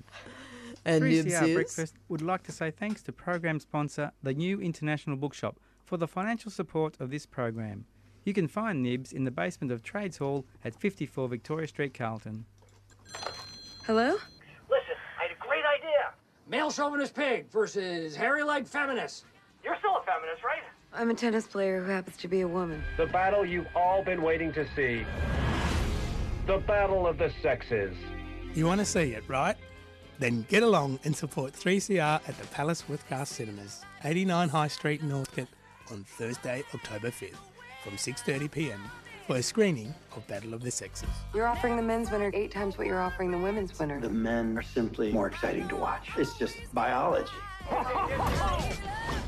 And 0.85 1.03
3CR 1.05 1.25
Nibs 1.25 1.33
is? 1.49 1.55
Breakfast 1.55 1.94
would 2.09 2.23
like 2.23 2.42
to 2.44 2.53
say 2.53 2.71
thanks 2.71 3.03
to 3.03 3.12
program 3.12 3.61
sponsor, 3.61 4.12
the 4.23 4.35
New 4.35 4.61
International 4.61 5.16
Bookshop, 5.16 5.59
for 5.88 5.96
the 5.96 6.07
financial 6.07 6.51
support 6.51 7.01
of 7.01 7.11
this 7.11 7.24
program. 7.24 7.87
You 8.24 8.35
can 8.35 8.46
find 8.46 8.83
Nibs 8.83 9.12
in 9.12 9.24
the 9.24 9.31
basement 9.31 9.72
of 9.72 9.83
Trades 9.83 10.18
Hall 10.18 10.44
at 10.62 10.74
54 10.74 11.29
Victoria 11.29 11.66
Street, 11.66 11.94
Carlton. 11.94 12.44
Hello? 13.87 14.11
Listen, 14.68 14.96
I 15.18 15.22
had 15.22 15.31
a 15.31 15.40
great 15.40 15.64
idea. 15.64 16.12
Male 16.46 16.70
chauvinist 16.70 17.14
pig 17.14 17.51
versus 17.51 18.14
hairy 18.14 18.42
leg 18.42 18.66
feminist. 18.66 19.24
You're 19.64 19.77
still 19.79 19.96
a 19.96 20.03
feminist, 20.05 20.44
right? 20.44 20.62
I'm 20.92 21.09
a 21.09 21.14
tennis 21.14 21.46
player 21.46 21.83
who 21.83 21.90
happens 21.90 22.18
to 22.18 22.29
be 22.29 22.42
a 22.42 22.48
woman. 22.48 22.85
The 22.98 23.07
battle 23.07 23.46
you've 23.46 23.68
all 23.74 24.05
been 24.05 24.20
waiting 24.20 24.53
to 24.53 24.66
see. 24.77 25.07
The 26.46 26.59
battle 26.59 27.07
of 27.07 27.16
the 27.16 27.33
sexes. 27.42 27.96
You 28.55 28.66
want 28.66 28.81
to 28.81 28.87
see 28.87 29.12
it, 29.12 29.24
right? 29.27 29.57
Then 30.18 30.44
get 30.48 30.62
along 30.62 31.01
and 31.05 31.16
support 31.16 31.55
3CR 31.55 32.20
at 32.29 32.38
the 32.38 32.46
Palace 32.48 32.83
Westgarth 32.88 33.29
Cinemas, 33.29 33.85
89 34.05 34.48
High 34.51 34.68
Street, 34.68 35.03
Northcote, 35.03 35.48
on 35.90 36.05
Thursday, 36.05 36.62
October 36.74 37.11
5th, 37.11 37.37
from 37.83 37.94
6.30pm 37.94 38.79
for 39.27 39.37
a 39.37 39.42
screening 39.42 39.94
of 40.16 40.27
Battle 40.27 40.55
of 40.55 40.62
the 40.62 40.70
Sexes. 40.70 41.09
You're 41.35 41.46
offering 41.46 41.77
the 41.77 41.83
men's 41.83 42.11
winner 42.11 42.31
eight 42.33 42.51
times 42.51 42.79
what 42.79 42.87
you're 42.87 43.01
offering 43.01 43.31
the 43.31 43.38
women's 43.38 43.79
winner. 43.79 44.01
The 44.01 44.09
men 44.09 44.57
are 44.57 44.62
simply 44.62 45.12
more 45.12 45.27
exciting 45.27 45.68
to 45.68 45.77
watch. 45.77 46.09
It's 46.16 46.38
just 46.38 46.57
biology. 46.72 47.31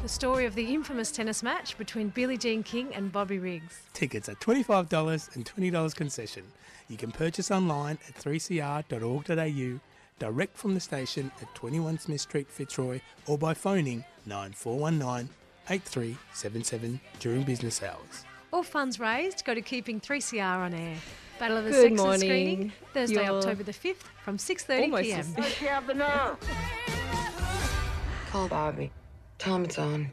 The 0.03 0.09
story 0.09 0.47
of 0.47 0.55
the 0.55 0.65
infamous 0.73 1.13
tennis 1.13 1.43
match 1.43 1.77
between 1.77 2.09
Billie 2.09 2.39
Jean 2.39 2.63
King 2.63 2.95
and 2.95 3.13
Bobby 3.13 3.39
Riggs. 3.39 3.83
Tickets 3.93 4.31
are 4.31 4.35
$25 4.37 5.37
and 5.37 5.45
$20 5.45 5.95
concession. 5.95 6.45
You 6.89 6.97
can 6.97 7.13
purchase 7.13 7.51
online 7.51 7.99
at 8.09 8.15
3cr.org.au, 8.15 9.81
direct 10.19 10.57
from 10.57 10.73
the 10.73 10.81
station 10.81 11.31
at 11.43 11.55
21 11.55 11.99
Smith 11.99 12.23
Street, 12.23 12.49
Fitzroy, 12.51 13.01
or 13.27 13.37
by 13.37 13.53
phoning 13.53 14.05
9419 14.25 15.29
8377 15.69 17.01
during 17.21 17.43
business 17.43 17.83
hours. 17.83 18.25
All 18.53 18.63
funds 18.63 18.99
raised 18.99 19.45
go 19.45 19.55
to 19.55 19.63
keeping 19.63 20.01
3CR 20.01 20.43
on 20.43 20.75
air. 20.75 20.97
Battle 21.39 21.57
of 21.59 21.65
the 21.65 21.71
Good 21.71 21.83
Sexes 21.83 21.99
morning. 21.99 22.21
screening 22.21 22.73
Thursday, 22.93 23.15
You're 23.25 23.37
October 23.39 23.63
the 23.63 23.73
5th 23.73 24.03
from 24.25 24.37
6:30 24.37 24.81
almost 24.83 25.03
p.m. 25.05 25.21
as- 25.21 25.35
Does 25.35 25.55
she 25.55 25.65
have 25.67 25.87
the 25.87 25.95
nerve? 25.95 26.37
Call 28.31 28.49
Bobby. 28.49 28.91
Tell 29.39 29.57
him 29.57 29.65
it's 29.65 29.79
on. 29.79 30.11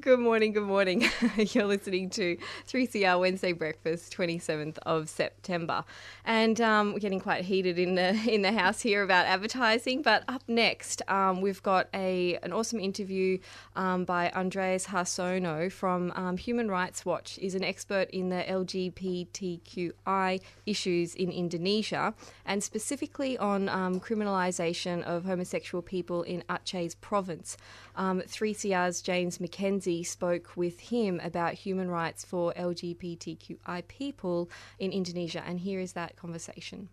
Good 0.00 0.18
morning, 0.18 0.52
good 0.52 0.64
morning. 0.64 1.08
You're 1.36 1.66
listening 1.66 2.10
to 2.10 2.36
3CR 2.66 3.20
Wednesday 3.20 3.52
Breakfast, 3.52 4.12
27th 4.16 4.76
of 4.78 5.08
September. 5.08 5.84
And 6.24 6.60
um, 6.60 6.92
we're 6.92 6.98
getting 6.98 7.20
quite 7.20 7.44
heated 7.44 7.78
in 7.78 7.94
the 7.94 8.08
in 8.28 8.42
the 8.42 8.50
house 8.50 8.80
here 8.80 9.04
about 9.04 9.26
advertising. 9.26 10.02
But 10.02 10.24
up 10.26 10.42
next, 10.48 11.00
um, 11.06 11.40
we've 11.40 11.62
got 11.62 11.86
a 11.94 12.36
an 12.42 12.52
awesome 12.52 12.80
interview 12.80 13.38
um, 13.76 14.04
by 14.04 14.30
Andreas 14.30 14.86
Harsono 14.88 15.70
from 15.70 16.12
um, 16.16 16.38
Human 16.38 16.68
Rights 16.68 17.06
Watch. 17.06 17.38
is 17.38 17.54
an 17.54 17.62
expert 17.62 18.10
in 18.10 18.30
the 18.30 18.42
LGBTQI 18.48 20.40
issues 20.66 21.14
in 21.14 21.30
Indonesia 21.30 22.14
and 22.44 22.64
specifically 22.64 23.38
on 23.38 23.68
um, 23.68 24.00
criminalisation 24.00 25.04
of 25.04 25.24
homosexual 25.24 25.82
people 25.82 26.24
in 26.24 26.42
Aceh's 26.50 26.96
province. 26.96 27.56
Um, 27.96 28.22
3CR's 28.22 29.00
James 29.00 29.38
McKenzie 29.38 29.83
spoke 30.02 30.56
with 30.56 30.80
him 30.80 31.20
about 31.22 31.52
human 31.54 31.90
rights 31.90 32.24
for 32.24 32.52
LGBTQI 32.54 33.86
people 33.88 34.48
in 34.78 34.90
Indonesia, 34.92 35.42
and 35.44 35.60
here 35.60 35.80
is 35.80 35.92
that 35.92 36.16
conversation. 36.16 36.88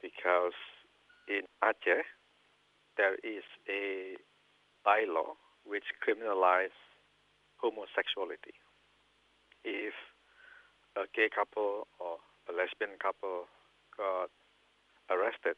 because 0.00 0.56
in 1.28 1.42
Aceh 1.62 2.04
there 2.96 3.14
is 3.22 3.44
a 3.68 4.16
bylaw 4.86 5.36
which 5.64 5.84
criminalizes 6.02 6.76
homosexuality. 7.56 8.56
If 9.64 9.94
a 10.96 11.04
gay 11.14 11.28
couple 11.28 11.86
or 12.00 12.16
a 12.48 12.52
lesbian 12.52 12.96
couple 12.98 13.44
got 13.96 14.30
arrested, 15.08 15.56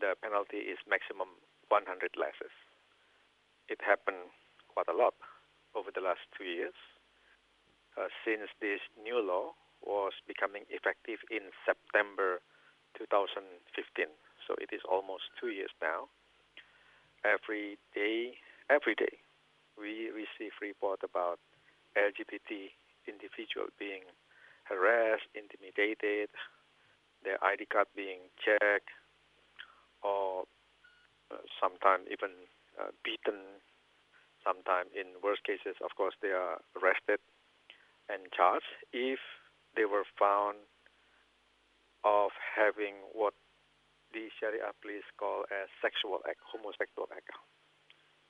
the 0.00 0.16
penalty 0.20 0.68
is 0.68 0.78
maximum 0.88 1.28
100 1.68 2.16
lashes. 2.16 2.52
It 3.68 3.80
happened 3.80 4.32
quite 4.68 4.88
a 4.88 4.96
lot 4.96 5.14
over 5.74 5.90
the 5.94 6.00
last 6.00 6.24
two 6.36 6.44
years 6.44 6.76
uh, 7.96 8.08
since 8.24 8.48
this 8.60 8.80
new 8.96 9.20
law 9.20 9.52
was 9.84 10.12
becoming 10.26 10.62
effective 10.70 11.18
in 11.30 11.50
September 11.66 12.40
2015. 12.96 14.06
So 14.46 14.54
it 14.60 14.70
is 14.72 14.80
almost 14.88 15.32
two 15.40 15.48
years 15.48 15.70
now. 15.80 16.08
Every 17.24 17.78
day, 17.94 18.38
every 18.70 18.94
day, 18.94 19.22
we 19.78 20.10
receive 20.10 20.52
report 20.60 21.00
about 21.04 21.38
LGBT 21.96 22.74
individual 23.06 23.70
being 23.78 24.02
harassed, 24.64 25.28
intimidated, 25.34 26.30
their 27.24 27.38
ID 27.42 27.66
card 27.66 27.86
being 27.94 28.30
checked, 28.42 28.90
or 30.02 30.44
uh, 31.30 31.42
sometimes 31.60 32.06
even 32.10 32.30
uh, 32.78 32.90
beaten. 33.04 33.62
Sometimes, 34.42 34.90
in 34.94 35.22
worst 35.22 35.46
cases, 35.46 35.78
of 35.82 35.94
course, 35.96 36.14
they 36.20 36.34
are 36.34 36.58
arrested 36.74 37.22
and 38.10 38.26
charged 38.34 38.66
if 38.92 39.22
they 39.78 39.86
were 39.86 40.04
found 40.18 40.58
of 42.04 42.34
having 42.34 42.98
what 43.14 43.34
the 44.12 44.28
Sharia 44.38 44.74
police 44.82 45.06
call 45.16 45.46
a 45.48 45.70
sexual 45.80 46.20
act, 46.28 46.42
homosexual 46.42 47.08
act. 47.14 47.30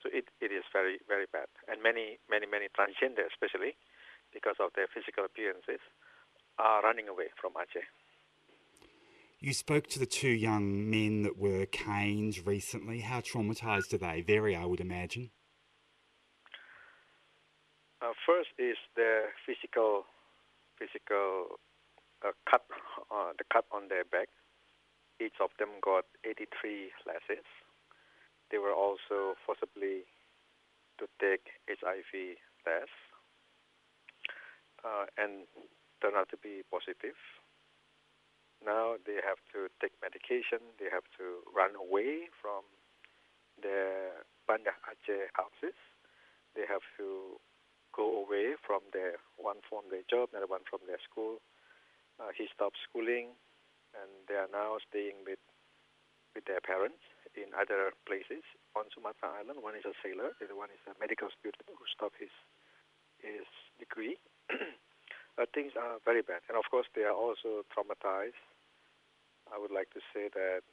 So 0.02 0.10
it, 0.12 0.28
it 0.40 0.52
is 0.52 0.64
very, 0.72 0.98
very 1.08 1.26
bad. 1.30 1.48
And 1.66 1.82
many, 1.82 2.18
many, 2.28 2.46
many 2.46 2.68
transgender, 2.68 3.24
especially 3.26 3.74
because 4.32 4.56
of 4.60 4.70
their 4.76 4.86
physical 4.92 5.24
appearances, 5.24 5.80
are 6.58 6.82
running 6.82 7.08
away 7.08 7.32
from 7.40 7.52
Aceh. 7.52 7.86
You 9.40 9.52
spoke 9.52 9.88
to 9.88 9.98
the 9.98 10.06
two 10.06 10.30
young 10.30 10.88
men 10.88 11.22
that 11.22 11.36
were 11.36 11.66
caned 11.66 12.46
recently. 12.46 13.00
How 13.00 13.20
traumatized 13.20 13.92
are 13.92 13.98
they? 13.98 14.20
Very, 14.20 14.54
I 14.54 14.64
would 14.64 14.80
imagine. 14.80 15.30
Uh, 18.02 18.10
first 18.26 18.50
is 18.58 18.74
the 18.98 19.30
physical, 19.46 20.02
physical 20.74 21.62
uh, 22.26 22.34
cut, 22.50 22.66
uh, 23.14 23.30
the 23.38 23.46
cut 23.46 23.62
on 23.70 23.86
their 23.86 24.02
back. 24.02 24.26
Each 25.22 25.38
of 25.38 25.54
them 25.62 25.78
got 25.78 26.02
83 26.26 26.90
lashes. 27.06 27.46
They 28.50 28.58
were 28.58 28.74
also 28.74 29.38
forcibly 29.46 30.02
to 30.98 31.06
take 31.22 31.46
HIV 31.70 32.42
test, 32.66 32.90
uh, 34.82 35.06
and 35.14 35.46
turned 36.02 36.18
out 36.18 36.26
to 36.34 36.38
be 36.42 36.66
positive. 36.74 37.14
Now 38.66 38.98
they 39.06 39.22
have 39.22 39.38
to 39.54 39.70
take 39.78 39.94
medication. 40.02 40.58
They 40.82 40.90
have 40.90 41.06
to 41.22 41.46
run 41.54 41.78
away 41.78 42.34
from 42.42 42.66
the 43.62 44.10
Banda 44.50 44.74
Aceh 44.90 45.30
houses. 45.38 45.78
They 46.58 46.66
have 46.66 46.82
to 46.98 47.38
go 47.94 48.24
away 48.24 48.56
from 48.60 48.80
their 48.92 49.20
one 49.36 49.60
from 49.68 49.88
their 49.92 50.04
job, 50.08 50.32
another 50.32 50.50
one 50.50 50.64
from 50.68 50.80
their 50.88 51.00
school. 51.04 51.40
Uh, 52.20 52.32
he 52.36 52.48
stopped 52.52 52.76
schooling, 52.84 53.36
and 53.96 54.10
they 54.28 54.36
are 54.36 54.50
now 54.50 54.76
staying 54.88 55.24
with 55.24 55.40
with 56.34 56.44
their 56.48 56.60
parents 56.64 57.04
in 57.36 57.52
other 57.56 57.92
places 58.08 58.44
on 58.76 58.88
Sumatra 58.92 59.28
Island. 59.40 59.60
One 59.60 59.76
is 59.76 59.84
a 59.84 59.96
sailor, 60.00 60.32
the 60.40 60.48
other 60.48 60.56
one 60.56 60.72
is 60.72 60.80
a 60.88 60.96
medical 61.00 61.28
student 61.32 61.68
who 61.68 61.84
stopped 61.88 62.16
his 62.20 62.32
his 63.20 63.46
degree. 63.78 64.16
uh, 64.52 65.46
things 65.54 65.72
are 65.76 66.00
very 66.04 66.22
bad, 66.22 66.44
and 66.48 66.56
of 66.56 66.64
course 66.68 66.88
they 66.96 67.04
are 67.04 67.16
also 67.16 67.64
traumatized. 67.72 68.40
I 69.52 69.58
would 69.60 69.72
like 69.72 69.90
to 69.92 70.00
say 70.12 70.32
that 70.32 70.64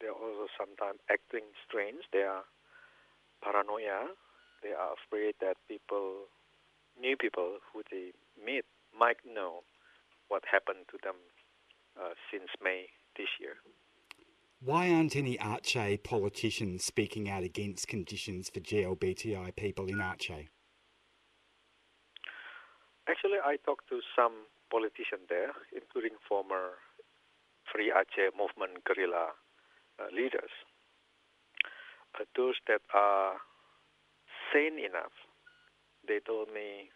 they 0.00 0.08
are 0.08 0.16
also 0.16 0.48
sometimes 0.56 0.98
acting 1.12 1.44
strange. 1.68 2.08
They 2.12 2.24
are 2.24 2.44
paranoia. 3.44 4.16
They 4.62 4.72
are 4.72 4.96
afraid 4.96 5.36
that 5.40 5.56
people, 5.68 6.28
new 6.98 7.16
people 7.16 7.58
who 7.72 7.82
they 7.90 8.12
meet, 8.42 8.64
might 8.98 9.18
know 9.26 9.62
what 10.28 10.42
happened 10.50 10.86
to 10.90 10.98
them 11.02 11.16
uh, 11.98 12.14
since 12.30 12.48
May 12.62 12.86
this 13.16 13.28
year. 13.40 13.56
Why 14.62 14.90
aren't 14.92 15.16
any 15.16 15.38
Aceh 15.38 16.02
politicians 16.04 16.84
speaking 16.84 17.30
out 17.30 17.42
against 17.42 17.88
conditions 17.88 18.50
for 18.50 18.60
GLBTI 18.60 19.56
people 19.56 19.86
in 19.86 19.96
Aceh? 19.96 20.48
Actually, 23.08 23.38
I 23.42 23.56
talked 23.64 23.88
to 23.88 24.00
some 24.14 24.46
politicians 24.70 25.26
there, 25.28 25.52
including 25.74 26.12
former 26.28 26.78
Free 27.72 27.90
Aceh 27.90 28.36
movement 28.36 28.84
guerrilla 28.84 29.32
uh, 29.98 30.14
leaders. 30.14 30.52
Uh, 32.14 32.24
those 32.36 32.54
that 32.68 32.82
are 32.92 33.36
sane 34.52 34.78
enough, 34.78 35.14
they 36.06 36.20
told 36.24 36.48
me 36.52 36.90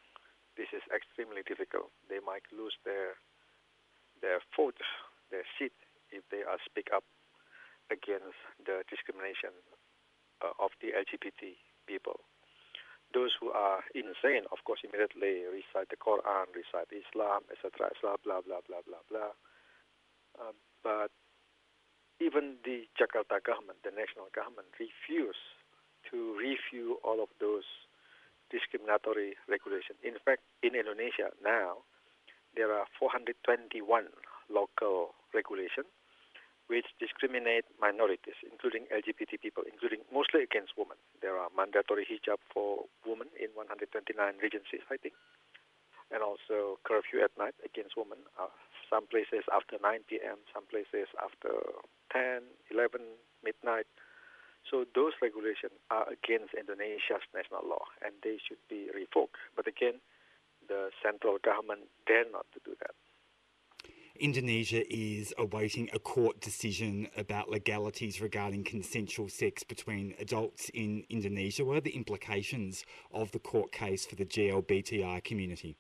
this 0.57 0.71
is 0.71 0.83
extremely 0.95 1.43
difficult. 1.43 1.91
They 2.09 2.23
might 2.23 2.47
lose 2.55 2.75
their 2.85 3.19
their 4.23 4.41
vote, 4.57 4.79
their 5.31 5.45
seat, 5.59 5.75
if 6.11 6.23
they 6.31 6.47
are 6.47 6.57
speak 6.65 6.89
up 6.95 7.05
against 7.91 8.39
the 8.63 8.87
discrimination 8.89 9.53
uh, 10.41 10.55
of 10.63 10.71
the 10.81 10.95
LGBT 10.95 11.59
people. 11.85 12.25
Those 13.13 13.37
who 13.39 13.51
are 13.51 13.85
insane, 13.95 14.49
of 14.51 14.65
course, 14.65 14.81
immediately 14.83 15.45
recite 15.47 15.91
the 15.91 16.01
Quran, 16.01 16.51
recite 16.55 16.91
Islam, 16.91 17.47
etc., 17.53 17.93
blah 18.01 18.17
blah 18.25 18.41
blah 18.43 18.63
blah 18.67 18.83
blah 18.87 19.05
blah. 19.11 19.33
Uh, 20.35 20.55
but 20.83 21.11
even 22.19 22.59
the 22.65 22.87
Jakarta 22.99 23.43
government, 23.43 23.83
the 23.83 23.95
national 23.95 24.31
government, 24.35 24.71
refused 24.79 25.47
to 26.11 26.35
review 26.39 26.99
all 27.05 27.23
of 27.23 27.31
those 27.39 27.67
discriminatory 28.51 29.37
regulations. 29.49 29.99
In 30.03 30.17
fact, 30.25 30.43
in 30.63 30.75
Indonesia 30.75 31.33
now, 31.43 31.85
there 32.57 32.73
are 32.73 32.87
421 32.99 33.81
local 34.49 35.15
regulations 35.35 35.91
which 36.69 36.89
discriminate 36.97 37.69
minorities, 37.77 38.41
including 38.41 38.89
LGBT 38.89 39.37
people, 39.37 39.65
including 39.69 40.01
mostly 40.09 40.41
against 40.41 40.73
women. 40.81 40.97
There 41.21 41.37
are 41.37 41.53
mandatory 41.53 42.09
hijab 42.09 42.41
for 42.49 42.89
women 43.05 43.29
in 43.37 43.53
129 43.53 44.17
regencies, 44.41 44.81
I 44.89 44.97
think, 44.97 45.13
and 46.09 46.25
also 46.25 46.81
curfew 46.89 47.21
at 47.21 47.37
night 47.37 47.53
against 47.61 48.01
women. 48.01 48.17
Uh, 48.41 48.49
some 48.89 49.05
places 49.13 49.45
after 49.53 49.77
9 49.77 50.09
p.m., 50.09 50.41
some 50.57 50.65
places 50.73 51.09
after 51.21 51.53
10, 52.17 52.49
11, 52.73 53.13
midnight. 53.45 53.89
So 54.71 54.85
those 54.95 55.13
regulations 55.21 55.77
are 55.91 56.07
against 56.09 56.55
Indonesia's 56.55 57.25
national 57.35 57.69
law, 57.69 57.85
and 58.05 58.15
they 58.23 58.39
should 58.41 58.61
be 58.69 58.89
revoked. 58.95 59.37
But 59.57 59.69
again, 59.69 60.01
the 60.69 60.91
central 61.03 61.37
government 61.45 61.89
dare 62.07 62.25
not 62.31 62.47
to 62.55 62.61
do 62.65 62.75
that. 62.81 62.95
Indonesia 64.21 64.83
is 64.95 65.35
awaiting 65.39 65.91
a 65.93 65.99
court 65.99 66.41
decision 66.41 67.09
about 67.17 67.51
legalities 67.51 68.21
regarding 68.21 68.63
consensual 68.63 69.29
sex 69.29 69.65
between 69.65 70.15
adults 70.21 70.71
in 70.73 71.05
Indonesia. 71.11 71.65
What 71.65 71.77
are 71.79 71.81
the 71.81 71.97
implications 71.97 72.85
of 73.13 73.33
the 73.33 73.41
court 73.41 73.73
case 73.73 74.07
for 74.07 74.15
the 74.15 74.25
GLBTI 74.25 75.25
community? 75.25 75.77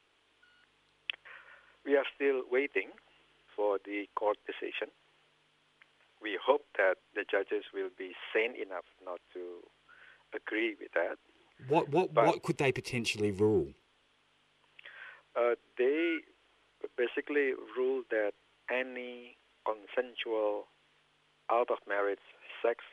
We 1.86 1.96
are 1.96 2.04
still 2.16 2.42
waiting 2.50 2.90
for 3.54 3.78
the 3.84 4.08
court 4.16 4.38
decision. 4.46 4.88
We 6.24 6.38
hope 6.40 6.64
that 6.80 6.96
the 7.14 7.24
judges 7.30 7.64
will 7.76 7.90
be 7.96 8.10
sane 8.32 8.54
enough 8.56 8.88
not 9.04 9.20
to 9.34 9.42
agree 10.34 10.74
with 10.80 10.92
that. 10.98 11.18
What 11.68 11.88
what 11.90 12.14
But- 12.14 12.26
what 12.26 12.42
could 12.42 12.58
they 12.58 12.72
potentially 12.72 13.30
rule? 13.30 13.74
Uh, 15.36 15.54
they 15.76 16.20
basically 16.96 17.52
rule 17.76 18.02
that 18.10 18.32
any 18.70 19.36
consensual 19.66 20.68
out 21.50 21.70
of 21.70 21.78
marriage 21.86 22.22
sex 22.62 22.84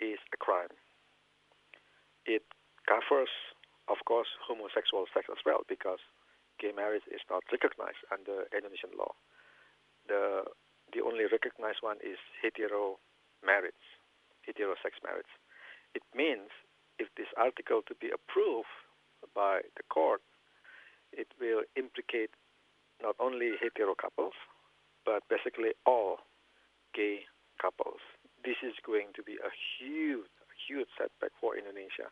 is 0.00 0.18
a 0.32 0.36
crime. 0.36 0.74
It 2.26 2.44
covers, 2.86 3.30
of 3.88 3.98
course, 4.04 4.28
homosexual 4.46 5.06
sex 5.14 5.26
as 5.30 5.38
well 5.46 5.62
because 5.68 6.00
gay 6.58 6.72
marriage 6.72 7.06
is 7.10 7.22
not 7.30 7.42
recognized 7.52 8.02
under 8.10 8.46
Indonesian 8.52 8.90
law. 8.98 9.14
The 10.08 10.44
the 10.92 11.02
only 11.02 11.24
recognized 11.30 11.80
one 11.80 11.98
is 12.02 12.18
hetero 12.40 12.98
marriage, 13.44 13.84
heterosex 14.46 14.98
marriage. 15.04 15.30
It 15.94 16.02
means 16.14 16.50
if 16.98 17.08
this 17.16 17.30
article 17.36 17.82
to 17.86 17.94
be 18.00 18.10
approved 18.10 18.72
by 19.34 19.60
the 19.76 19.84
court, 19.88 20.22
it 21.12 21.28
will 21.40 21.62
implicate 21.76 22.30
not 23.02 23.16
only 23.20 23.52
hetero 23.60 23.94
couples, 23.94 24.34
but 25.04 25.22
basically 25.28 25.72
all 25.86 26.18
gay 26.94 27.24
couples. 27.60 28.00
This 28.44 28.58
is 28.62 28.74
going 28.84 29.14
to 29.16 29.22
be 29.22 29.38
a 29.40 29.52
huge, 29.78 30.28
huge 30.66 30.88
setback 30.98 31.32
for 31.40 31.56
Indonesia. 31.56 32.10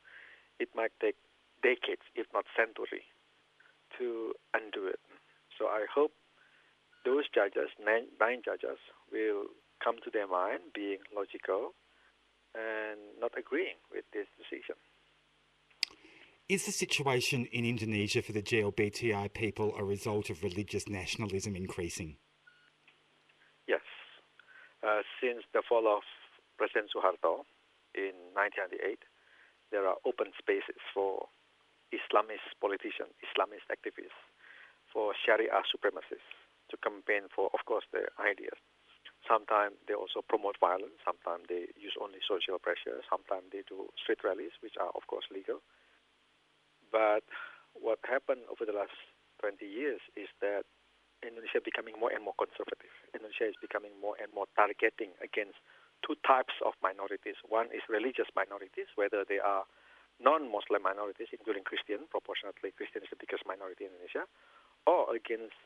It 0.59 0.69
might 0.75 0.93
take 1.01 1.17
decades, 1.63 2.03
if 2.15 2.27
not 2.33 2.45
century, 2.57 3.05
to 3.99 4.33
undo 4.55 4.87
it. 4.87 5.01
So 5.59 5.67
I 5.67 5.87
hope 5.93 6.13
those 7.07 7.31
judges, 7.33 7.71
nine, 7.79 8.11
nine 8.21 8.43
judges, 8.45 8.83
will 9.13 9.47
come 9.83 9.97
to 10.03 10.11
their 10.11 10.27
mind, 10.27 10.75
being 10.75 10.99
logical 11.15 11.73
and 12.53 12.99
not 13.21 13.33
agreeing 13.39 13.79
with 13.95 14.05
this 14.13 14.27
decision. 14.35 14.75
Is 16.49 16.67
the 16.67 16.73
situation 16.73 17.47
in 17.53 17.65
Indonesia 17.65 18.23
for 18.23 18.33
the 18.33 18.43
GLBTI 18.43 19.33
people 19.35 19.75
a 19.79 19.85
result 19.85 20.31
of 20.31 20.43
religious 20.43 20.89
nationalism 20.89 21.55
increasing? 21.55 22.17
Yes. 23.67 23.83
Uh, 24.83 25.03
since 25.23 25.43
the 25.55 25.63
fall 25.69 25.87
of 25.87 26.03
President 26.59 26.91
Suharto 26.95 27.47
in 27.95 28.15
1998, 28.35 28.99
there 29.71 29.87
are 29.87 29.97
open 30.07 30.31
spaces 30.39 30.79
for 30.95 31.27
Islamist 31.91 32.47
politicians, 32.61 33.11
Islamist 33.23 33.67
activists, 33.71 34.15
for 34.93 35.13
Sharia 35.27 35.51
supremacists 35.67 36.46
to 36.71 36.77
campaign 36.81 37.29
for, 37.33 37.51
of 37.55 37.63
course, 37.65 37.85
their 37.93 38.11
ideas. 38.19 38.57
Sometimes 39.27 39.75
they 39.91 39.95
also 39.95 40.23
promote 40.23 40.55
violence. 40.63 40.99
Sometimes 41.03 41.51
they 41.51 41.67
use 41.75 41.99
only 41.99 42.23
social 42.23 42.59
pressure. 42.63 43.03
Sometimes 43.11 43.51
they 43.51 43.67
do 43.67 43.91
street 43.99 44.23
rallies, 44.23 44.55
which 44.63 44.79
are, 44.79 44.95
of 44.95 45.03
course, 45.11 45.27
legal. 45.35 45.63
But 46.95 47.27
what 47.75 47.99
happened 48.07 48.47
over 48.47 48.63
the 48.63 48.77
last 48.77 48.95
20 49.43 49.67
years 49.67 50.01
is 50.15 50.31
that 50.41 50.65
Indonesia 51.27 51.59
becoming 51.59 51.99
more 51.99 52.15
and 52.15 52.23
more 52.23 52.39
conservative. 52.39 52.93
Indonesia 53.11 53.51
is 53.51 53.59
becoming 53.59 53.97
more 53.99 54.15
and 54.23 54.31
more 54.31 54.47
targeting 54.55 55.17
against 55.19 55.59
two 56.07 56.15
types 56.23 56.55
of 56.63 56.79
minorities. 56.85 57.41
One 57.49 57.73
is 57.75 57.83
religious 57.91 58.31
minorities, 58.37 58.87
whether 58.95 59.27
they 59.27 59.43
are 59.43 59.67
non-Muslim 60.21 60.81
minorities, 60.81 61.29
including 61.33 61.65
Christian. 61.65 62.09
Proportionately, 62.09 62.73
Christian 62.77 63.03
is 63.03 63.11
the 63.11 63.21
biggest 63.21 63.45
minority 63.45 63.89
in 63.89 63.93
Indonesia, 63.97 64.29
or 64.87 65.09
against 65.13 65.57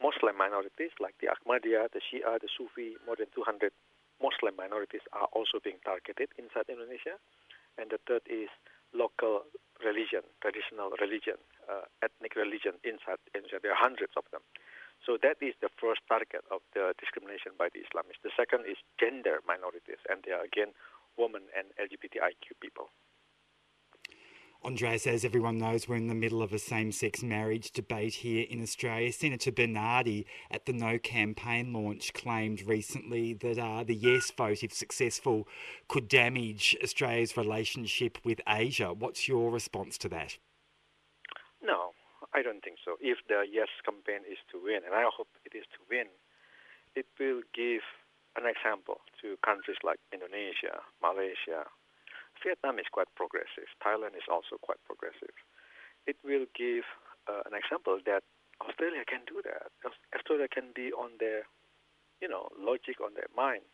Muslim 0.00 0.36
minorities 0.36 0.90
like 0.98 1.14
the 1.20 1.28
Ahmadiyya, 1.28 1.92
the 1.92 2.00
Shia, 2.00 2.40
the 2.40 2.48
Sufi. 2.48 2.96
More 3.06 3.16
than 3.16 3.28
200 3.36 3.72
Muslim 4.20 4.56
minorities 4.56 5.04
are 5.12 5.28
also 5.32 5.60
being 5.62 5.80
targeted 5.84 6.32
inside 6.40 6.68
Indonesia. 6.68 7.20
And 7.76 7.88
the 7.92 8.00
third 8.08 8.24
is 8.28 8.48
local 8.92 9.44
religion, 9.84 10.24
traditional 10.40 10.92
religion, 11.00 11.40
uh, 11.68 11.88
ethnic 12.04 12.36
religion 12.36 12.76
inside 12.84 13.20
Indonesia. 13.32 13.60
There 13.62 13.72
are 13.72 13.80
hundreds 13.80 14.12
of 14.16 14.24
them. 14.32 14.44
So 15.04 15.16
that 15.24 15.40
is 15.40 15.56
the 15.64 15.72
first 15.80 16.04
target 16.08 16.44
of 16.52 16.60
the 16.76 16.92
discrimination 17.00 17.56
by 17.56 17.72
the 17.72 17.80
Islamists. 17.80 18.20
The 18.20 18.34
second 18.36 18.68
is 18.68 18.76
gender 19.00 19.40
minorities, 19.48 20.00
and 20.12 20.20
they 20.28 20.36
are 20.36 20.44
again 20.44 20.76
women 21.16 21.48
and 21.56 21.72
LGBTIQ 21.80 22.60
people. 22.60 22.92
Andreas, 24.62 25.06
as 25.06 25.24
everyone 25.24 25.56
knows, 25.56 25.88
we're 25.88 25.96
in 25.96 26.08
the 26.08 26.14
middle 26.14 26.42
of 26.42 26.52
a 26.52 26.58
same 26.58 26.92
sex 26.92 27.22
marriage 27.22 27.70
debate 27.70 28.12
here 28.12 28.44
in 28.50 28.62
Australia. 28.62 29.10
Senator 29.10 29.50
Bernardi 29.50 30.26
at 30.50 30.66
the 30.66 30.74
No 30.74 30.98
campaign 30.98 31.72
launch 31.72 32.12
claimed 32.12 32.66
recently 32.66 33.32
that 33.32 33.58
uh, 33.58 33.84
the 33.84 33.94
yes 33.94 34.30
vote, 34.36 34.62
if 34.62 34.74
successful, 34.74 35.48
could 35.88 36.08
damage 36.08 36.76
Australia's 36.84 37.38
relationship 37.38 38.18
with 38.22 38.42
Asia. 38.46 38.92
What's 38.92 39.26
your 39.26 39.50
response 39.50 39.96
to 39.96 40.10
that? 40.10 40.36
No, 41.62 41.92
I 42.34 42.42
don't 42.42 42.62
think 42.62 42.76
so. 42.84 42.96
If 43.00 43.16
the 43.28 43.44
yes 43.50 43.68
campaign 43.82 44.28
is 44.30 44.38
to 44.52 44.60
win, 44.62 44.80
and 44.84 44.94
I 44.94 45.04
hope 45.08 45.28
it 45.46 45.56
is 45.56 45.64
to 45.72 45.78
win, 45.88 46.06
it 46.94 47.06
will 47.18 47.40
give 47.54 47.80
an 48.36 48.44
example 48.44 49.00
to 49.22 49.38
countries 49.42 49.78
like 49.82 49.98
Indonesia, 50.12 50.84
Malaysia. 51.00 51.64
Vietnam 52.44 52.78
is 52.78 52.88
quite 52.90 53.08
progressive. 53.16 53.68
Thailand 53.84 54.16
is 54.16 54.26
also 54.30 54.56
quite 54.60 54.80
progressive. 54.84 55.34
It 56.06 56.16
will 56.24 56.46
give 56.56 56.84
uh, 57.28 57.44
an 57.46 57.54
example 57.54 58.00
that 58.06 58.24
Australia 58.60 59.04
can 59.08 59.24
do 59.28 59.40
that. 59.44 59.72
Australia 60.16 60.48
can 60.48 60.72
be 60.74 60.92
on 60.92 61.16
their, 61.20 61.48
you 62.20 62.28
know, 62.28 62.48
logic 62.56 63.00
on 63.00 63.16
their 63.16 63.30
mind. 63.36 63.64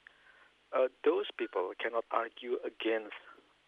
Uh, 0.75 0.91
those 1.05 1.27
people 1.39 1.71
cannot 1.79 2.05
argue 2.11 2.59
against 2.67 3.15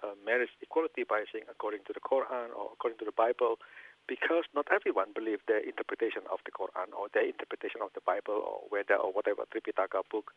uh, 0.02 0.14
marriage 0.22 0.50
equality 0.62 1.02
by 1.02 1.26
saying 1.30 1.46
according 1.50 1.82
to 1.86 1.92
the 1.94 2.02
Quran 2.02 2.54
or 2.54 2.70
according 2.74 2.98
to 2.98 3.06
the 3.06 3.14
Bible, 3.14 3.58
because 4.06 4.46
not 4.54 4.66
everyone 4.72 5.12
believes 5.14 5.42
their 5.46 5.62
interpretation 5.62 6.22
of 6.30 6.38
the 6.46 6.54
Quran 6.54 6.90
or 6.96 7.10
their 7.12 7.26
interpretation 7.26 7.82
of 7.82 7.90
the 7.94 8.02
Bible 8.02 8.38
or 8.38 8.66
whether 8.70 8.94
or 8.94 9.12
whatever 9.12 9.42
Tripitaka 9.50 10.02
book. 10.10 10.32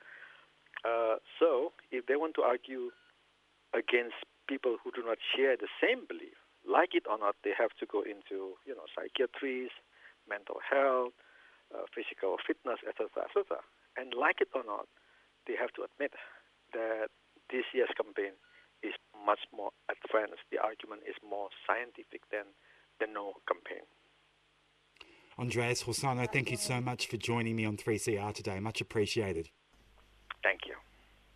Uh, 0.84 1.22
so, 1.40 1.74
if 1.92 2.06
they 2.06 2.16
want 2.18 2.34
to 2.36 2.42
argue 2.42 2.90
against 3.74 4.18
people 4.52 4.76
who 4.84 4.92
do 4.92 5.00
not 5.00 5.24
share 5.32 5.56
the 5.56 5.72
same 5.80 6.04
belief, 6.04 6.36
like 6.68 6.92
it 6.92 7.08
or 7.08 7.16
not, 7.16 7.40
they 7.48 7.56
have 7.56 7.72
to 7.80 7.88
go 7.88 8.04
into 8.04 8.60
you 8.68 8.76
know 8.76 8.84
psychiatries, 8.92 9.72
mental 10.28 10.60
health, 10.60 11.16
uh, 11.72 11.88
physical 11.96 12.36
fitness, 12.44 12.84
etc., 12.84 13.32
etc. 13.32 13.64
And 13.96 14.12
like 14.12 14.44
it 14.44 14.52
or 14.52 14.68
not, 14.68 14.92
they 15.48 15.56
have 15.56 15.72
to 15.80 15.88
admit 15.88 16.12
that 16.76 17.08
this 17.48 17.64
year's 17.72 17.96
campaign 17.96 18.36
is 18.84 18.94
much 19.16 19.48
more 19.56 19.72
advanced. 19.88 20.44
The 20.52 20.60
argument 20.60 21.08
is 21.08 21.16
more 21.24 21.48
scientific 21.64 22.28
than 22.28 22.52
the 23.00 23.08
no 23.08 23.40
campaign. 23.48 23.88
Andreas 25.40 25.84
Harsono, 25.84 26.28
thank 26.32 26.52
you 26.52 26.58
so 26.58 26.82
much 26.82 27.08
for 27.08 27.18
joining 27.18 27.56
me 27.56 27.66
on 27.66 27.78
3CR 27.78 28.34
today. 28.34 28.60
Much 28.60 28.82
appreciated. 28.82 29.50
Thank 30.44 30.62
you. 30.68 30.76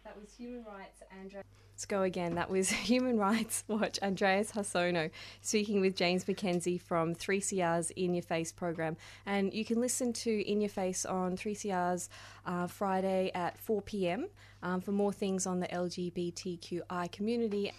That 0.05 0.21
was 0.21 0.31
Human 0.37 0.63
Rights 0.63 1.01
Andreas. 1.19 1.45
Let's 1.73 1.85
go 1.85 2.03
again. 2.03 2.35
That 2.35 2.49
was 2.49 2.69
Human 2.91 3.17
Rights 3.17 3.63
Watch 3.67 3.97
Andreas 4.03 4.51
Harsono 4.51 5.09
speaking 5.41 5.81
with 5.81 5.95
James 5.95 6.25
McKenzie 6.25 6.79
from 6.79 7.15
3CR's 7.15 7.89
In 7.91 8.13
Your 8.13 8.21
Face 8.21 8.51
program. 8.51 8.97
And 9.25 9.51
you 9.51 9.65
can 9.65 9.81
listen 9.81 10.13
to 10.13 10.49
In 10.49 10.61
Your 10.61 10.69
Face 10.69 11.07
on 11.07 11.35
3CR's 11.35 12.09
uh, 12.45 12.67
Friday 12.67 13.31
at 13.33 13.59
4 13.59 13.81
pm 13.81 14.27
um, 14.61 14.79
for 14.79 14.91
more 14.91 15.11
things 15.11 15.47
on 15.47 15.59
the 15.59 15.67
LGBTQI 15.67 17.11
community. 17.11 17.73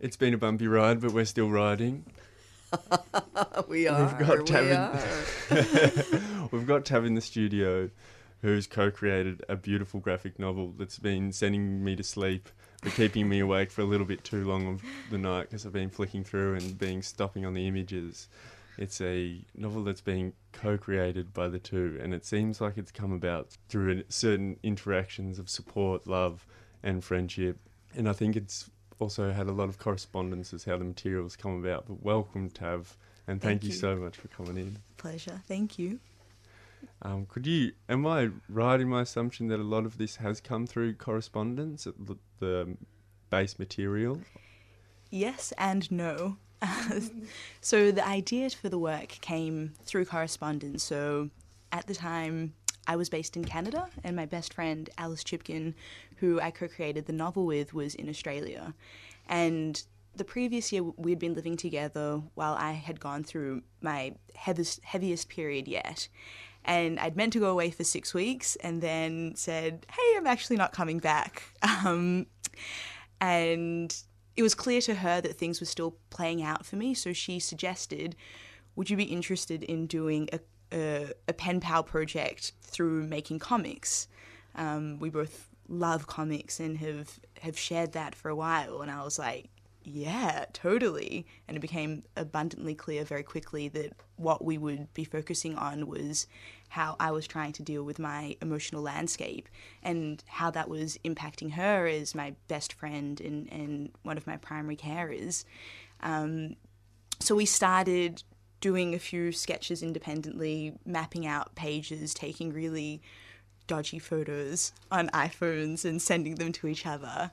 It's 0.00 0.16
been 0.16 0.34
a 0.34 0.38
bumpy 0.38 0.66
ride, 0.66 1.00
but 1.00 1.12
we're 1.12 1.24
still 1.26 1.48
riding. 1.48 2.04
we 3.68 3.86
are. 3.86 4.06
We've 4.18 4.26
got 4.26 4.38
we 4.38 4.44
Tav 4.44 4.66
in, 5.50 6.48
we've 6.50 6.66
got 6.66 6.84
Tav 6.84 7.04
in 7.04 7.14
the 7.14 7.20
studio, 7.20 7.88
who's 8.46 8.68
co-created 8.68 9.44
a 9.48 9.56
beautiful 9.56 9.98
graphic 9.98 10.38
novel 10.38 10.72
that's 10.78 11.00
been 11.00 11.32
sending 11.32 11.82
me 11.82 11.96
to 11.96 12.04
sleep, 12.04 12.48
but 12.80 12.92
keeping 12.92 13.28
me 13.28 13.40
awake 13.40 13.72
for 13.72 13.80
a 13.80 13.84
little 13.84 14.06
bit 14.06 14.22
too 14.22 14.44
long 14.44 14.68
of 14.68 14.84
the 15.10 15.18
night 15.18 15.50
because 15.50 15.66
I've 15.66 15.72
been 15.72 15.90
flicking 15.90 16.22
through 16.22 16.54
and 16.54 16.78
being 16.78 17.02
stopping 17.02 17.44
on 17.44 17.54
the 17.54 17.66
images. 17.66 18.28
It's 18.78 19.00
a 19.00 19.44
novel 19.56 19.82
that's 19.82 20.00
being 20.00 20.32
co-created 20.52 21.34
by 21.34 21.48
the 21.48 21.58
two, 21.58 21.98
and 22.00 22.14
it 22.14 22.24
seems 22.24 22.60
like 22.60 22.78
it's 22.78 22.92
come 22.92 23.10
about 23.10 23.48
through 23.68 24.04
certain 24.08 24.60
interactions 24.62 25.40
of 25.40 25.50
support, 25.50 26.06
love, 26.06 26.46
and 26.84 27.02
friendship. 27.02 27.58
And 27.96 28.08
I 28.08 28.12
think 28.12 28.36
it's 28.36 28.70
also 29.00 29.32
had 29.32 29.48
a 29.48 29.52
lot 29.52 29.68
of 29.68 29.80
correspondence 29.80 30.54
as 30.54 30.62
how 30.62 30.76
the 30.76 30.84
materials 30.84 31.34
come 31.34 31.58
about. 31.58 31.88
But 31.88 32.00
welcome, 32.00 32.50
Tav, 32.50 32.96
and 33.26 33.42
thank, 33.42 33.62
Thank 33.62 33.62
you. 33.64 33.70
you. 33.70 33.74
so 33.74 33.96
much 33.96 34.16
for 34.16 34.28
coming 34.28 34.56
in. 34.56 34.78
Pleasure. 34.98 35.40
Thank 35.48 35.80
you. 35.80 35.98
Um, 37.02 37.26
could 37.26 37.46
you? 37.46 37.72
Am 37.88 38.06
I 38.06 38.30
right 38.48 38.80
in 38.80 38.88
my 38.88 39.02
assumption 39.02 39.48
that 39.48 39.60
a 39.60 39.64
lot 39.64 39.84
of 39.84 39.98
this 39.98 40.16
has 40.16 40.40
come 40.40 40.66
through 40.66 40.94
correspondence, 40.94 41.84
the, 41.84 42.16
the 42.40 42.76
base 43.30 43.58
material? 43.58 44.20
Yes 45.10 45.52
and 45.58 45.90
no. 45.90 46.36
so 47.60 47.90
the 47.90 48.06
idea 48.06 48.48
for 48.50 48.68
the 48.68 48.78
work 48.78 49.08
came 49.20 49.74
through 49.84 50.06
correspondence. 50.06 50.82
So 50.82 51.30
at 51.72 51.86
the 51.86 51.94
time, 51.94 52.54
I 52.86 52.96
was 52.96 53.08
based 53.08 53.36
in 53.36 53.44
Canada, 53.44 53.88
and 54.04 54.14
my 54.14 54.26
best 54.26 54.54
friend 54.54 54.88
Alice 54.96 55.24
Chipkin, 55.24 55.74
who 56.16 56.40
I 56.40 56.50
co-created 56.50 57.06
the 57.06 57.12
novel 57.12 57.44
with, 57.44 57.74
was 57.74 57.94
in 57.94 58.08
Australia. 58.08 58.74
And 59.28 59.82
the 60.14 60.24
previous 60.24 60.72
year, 60.72 60.82
we'd 60.82 61.18
been 61.18 61.34
living 61.34 61.56
together 61.56 62.22
while 62.34 62.54
I 62.54 62.72
had 62.72 63.00
gone 63.00 63.24
through 63.24 63.62
my 63.80 64.14
heaviest, 64.34 64.82
heaviest 64.84 65.28
period 65.28 65.68
yet. 65.68 66.08
And 66.66 66.98
I'd 66.98 67.16
meant 67.16 67.32
to 67.34 67.38
go 67.38 67.50
away 67.50 67.70
for 67.70 67.84
six 67.84 68.12
weeks, 68.12 68.56
and 68.56 68.82
then 68.82 69.34
said, 69.36 69.86
"Hey, 69.90 70.16
I'm 70.16 70.26
actually 70.26 70.56
not 70.56 70.72
coming 70.72 70.98
back." 70.98 71.42
Um, 71.86 72.26
and 73.20 73.94
it 74.36 74.42
was 74.42 74.54
clear 74.54 74.80
to 74.82 74.94
her 74.96 75.20
that 75.20 75.38
things 75.38 75.60
were 75.60 75.66
still 75.66 75.96
playing 76.10 76.42
out 76.42 76.66
for 76.66 76.76
me. 76.76 76.92
So 76.94 77.12
she 77.12 77.38
suggested, 77.38 78.16
"Would 78.74 78.90
you 78.90 78.96
be 78.96 79.04
interested 79.04 79.62
in 79.62 79.86
doing 79.86 80.28
a 80.32 80.40
a, 80.72 81.12
a 81.28 81.32
pen 81.32 81.60
pal 81.60 81.82
project 81.84 82.52
through 82.62 83.06
making 83.06 83.38
comics?" 83.38 84.08
Um, 84.56 84.98
we 84.98 85.10
both 85.10 85.48
love 85.68 86.06
comics 86.06 86.60
and 86.60 86.78
have 86.78 87.20
have 87.40 87.58
shared 87.58 87.92
that 87.92 88.14
for 88.14 88.28
a 88.28 88.36
while, 88.36 88.82
and 88.82 88.90
I 88.90 89.02
was 89.04 89.18
like, 89.18 89.50
"Yeah, 89.88 90.46
totally." 90.52 91.26
And 91.46 91.56
it 91.56 91.60
became 91.60 92.02
abundantly 92.16 92.74
clear 92.74 93.04
very 93.04 93.22
quickly 93.22 93.68
that 93.68 93.92
what 94.16 94.44
we 94.44 94.58
would 94.58 94.92
be 94.94 95.04
focusing 95.04 95.54
on 95.54 95.86
was 95.86 96.26
how 96.70 96.96
I 96.98 97.12
was 97.12 97.28
trying 97.28 97.52
to 97.52 97.62
deal 97.62 97.84
with 97.84 98.00
my 98.00 98.36
emotional 98.42 98.82
landscape 98.82 99.48
and 99.84 100.24
how 100.26 100.50
that 100.50 100.68
was 100.68 100.98
impacting 101.04 101.52
her 101.52 101.86
as 101.86 102.16
my 102.16 102.34
best 102.48 102.72
friend 102.72 103.20
and, 103.20 103.50
and 103.52 103.92
one 104.02 104.16
of 104.16 104.26
my 104.26 104.36
primary 104.36 104.76
carers. 104.76 105.44
Um, 106.00 106.56
so 107.20 107.36
we 107.36 107.46
started 107.46 108.24
doing 108.60 108.92
a 108.92 108.98
few 108.98 109.30
sketches 109.30 109.84
independently, 109.84 110.74
mapping 110.84 111.26
out 111.28 111.54
pages, 111.54 112.12
taking 112.12 112.52
really 112.52 113.00
dodgy 113.68 114.00
photos 114.00 114.72
on 114.90 115.08
iPhones 115.10 115.84
and 115.84 116.02
sending 116.02 116.34
them 116.34 116.50
to 116.50 116.66
each 116.66 116.86
other. 116.86 117.30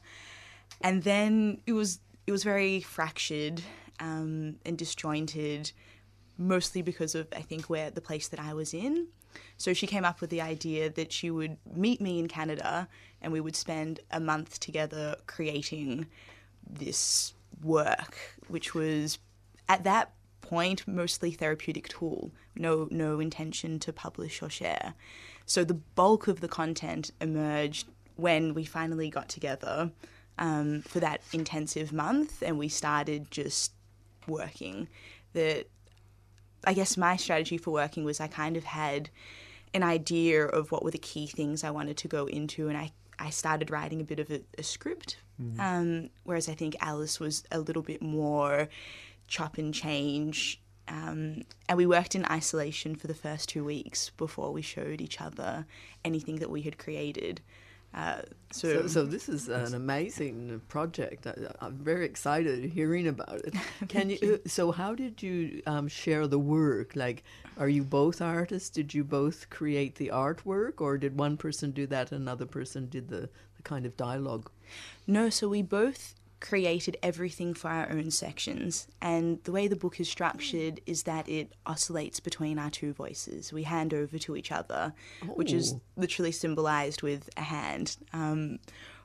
And 0.82 1.01
then 1.01 1.62
it 1.66 1.74
was 1.74 1.99
it 2.26 2.32
was 2.32 2.43
very 2.43 2.82
fractured 2.82 3.61
um, 3.99 4.55
and 4.65 4.78
disjointed, 4.78 5.71
mostly 6.38 6.82
because 6.82 7.15
of 7.15 7.28
I 7.36 7.41
think 7.41 7.69
where 7.69 7.91
the 7.91 8.01
place 8.01 8.28
that 8.30 8.39
I 8.39 8.53
was 8.53 8.74
in. 8.74 9.07
So 9.57 9.74
she 9.74 9.88
came 9.88 10.05
up 10.05 10.21
with 10.21 10.30
the 10.30 10.41
idea 10.41 10.89
that 10.91 11.11
she 11.11 11.32
would 11.32 11.57
meet 11.76 11.99
me 11.99 12.19
in 12.19 12.28
Canada 12.28 12.88
and 13.21 13.34
we 13.34 13.41
would 13.41 13.55
spend 13.55 13.99
a 14.11 14.19
month 14.19 14.59
together 14.59 15.15
creating 15.26 16.05
this 16.69 17.34
work, 17.63 18.17
which 18.47 18.76
was 18.76 19.17
at 19.67 19.84
that 19.84 20.11
point 20.41 20.88
mostly 20.88 21.32
therapeutic 21.32 21.88
tool, 21.88 22.32
no 22.55 22.88
no 22.91 23.19
intention 23.19 23.80
to 23.80 23.93
publish 23.93 24.41
or 24.41 24.49
share. 24.49 24.93
So 25.45 25.63
the 25.63 25.74
bulk 25.74 26.28
of 26.28 26.41
the 26.41 26.47
content 26.47 27.11
emerged 27.19 27.88
when 28.15 28.53
we 28.53 28.63
finally 28.63 29.09
got 29.09 29.30
together 29.30 29.91
um, 30.38 30.81
for 30.81 30.99
that 30.99 31.21
intensive 31.31 31.93
month 31.93 32.41
and 32.41 32.57
we 32.57 32.69
started 32.69 33.29
just 33.31 33.71
working. 34.27 34.88
That 35.34 35.67
I 36.65 36.73
guess 36.73 36.97
my 36.97 37.17
strategy 37.17 37.57
for 37.57 37.71
working 37.71 38.03
was 38.03 38.19
I 38.19 38.27
kind 38.27 38.55
of 38.57 38.63
had 38.63 39.09
an 39.73 39.84
idea 39.84 40.45
of 40.45 40.71
what 40.71 40.84
were 40.84 40.91
the 40.91 40.97
key 40.97 41.27
things 41.27 41.63
I 41.63 41.71
wanted 41.71 41.97
to 41.97 42.07
go 42.07 42.27
into, 42.27 42.69
and 42.69 42.77
I, 42.77 42.91
I 43.17 43.31
started 43.31 43.71
writing 43.71 43.99
a 44.01 44.03
bit 44.03 44.19
of 44.19 44.29
a, 44.29 44.41
a 44.57 44.63
script. 44.63 45.17
Mhm. 45.41 45.59
Um, 45.59 46.09
whereas 46.23 46.47
I 46.47 46.53
think 46.53 46.75
Alice 46.79 47.19
was 47.19 47.43
a 47.51 47.59
little 47.59 47.81
bit 47.81 48.01
more 48.01 48.69
chop 49.27 49.57
and 49.57 49.73
change. 49.73 50.61
Um, 50.88 51.43
and 51.67 51.77
we 51.77 51.88
worked 51.88 52.13
in 52.13 52.25
isolation 52.25 52.95
for 52.95 53.07
the 53.07 53.15
first 53.15 53.49
two 53.49 53.63
weeks 53.63 54.11
before 54.11 54.51
we 54.51 54.61
showed 54.61 55.01
each 55.01 55.21
other 55.21 55.65
anything 56.03 56.36
that 56.38 56.49
we 56.49 56.61
had 56.61 56.77
created. 56.77 57.41
Uh, 57.93 58.21
so, 58.51 58.81
So, 58.81 58.87
so 58.87 59.05
this 59.05 59.29
is 59.29 59.49
an 59.49 59.75
amazing 59.75 60.61
project. 60.67 61.27
I, 61.27 61.33
I'm 61.61 61.77
very 61.77 62.05
excited 62.05 62.65
hearing 62.65 63.07
about 63.07 63.41
it. 63.45 63.53
Can 63.87 64.09
you? 64.09 64.39
So, 64.47 64.71
how 64.71 64.95
did 64.95 65.21
you 65.21 65.61
um, 65.67 65.87
share 65.87 66.27
the 66.27 66.39
work? 66.39 66.95
Like, 66.95 67.23
are 67.57 67.69
you 67.69 67.83
both 67.83 68.21
artists? 68.21 68.69
Did 68.69 68.93
you 68.93 69.03
both 69.03 69.49
create 69.49 69.95
the 69.95 70.09
artwork, 70.09 70.81
or 70.81 70.97
did 70.97 71.19
one 71.19 71.37
person 71.37 71.71
do 71.71 71.85
that, 71.87 72.11
and 72.11 72.21
another 72.21 72.47
person 72.47 72.89
did 72.89 73.09
the, 73.09 73.29
the 73.57 73.63
kind 73.63 73.85
of 73.85 73.95
dialogue? 73.95 74.49
No, 75.05 75.29
so 75.29 75.49
we 75.49 75.61
both 75.61 76.15
created 76.43 76.97
everything 77.01 77.53
for 77.53 77.69
our 77.69 77.89
own 77.89 78.11
sections. 78.11 78.87
And 79.01 79.41
the 79.45 79.51
way 79.51 79.67
the 79.67 79.77
book 79.77 79.99
is 79.99 80.09
structured 80.09 80.81
is 80.85 81.03
that 81.03 81.27
it 81.27 81.53
oscillates 81.65 82.19
between 82.19 82.59
our 82.59 82.69
two 82.69 82.93
voices. 82.93 83.53
We 83.53 83.63
hand 83.63 83.93
over 83.93 84.19
to 84.19 84.35
each 84.35 84.51
other, 84.51 84.93
which 85.35 85.53
is 85.53 85.73
literally 85.95 86.33
symbolized 86.33 87.01
with 87.01 87.29
a 87.37 87.41
hand. 87.41 87.95
Um, 88.11 88.59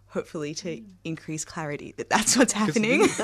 hopefully, 0.09 0.53
to 0.55 0.82
increase 1.05 1.45
clarity 1.45 1.95
that 1.97 2.11
that's 2.11 2.36
what's 2.36 2.53
happening. 2.53 3.03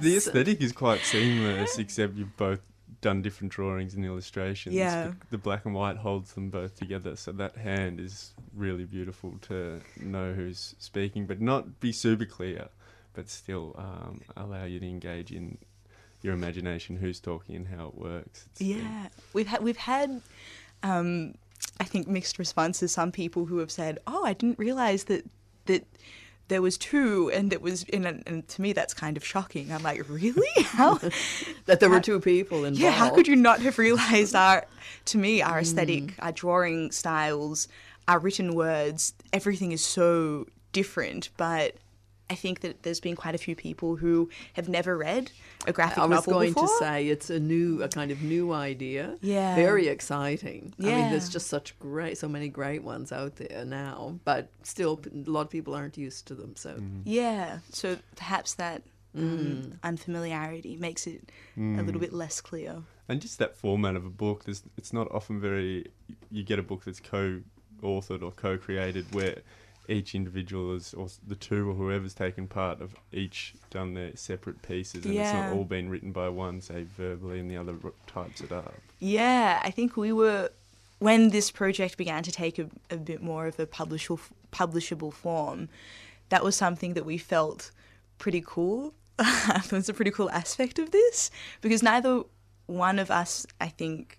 The 0.00 0.14
aesthetic 0.16 0.60
is 0.60 0.72
quite 0.72 1.00
seamless, 1.00 1.78
except 1.78 2.16
you've 2.16 2.36
both 2.36 2.60
done 3.00 3.22
different 3.22 3.52
drawings 3.52 3.94
and 3.94 4.04
illustrations. 4.04 4.74
Yeah. 4.74 5.12
The 5.30 5.38
black 5.38 5.64
and 5.64 5.74
white 5.74 5.96
holds 5.96 6.32
them 6.34 6.50
both 6.50 6.76
together, 6.76 7.16
so 7.16 7.32
that 7.32 7.56
hand 7.56 8.00
is 8.00 8.32
really 8.54 8.84
beautiful 8.84 9.34
to 9.42 9.80
know 10.00 10.32
who's 10.32 10.74
speaking, 10.78 11.26
but 11.26 11.40
not 11.40 11.80
be 11.80 11.92
super 11.92 12.24
clear, 12.24 12.68
but 13.12 13.28
still 13.28 13.74
um, 13.78 14.20
allow 14.36 14.64
you 14.64 14.80
to 14.80 14.86
engage 14.86 15.32
in 15.32 15.58
your 16.22 16.34
imagination, 16.34 16.96
who's 16.96 17.20
talking 17.20 17.56
and 17.56 17.68
how 17.68 17.88
it 17.88 17.94
works. 17.94 18.46
It's, 18.52 18.60
Yeah, 18.60 19.08
we've 19.32 19.46
had 19.46 19.62
we've 19.62 19.76
had, 19.76 20.20
um, 20.82 21.34
I 21.78 21.84
think 21.84 22.08
mixed 22.08 22.38
responses. 22.38 22.92
Some 22.92 23.10
people 23.12 23.46
who 23.46 23.58
have 23.58 23.70
said, 23.70 23.98
"Oh, 24.06 24.24
I 24.24 24.34
didn't 24.34 24.58
realize 24.58 25.04
that 25.04 25.24
that 25.66 25.86
there 26.48 26.60
was 26.60 26.76
two, 26.76 27.30
and 27.32 27.52
it 27.52 27.62
was." 27.62 27.84
And, 27.92 28.04
and 28.26 28.46
to 28.48 28.62
me, 28.62 28.72
that's 28.72 28.92
kind 28.92 29.16
of 29.16 29.24
shocking. 29.24 29.72
I'm 29.72 29.82
like, 29.82 30.06
really? 30.08 30.48
How? 30.64 30.94
that 31.66 31.80
there 31.80 31.88
were 31.88 32.00
two 32.00 32.20
people 32.20 32.58
involved. 32.58 32.78
Yeah, 32.80 32.90
how 32.90 33.10
could 33.10 33.26
you 33.26 33.36
not 33.36 33.60
have 33.62 33.78
realized 33.78 34.34
our, 34.34 34.66
to 35.06 35.18
me, 35.18 35.40
our 35.40 35.60
aesthetic, 35.60 36.12
our 36.18 36.32
drawing 36.32 36.90
styles, 36.90 37.68
our 38.08 38.18
written 38.18 38.54
words, 38.54 39.14
everything 39.32 39.72
is 39.72 39.82
so 39.82 40.46
different, 40.72 41.30
but 41.36 41.76
I 42.30 42.34
think 42.36 42.60
that 42.60 42.84
there's 42.84 43.00
been 43.00 43.16
quite 43.16 43.34
a 43.34 43.38
few 43.38 43.56
people 43.56 43.96
who 43.96 44.30
have 44.54 44.68
never 44.68 44.96
read 44.96 45.32
a 45.66 45.72
graphic 45.72 45.98
novel. 45.98 46.12
I 46.12 46.16
was 46.16 46.26
novel 46.26 46.32
going 46.40 46.52
before. 46.52 46.68
to 46.68 46.74
say 46.78 47.08
it's 47.08 47.28
a 47.28 47.40
new, 47.40 47.82
a 47.82 47.88
kind 47.88 48.10
of 48.12 48.22
new 48.22 48.52
idea. 48.52 49.16
Yeah. 49.20 49.56
Very 49.56 49.88
exciting. 49.88 50.72
Yeah. 50.78 50.92
I 50.92 50.94
mean, 51.00 51.10
there's 51.10 51.28
just 51.28 51.48
such 51.48 51.76
great, 51.80 52.16
so 52.18 52.28
many 52.28 52.48
great 52.48 52.84
ones 52.84 53.10
out 53.10 53.36
there 53.36 53.64
now, 53.64 54.20
but 54.24 54.48
still, 54.62 55.00
a 55.12 55.28
lot 55.30 55.42
of 55.42 55.50
people 55.50 55.74
aren't 55.74 55.98
used 55.98 56.26
to 56.28 56.34
them. 56.36 56.54
So, 56.56 56.80
Yeah, 57.04 57.58
so 57.70 57.98
perhaps 58.16 58.54
that 58.54 58.82
um, 59.16 59.22
Mm. 59.22 59.78
unfamiliarity 59.82 60.76
makes 60.76 61.08
it 61.08 61.32
a 61.56 61.60
Mm. 61.60 61.84
little 61.84 62.00
bit 62.00 62.12
less 62.12 62.40
clear. 62.40 62.84
And 63.08 63.20
just 63.20 63.40
that 63.40 63.56
format 63.56 63.96
of 63.96 64.06
a 64.06 64.10
book, 64.10 64.44
there's, 64.44 64.62
it's 64.76 64.92
not 64.92 65.10
often 65.10 65.40
very. 65.40 65.86
You 66.30 66.44
get 66.44 66.60
a 66.60 66.62
book 66.62 66.84
that's 66.84 67.00
co-authored 67.00 68.22
or 68.22 68.30
co-created 68.30 69.12
where 69.12 69.38
each 69.90 70.14
individual 70.14 70.74
is, 70.74 70.94
or 70.94 71.08
the 71.26 71.34
two 71.34 71.68
or 71.68 71.74
whoever's 71.74 72.14
taken 72.14 72.46
part, 72.46 72.80
have 72.80 72.94
each 73.12 73.54
done 73.70 73.94
their 73.94 74.16
separate 74.16 74.62
pieces, 74.62 75.04
and 75.04 75.14
it's 75.14 75.32
not 75.32 75.52
all 75.52 75.64
been 75.64 75.88
written 75.88 76.12
by 76.12 76.28
one, 76.28 76.60
say 76.60 76.84
verbally, 76.84 77.40
and 77.40 77.50
the 77.50 77.56
other 77.56 77.74
types 78.06 78.40
it 78.40 78.52
up. 78.52 78.74
Yeah, 79.00 79.60
I 79.62 79.70
think 79.70 79.96
we 79.96 80.12
were 80.12 80.50
when 81.00 81.30
this 81.30 81.50
project 81.50 81.96
began 81.96 82.22
to 82.22 82.30
take 82.30 82.58
a, 82.58 82.68
a 82.90 82.96
bit 82.96 83.22
more 83.22 83.46
of 83.46 83.58
a 83.58 83.66
publishable 83.66 84.20
publishable 84.52 85.12
form. 85.12 85.68
That 86.28 86.44
was 86.44 86.54
something 86.54 86.94
that 86.94 87.04
we 87.04 87.18
felt 87.18 87.72
pretty 88.18 88.42
cool. 88.46 88.94
it 89.18 89.72
was 89.72 89.88
a 89.88 89.94
pretty 89.94 90.12
cool 90.12 90.30
aspect 90.30 90.78
of 90.78 90.92
this 90.92 91.30
because 91.60 91.82
neither 91.82 92.22
one 92.66 92.98
of 92.98 93.10
us, 93.10 93.46
I 93.60 93.68
think, 93.68 94.18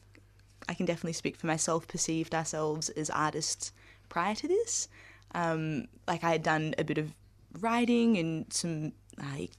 I 0.67 0.73
can 0.73 0.85
definitely 0.85 1.13
speak 1.13 1.37
for 1.37 1.47
myself, 1.47 1.87
perceived 1.87 2.35
ourselves 2.35 2.89
as 2.89 3.09
artists 3.09 3.71
prior 4.09 4.35
to 4.35 4.47
this. 4.47 4.89
Um, 5.33 5.87
like 6.07 6.23
I 6.23 6.31
had 6.31 6.43
done 6.43 6.75
a 6.77 6.83
bit 6.83 6.97
of 6.97 7.13
writing 7.59 8.17
and 8.17 8.51
some 8.51 8.93
like 9.17 9.51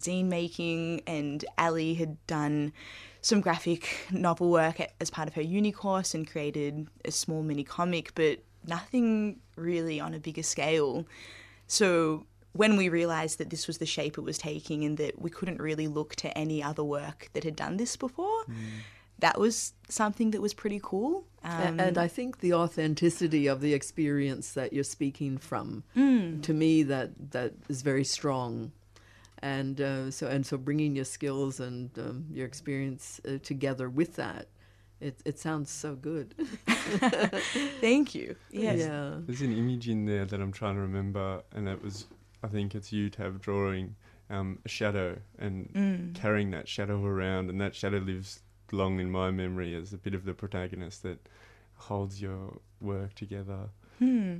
zine 0.00 0.26
making, 0.26 1.02
and 1.06 1.44
Ali 1.58 1.94
had 1.94 2.24
done 2.26 2.72
some 3.22 3.40
graphic 3.40 4.06
novel 4.10 4.50
work 4.50 4.80
as 5.00 5.10
part 5.10 5.28
of 5.28 5.34
her 5.34 5.42
uni 5.42 5.72
course 5.72 6.14
and 6.14 6.30
created 6.30 6.88
a 7.04 7.10
small 7.10 7.42
mini 7.42 7.64
comic, 7.64 8.12
but 8.14 8.42
nothing 8.66 9.40
really 9.56 10.00
on 10.00 10.14
a 10.14 10.18
bigger 10.18 10.42
scale. 10.42 11.06
So 11.66 12.26
when 12.52 12.76
we 12.76 12.88
realized 12.88 13.38
that 13.38 13.50
this 13.50 13.66
was 13.66 13.78
the 13.78 13.86
shape 13.86 14.18
it 14.18 14.22
was 14.22 14.38
taking 14.38 14.84
and 14.84 14.96
that 14.98 15.20
we 15.20 15.30
couldn't 15.30 15.60
really 15.60 15.86
look 15.86 16.16
to 16.16 16.36
any 16.36 16.62
other 16.62 16.82
work 16.82 17.28
that 17.32 17.44
had 17.44 17.56
done 17.56 17.76
this 17.76 17.96
before, 17.96 18.44
that 19.20 19.38
was 19.38 19.72
something 19.88 20.30
that 20.32 20.40
was 20.42 20.54
pretty 20.54 20.80
cool. 20.82 21.24
Um, 21.42 21.80
and 21.80 21.96
I 21.96 22.08
think 22.08 22.40
the 22.40 22.52
authenticity 22.54 23.46
of 23.46 23.60
the 23.60 23.72
experience 23.74 24.52
that 24.52 24.72
you're 24.72 24.84
speaking 24.84 25.38
from, 25.38 25.84
Mm. 25.96 26.42
to 26.42 26.52
me, 26.52 26.82
that 26.84 27.10
that 27.32 27.52
is 27.68 27.82
very 27.82 28.04
strong. 28.04 28.72
And 29.42 29.80
uh, 29.80 30.10
so, 30.10 30.26
and 30.28 30.44
so, 30.44 30.58
bringing 30.58 30.94
your 30.96 31.06
skills 31.06 31.60
and 31.60 31.90
um, 31.98 32.26
your 32.30 32.46
experience 32.46 33.20
uh, 33.26 33.38
together 33.42 33.88
with 33.88 34.16
that, 34.16 34.48
it 35.00 35.16
it 35.24 35.38
sounds 35.38 35.70
so 35.70 35.94
good. 35.94 36.34
Thank 37.80 38.14
you. 38.14 38.36
Yes. 38.50 38.80
Yeah. 38.80 39.14
There's 39.26 39.40
an 39.42 39.56
image 39.56 39.88
in 39.88 40.04
there 40.06 40.24
that 40.26 40.40
I'm 40.40 40.52
trying 40.52 40.74
to 40.74 40.80
remember, 40.82 41.42
and 41.54 41.68
it 41.68 41.82
was, 41.82 42.06
I 42.42 42.48
think 42.48 42.74
it's 42.74 42.92
you, 42.92 43.08
Tav, 43.10 43.40
drawing 43.40 43.96
um, 44.28 44.58
a 44.64 44.68
shadow 44.68 45.16
and 45.38 45.70
Mm. 45.74 46.14
carrying 46.14 46.50
that 46.50 46.68
shadow 46.68 47.02
around, 47.04 47.50
and 47.50 47.60
that 47.60 47.74
shadow 47.74 47.98
lives 47.98 48.40
long 48.72 49.00
in 49.00 49.10
my 49.10 49.30
memory 49.30 49.74
as 49.74 49.92
a 49.92 49.98
bit 49.98 50.14
of 50.14 50.24
the 50.24 50.34
protagonist 50.34 51.02
that 51.02 51.28
holds 51.76 52.20
your 52.20 52.58
work 52.80 53.14
together. 53.14 53.70
Hmm. 53.98 54.38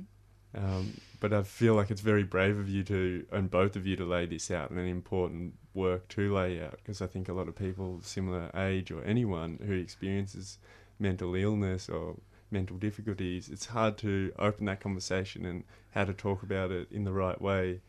Um, 0.53 0.99
but 1.19 1.31
I 1.33 1.43
feel 1.43 1.75
like 1.75 1.91
it's 1.91 2.01
very 2.01 2.23
brave 2.23 2.57
of 2.57 2.67
you 2.67 2.83
to, 2.83 3.25
and 3.31 3.49
both 3.49 3.75
of 3.75 3.87
you, 3.87 3.95
to 3.95 4.05
lay 4.05 4.25
this 4.25 4.51
out 4.51 4.69
and 4.69 4.79
an 4.79 4.87
important 4.87 5.53
work 5.73 6.09
to 6.09 6.33
lay 6.33 6.61
out 6.61 6.77
because 6.77 7.01
I 7.01 7.07
think 7.07 7.29
a 7.29 7.33
lot 7.33 7.47
of 7.47 7.55
people 7.55 8.01
similar 8.01 8.51
age 8.55 8.91
or 8.91 9.01
anyone 9.05 9.59
who 9.65 9.73
experiences 9.73 10.57
mental 10.99 11.33
illness 11.35 11.87
or 11.87 12.17
mental 12.51 12.75
difficulties, 12.77 13.47
it's 13.47 13.67
hard 13.67 13.97
to 13.99 14.33
open 14.37 14.65
that 14.65 14.81
conversation 14.81 15.45
and 15.45 15.63
how 15.91 16.03
to 16.03 16.13
talk 16.13 16.43
about 16.43 16.69
it 16.71 16.91
in 16.91 17.05
the 17.05 17.13
right 17.13 17.41
way. 17.41 17.79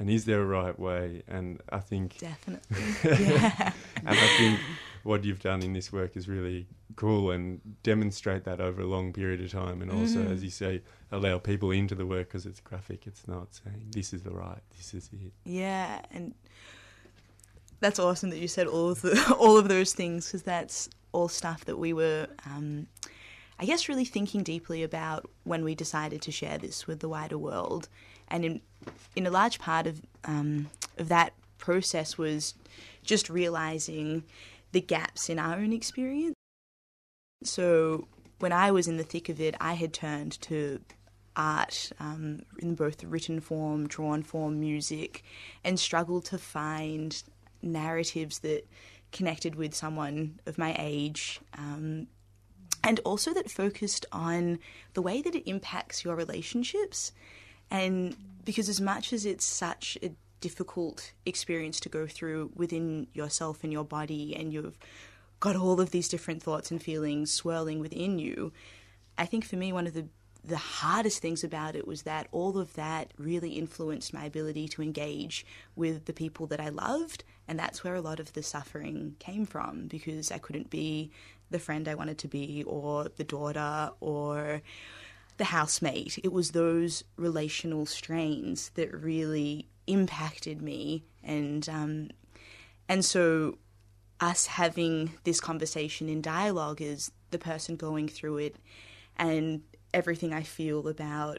And 0.00 0.10
is 0.10 0.24
there 0.24 0.42
a 0.42 0.46
right 0.46 0.76
way? 0.76 1.22
And 1.28 1.60
I 1.70 1.78
think 1.78 2.18
Definitely. 2.18 2.82
Yeah. 3.24 3.72
and 3.98 4.08
I 4.08 4.26
think 4.38 4.58
what 5.04 5.24
you've 5.24 5.40
done 5.40 5.62
in 5.62 5.72
this 5.72 5.92
work 5.92 6.16
is 6.16 6.28
really 6.28 6.66
cool 6.96 7.30
and 7.30 7.60
demonstrate 7.82 8.44
that 8.44 8.60
over 8.60 8.82
a 8.82 8.86
long 8.86 9.12
period 9.12 9.40
of 9.42 9.50
time. 9.50 9.82
And 9.82 9.90
also, 9.90 10.20
Mhm. 10.20 10.30
as 10.30 10.44
you 10.44 10.50
say, 10.50 10.82
allow 11.10 11.38
people 11.38 11.70
into 11.70 11.94
the 11.94 12.06
work 12.06 12.28
because 12.28 12.46
it's 12.46 12.60
graphic. 12.60 13.06
It's 13.06 13.26
not 13.26 13.48
saying 13.54 13.88
this 13.92 14.12
is 14.12 14.22
the 14.22 14.30
right, 14.30 14.62
this 14.76 14.94
is 14.94 15.10
it. 15.12 15.32
Yeah, 15.44 16.02
and 16.10 16.34
that's 17.80 17.98
awesome 17.98 18.30
that 18.30 18.38
you 18.38 18.48
said 18.48 18.66
all 18.66 18.90
of 18.90 19.02
the 19.02 19.34
all 19.38 19.56
of 19.56 19.68
those 19.68 19.92
things 19.92 20.26
because 20.26 20.42
that's 20.42 20.88
all 21.12 21.28
stuff 21.28 21.64
that 21.66 21.76
we 21.78 21.92
were, 21.92 22.26
um, 22.46 22.86
I 23.58 23.64
guess, 23.66 23.88
really 23.88 24.04
thinking 24.04 24.42
deeply 24.42 24.82
about 24.82 25.28
when 25.44 25.62
we 25.64 25.74
decided 25.74 26.22
to 26.22 26.32
share 26.32 26.58
this 26.58 26.86
with 26.86 27.00
the 27.00 27.08
wider 27.08 27.38
world, 27.38 27.88
and 28.28 28.44
in 28.44 28.60
in 29.16 29.26
a 29.26 29.30
large 29.30 29.58
part 29.58 29.86
of 29.86 30.00
um, 30.24 30.70
of 30.98 31.08
that 31.08 31.32
process 31.58 32.18
was 32.18 32.54
just 33.04 33.28
realizing 33.30 34.22
the 34.72 34.80
gaps 34.80 35.28
in 35.28 35.38
our 35.38 35.54
own 35.56 35.72
experience. 35.72 36.34
So 37.44 38.08
when 38.38 38.52
I 38.52 38.70
was 38.70 38.88
in 38.88 38.96
the 38.96 39.04
thick 39.04 39.28
of 39.28 39.40
it, 39.40 39.54
I 39.60 39.74
had 39.74 39.92
turned 39.92 40.40
to 40.42 40.80
art 41.36 41.92
um, 41.98 42.40
in 42.58 42.74
both 42.74 43.04
written 43.04 43.40
form, 43.40 43.86
drawn 43.88 44.22
form, 44.22 44.60
music, 44.60 45.22
and 45.64 45.78
struggled 45.78 46.24
to 46.26 46.38
find 46.38 47.22
narratives 47.62 48.40
that 48.40 48.66
connected 49.12 49.54
with 49.54 49.74
someone 49.74 50.40
of 50.46 50.58
my 50.58 50.74
age. 50.78 51.40
Um, 51.56 52.08
and 52.84 52.98
also 53.00 53.32
that 53.34 53.50
focused 53.50 54.06
on 54.10 54.58
the 54.94 55.02
way 55.02 55.22
that 55.22 55.34
it 55.34 55.48
impacts 55.48 56.04
your 56.04 56.16
relationships. 56.16 57.12
And 57.70 58.16
because, 58.44 58.68
as 58.68 58.80
much 58.80 59.12
as 59.12 59.24
it's 59.24 59.44
such 59.44 59.96
a 60.02 60.10
difficult 60.42 61.12
experience 61.24 61.80
to 61.80 61.88
go 61.88 62.06
through 62.06 62.50
within 62.54 63.06
yourself 63.14 63.64
and 63.64 63.72
your 63.72 63.84
body, 63.84 64.36
and 64.36 64.52
you've 64.52 64.78
got 65.40 65.56
all 65.56 65.80
of 65.80 65.90
these 65.90 66.08
different 66.08 66.42
thoughts 66.42 66.70
and 66.70 66.82
feelings 66.82 67.32
swirling 67.32 67.80
within 67.80 68.18
you, 68.18 68.52
I 69.16 69.26
think 69.26 69.44
for 69.44 69.56
me, 69.56 69.72
one 69.72 69.86
of 69.86 69.94
the 69.94 70.06
the 70.44 70.56
hardest 70.56 71.22
things 71.22 71.44
about 71.44 71.76
it 71.76 71.86
was 71.86 72.02
that 72.02 72.26
all 72.32 72.58
of 72.58 72.74
that 72.74 73.12
really 73.16 73.50
influenced 73.50 74.12
my 74.12 74.24
ability 74.24 74.66
to 74.66 74.82
engage 74.82 75.46
with 75.76 76.06
the 76.06 76.12
people 76.12 76.48
that 76.48 76.60
I 76.60 76.68
loved. 76.68 77.22
And 77.46 77.56
that's 77.56 77.84
where 77.84 77.94
a 77.94 78.00
lot 78.00 78.18
of 78.18 78.32
the 78.32 78.42
suffering 78.42 79.14
came 79.20 79.46
from 79.46 79.86
because 79.86 80.32
I 80.32 80.38
couldn't 80.38 80.68
be 80.68 81.12
the 81.50 81.60
friend 81.60 81.86
I 81.86 81.94
wanted 81.94 82.18
to 82.18 82.28
be, 82.28 82.64
or 82.66 83.08
the 83.16 83.24
daughter, 83.24 83.90
or 84.00 84.62
the 85.36 85.44
housemate. 85.44 86.18
It 86.24 86.32
was 86.32 86.50
those 86.50 87.04
relational 87.16 87.86
strains 87.86 88.70
that 88.74 88.92
really 88.92 89.68
impacted 89.86 90.62
me. 90.62 91.04
And, 91.22 91.68
um, 91.68 92.10
and 92.88 93.04
so 93.04 93.58
us 94.20 94.46
having 94.46 95.12
this 95.24 95.40
conversation 95.40 96.08
in 96.08 96.22
dialogue 96.22 96.80
is 96.80 97.10
the 97.30 97.38
person 97.38 97.76
going 97.76 98.08
through 98.08 98.38
it 98.38 98.56
and 99.16 99.62
everything 99.92 100.32
I 100.32 100.42
feel 100.42 100.86
about 100.88 101.38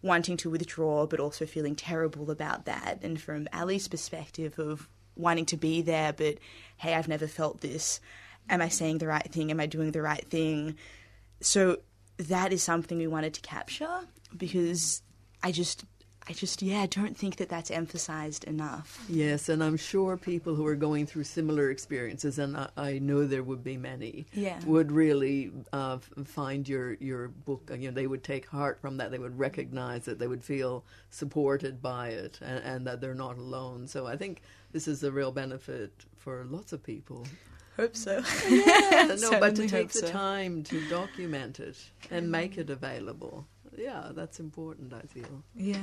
wanting 0.00 0.36
to 0.38 0.50
withdraw 0.50 1.06
but 1.06 1.20
also 1.20 1.44
feeling 1.44 1.76
terrible 1.76 2.30
about 2.30 2.64
that. 2.64 3.00
And 3.02 3.20
from 3.20 3.48
Ali's 3.52 3.88
perspective 3.88 4.58
of 4.58 4.88
wanting 5.16 5.46
to 5.46 5.56
be 5.56 5.82
there 5.82 6.12
but 6.12 6.38
hey 6.76 6.94
I've 6.94 7.08
never 7.08 7.26
felt 7.26 7.60
this. 7.60 8.00
Am 8.48 8.62
I 8.62 8.68
saying 8.68 8.98
the 8.98 9.08
right 9.08 9.30
thing? 9.30 9.50
Am 9.50 9.60
I 9.60 9.66
doing 9.66 9.90
the 9.90 10.02
right 10.02 10.26
thing? 10.28 10.76
So 11.40 11.78
that 12.16 12.52
is 12.52 12.62
something 12.62 12.98
we 12.98 13.06
wanted 13.06 13.34
to 13.34 13.40
capture 13.40 14.00
because 14.36 15.02
I 15.42 15.52
just 15.52 15.84
I 16.28 16.32
just 16.32 16.60
yeah 16.62 16.86
don't 16.86 17.16
think 17.16 17.36
that 17.36 17.48
that's 17.48 17.70
emphasized 17.70 18.44
enough 18.44 19.02
Yes, 19.08 19.48
and 19.48 19.64
I'm 19.64 19.76
sure 19.76 20.16
people 20.16 20.54
who 20.54 20.66
are 20.66 20.76
going 20.76 21.06
through 21.06 21.24
similar 21.24 21.70
experiences, 21.70 22.38
and 22.38 22.56
I, 22.56 22.68
I 22.76 22.98
know 22.98 23.26
there 23.26 23.42
would 23.42 23.64
be 23.64 23.76
many, 23.76 24.26
Yeah. 24.32 24.60
would 24.66 24.92
really 24.92 25.50
uh, 25.72 25.98
find 26.24 26.68
your 26.68 26.94
your 26.94 27.28
book. 27.28 27.70
You 27.74 27.88
know, 27.88 27.94
they 27.94 28.06
would 28.06 28.22
take 28.24 28.46
heart 28.46 28.80
from 28.80 28.98
that. 28.98 29.10
They 29.10 29.18
would 29.18 29.38
recognize 29.38 30.06
it. 30.08 30.18
They 30.18 30.26
would 30.28 30.44
feel 30.44 30.84
supported 31.10 31.80
by 31.82 32.08
it, 32.10 32.38
and, 32.42 32.62
and 32.64 32.86
that 32.86 33.00
they're 33.00 33.14
not 33.14 33.38
alone. 33.38 33.86
So 33.88 34.06
I 34.06 34.16
think 34.16 34.42
this 34.72 34.86
is 34.86 35.02
a 35.02 35.10
real 35.10 35.32
benefit 35.32 35.92
for 36.16 36.44
lots 36.44 36.72
of 36.72 36.82
people. 36.82 37.26
hope 37.76 37.96
so 37.96 38.22
Yeah, 38.48 39.16
no, 39.20 39.30
but 39.40 39.54
to 39.56 39.66
take 39.68 39.90
the 39.92 40.00
so. 40.00 40.08
time 40.10 40.62
to 40.64 40.76
document 40.88 41.60
it 41.60 41.78
and 42.10 42.30
make 42.30 42.58
it 42.58 42.68
available. 42.70 43.46
Yeah, 43.78 44.10
that's 44.14 44.40
important. 44.40 44.92
I 44.92 45.02
feel. 45.02 45.44
yeah 45.54 45.80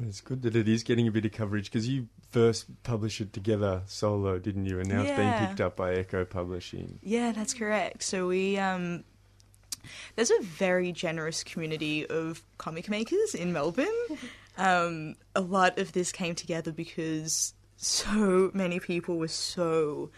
It's 0.00 0.20
good 0.20 0.42
that 0.42 0.56
it 0.56 0.68
is 0.68 0.82
getting 0.82 1.06
a 1.06 1.10
bit 1.10 1.24
of 1.24 1.32
coverage 1.32 1.66
because 1.66 1.88
you 1.88 2.08
first 2.30 2.66
published 2.82 3.20
it 3.20 3.32
together 3.32 3.82
solo, 3.86 4.38
didn't 4.38 4.66
you? 4.66 4.80
And 4.80 4.88
now 4.88 5.02
it's 5.02 5.16
being 5.16 5.32
picked 5.46 5.60
up 5.60 5.76
by 5.76 5.94
Echo 5.94 6.24
Publishing. 6.24 6.98
Yeah, 7.02 7.32
that's 7.32 7.54
correct. 7.54 8.02
So 8.02 8.28
we 8.28 8.58
um 8.58 9.04
there's 10.16 10.30
a 10.30 10.42
very 10.42 10.92
generous 10.92 11.42
community 11.42 12.06
of 12.06 12.42
comic 12.58 12.88
makers 12.88 13.34
in 13.34 13.52
Melbourne. 13.52 13.86
um, 14.58 15.16
a 15.34 15.40
lot 15.40 15.78
of 15.78 15.92
this 15.92 16.12
came 16.12 16.34
together 16.34 16.72
because 16.72 17.54
so 17.76 18.50
many 18.54 18.78
people 18.78 19.18
were 19.18 19.28
so 19.28 20.10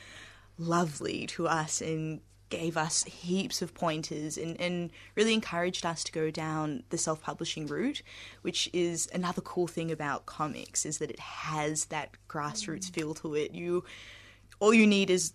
lovely 0.58 1.26
to 1.26 1.48
us 1.48 1.80
and 1.80 2.20
gave 2.58 2.76
us 2.76 3.04
heaps 3.04 3.62
of 3.62 3.74
pointers 3.74 4.36
and, 4.38 4.60
and 4.60 4.90
really 5.16 5.34
encouraged 5.34 5.84
us 5.84 6.04
to 6.04 6.12
go 6.12 6.30
down 6.30 6.82
the 6.90 6.98
self-publishing 6.98 7.66
route 7.66 8.02
which 8.42 8.68
is 8.72 9.08
another 9.12 9.40
cool 9.42 9.66
thing 9.66 9.90
about 9.90 10.26
comics 10.26 10.84
is 10.86 10.98
that 10.98 11.10
it 11.10 11.20
has 11.20 11.86
that 11.86 12.10
grassroots 12.28 12.90
feel 12.90 13.14
to 13.14 13.34
it 13.34 13.52
you 13.52 13.84
all 14.60 14.72
you 14.74 14.86
need 14.86 15.10
is 15.10 15.32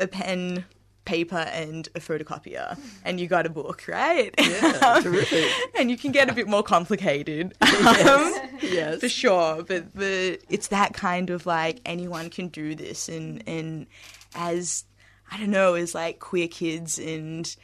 a 0.00 0.06
pen 0.06 0.64
paper 1.04 1.36
and 1.62 1.88
a 1.94 2.00
photocopier 2.00 2.78
and 3.02 3.18
you 3.18 3.26
got 3.26 3.46
a 3.46 3.48
book 3.48 3.84
right 3.88 4.34
Yeah, 4.38 5.00
terrific. 5.02 5.50
and 5.78 5.90
you 5.90 5.96
can 5.96 6.12
get 6.12 6.28
a 6.28 6.34
bit 6.34 6.46
more 6.46 6.62
complicated 6.62 7.54
Yes, 7.62 8.06
um, 8.52 8.58
yes. 8.62 9.00
for 9.00 9.08
sure 9.08 9.62
but 9.62 9.94
the 9.94 10.38
it's 10.50 10.68
that 10.68 10.92
kind 10.92 11.30
of 11.30 11.46
like 11.46 11.80
anyone 11.86 12.28
can 12.28 12.48
do 12.48 12.74
this 12.74 13.08
and 13.08 13.42
and 13.46 13.86
as 14.34 14.84
i 15.30 15.38
don't 15.38 15.50
know 15.50 15.74
as 15.74 15.94
like 15.94 16.18
queer 16.18 16.48
kids 16.48 16.98
and 16.98 17.56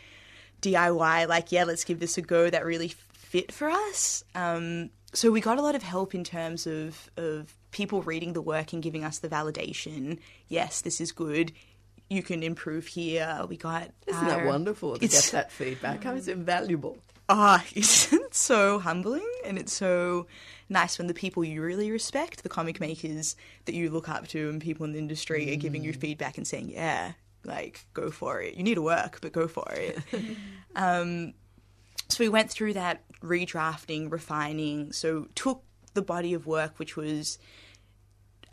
diy 0.62 1.28
like 1.28 1.52
yeah 1.52 1.64
let's 1.64 1.84
give 1.84 2.00
this 2.00 2.16
a 2.18 2.22
go 2.22 2.48
that 2.50 2.64
really 2.64 2.88
fit 2.88 3.52
for 3.52 3.68
us 3.70 4.24
um 4.34 4.90
so 5.12 5.30
we 5.30 5.40
got 5.40 5.58
a 5.58 5.62
lot 5.62 5.74
of 5.74 5.82
help 5.82 6.14
in 6.14 6.24
terms 6.24 6.66
of 6.66 7.10
of 7.16 7.54
people 7.70 8.02
reading 8.02 8.32
the 8.32 8.42
work 8.42 8.72
and 8.72 8.82
giving 8.82 9.04
us 9.04 9.18
the 9.18 9.28
validation 9.28 10.18
yes 10.48 10.80
this 10.80 11.00
is 11.00 11.12
good 11.12 11.52
you 12.10 12.22
can 12.22 12.42
improve 12.42 12.86
here 12.86 13.44
we 13.48 13.56
got 13.56 13.90
Isn't 14.06 14.26
that 14.26 14.46
wonderful 14.46 14.94
to 14.94 15.00
get 15.00 15.30
that 15.32 15.50
feedback? 15.50 16.04
How 16.04 16.14
it's 16.16 16.28
invaluable. 16.28 16.98
Ah, 17.28 17.64
isn't 17.74 18.34
so 18.34 18.78
humbling? 18.78 19.26
And 19.44 19.58
it's 19.58 19.72
so 19.72 20.26
nice 20.68 20.98
when 20.98 21.06
the 21.06 21.14
people 21.14 21.42
you 21.42 21.62
really 21.62 21.90
respect, 21.90 22.42
the 22.42 22.50
comic 22.50 22.80
makers 22.80 23.34
that 23.64 23.74
you 23.74 23.88
look 23.88 24.08
up 24.10 24.28
to, 24.28 24.50
and 24.50 24.60
people 24.60 24.84
in 24.84 24.92
the 24.92 24.98
industry 24.98 25.50
are 25.52 25.56
giving 25.56 25.82
you 25.84 25.94
feedback 25.94 26.36
and 26.36 26.46
saying, 26.46 26.68
"Yeah, 26.68 27.12
like 27.44 27.86
go 27.94 28.10
for 28.10 28.40
it. 28.40 28.54
You 28.54 28.62
need 28.62 28.74
to 28.74 28.82
work, 28.82 29.18
but 29.20 29.32
go 29.32 29.48
for 29.48 29.70
it." 29.72 29.98
um, 30.76 31.34
so 32.08 32.22
we 32.22 32.28
went 32.28 32.50
through 32.50 32.74
that 32.74 33.02
redrafting, 33.20 34.10
refining. 34.10 34.92
So 34.92 35.28
took 35.34 35.62
the 35.94 36.02
body 36.02 36.34
of 36.34 36.46
work, 36.46 36.78
which 36.78 36.96
was 36.96 37.38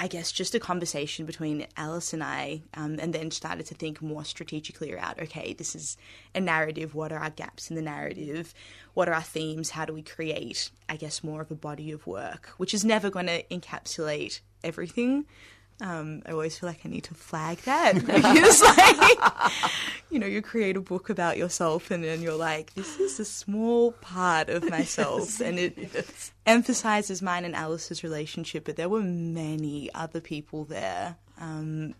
I 0.01 0.07
guess 0.07 0.31
just 0.31 0.55
a 0.55 0.59
conversation 0.59 1.27
between 1.27 1.67
Alice 1.77 2.11
and 2.11 2.23
I, 2.23 2.63
um, 2.73 2.97
and 2.99 3.13
then 3.13 3.29
started 3.29 3.67
to 3.67 3.75
think 3.75 4.01
more 4.01 4.25
strategically 4.25 4.91
around 4.91 5.19
okay, 5.19 5.53
this 5.53 5.75
is 5.75 5.95
a 6.33 6.41
narrative. 6.41 6.95
What 6.95 7.11
are 7.11 7.19
our 7.19 7.29
gaps 7.29 7.69
in 7.69 7.75
the 7.75 7.83
narrative? 7.83 8.55
What 8.95 9.07
are 9.07 9.13
our 9.13 9.21
themes? 9.21 9.69
How 9.69 9.85
do 9.85 9.93
we 9.93 10.01
create, 10.01 10.71
I 10.89 10.95
guess, 10.95 11.23
more 11.23 11.41
of 11.41 11.51
a 11.51 11.55
body 11.55 11.91
of 11.91 12.07
work, 12.07 12.47
which 12.57 12.73
is 12.73 12.83
never 12.83 13.11
going 13.11 13.27
to 13.27 13.43
encapsulate 13.43 14.39
everything. 14.63 15.25
Um, 15.81 16.21
I 16.27 16.31
always 16.31 16.59
feel 16.59 16.69
like 16.69 16.81
I 16.85 16.89
need 16.89 17.05
to 17.05 17.15
flag 17.15 17.57
that 17.59 17.95
because, 18.05 18.61
like, 18.61 19.61
you 20.11 20.19
know, 20.19 20.27
you 20.27 20.43
create 20.43 20.77
a 20.77 20.81
book 20.81 21.09
about 21.09 21.37
yourself, 21.37 21.89
and 21.89 22.03
then 22.03 22.21
you're 22.21 22.35
like, 22.35 22.75
this 22.75 22.99
is 22.99 23.19
a 23.19 23.25
small 23.25 23.91
part 23.93 24.49
of 24.49 24.69
myself, 24.69 25.39
and 25.41 25.57
it 25.57 26.31
emphasizes 26.45 27.23
mine 27.23 27.45
and 27.45 27.55
Alice's 27.55 28.03
relationship. 28.03 28.65
But 28.65 28.75
there 28.75 28.89
were 28.89 29.01
many 29.01 29.91
other 29.95 30.21
people 30.21 30.65
there, 30.65 31.15
um, 31.39 31.95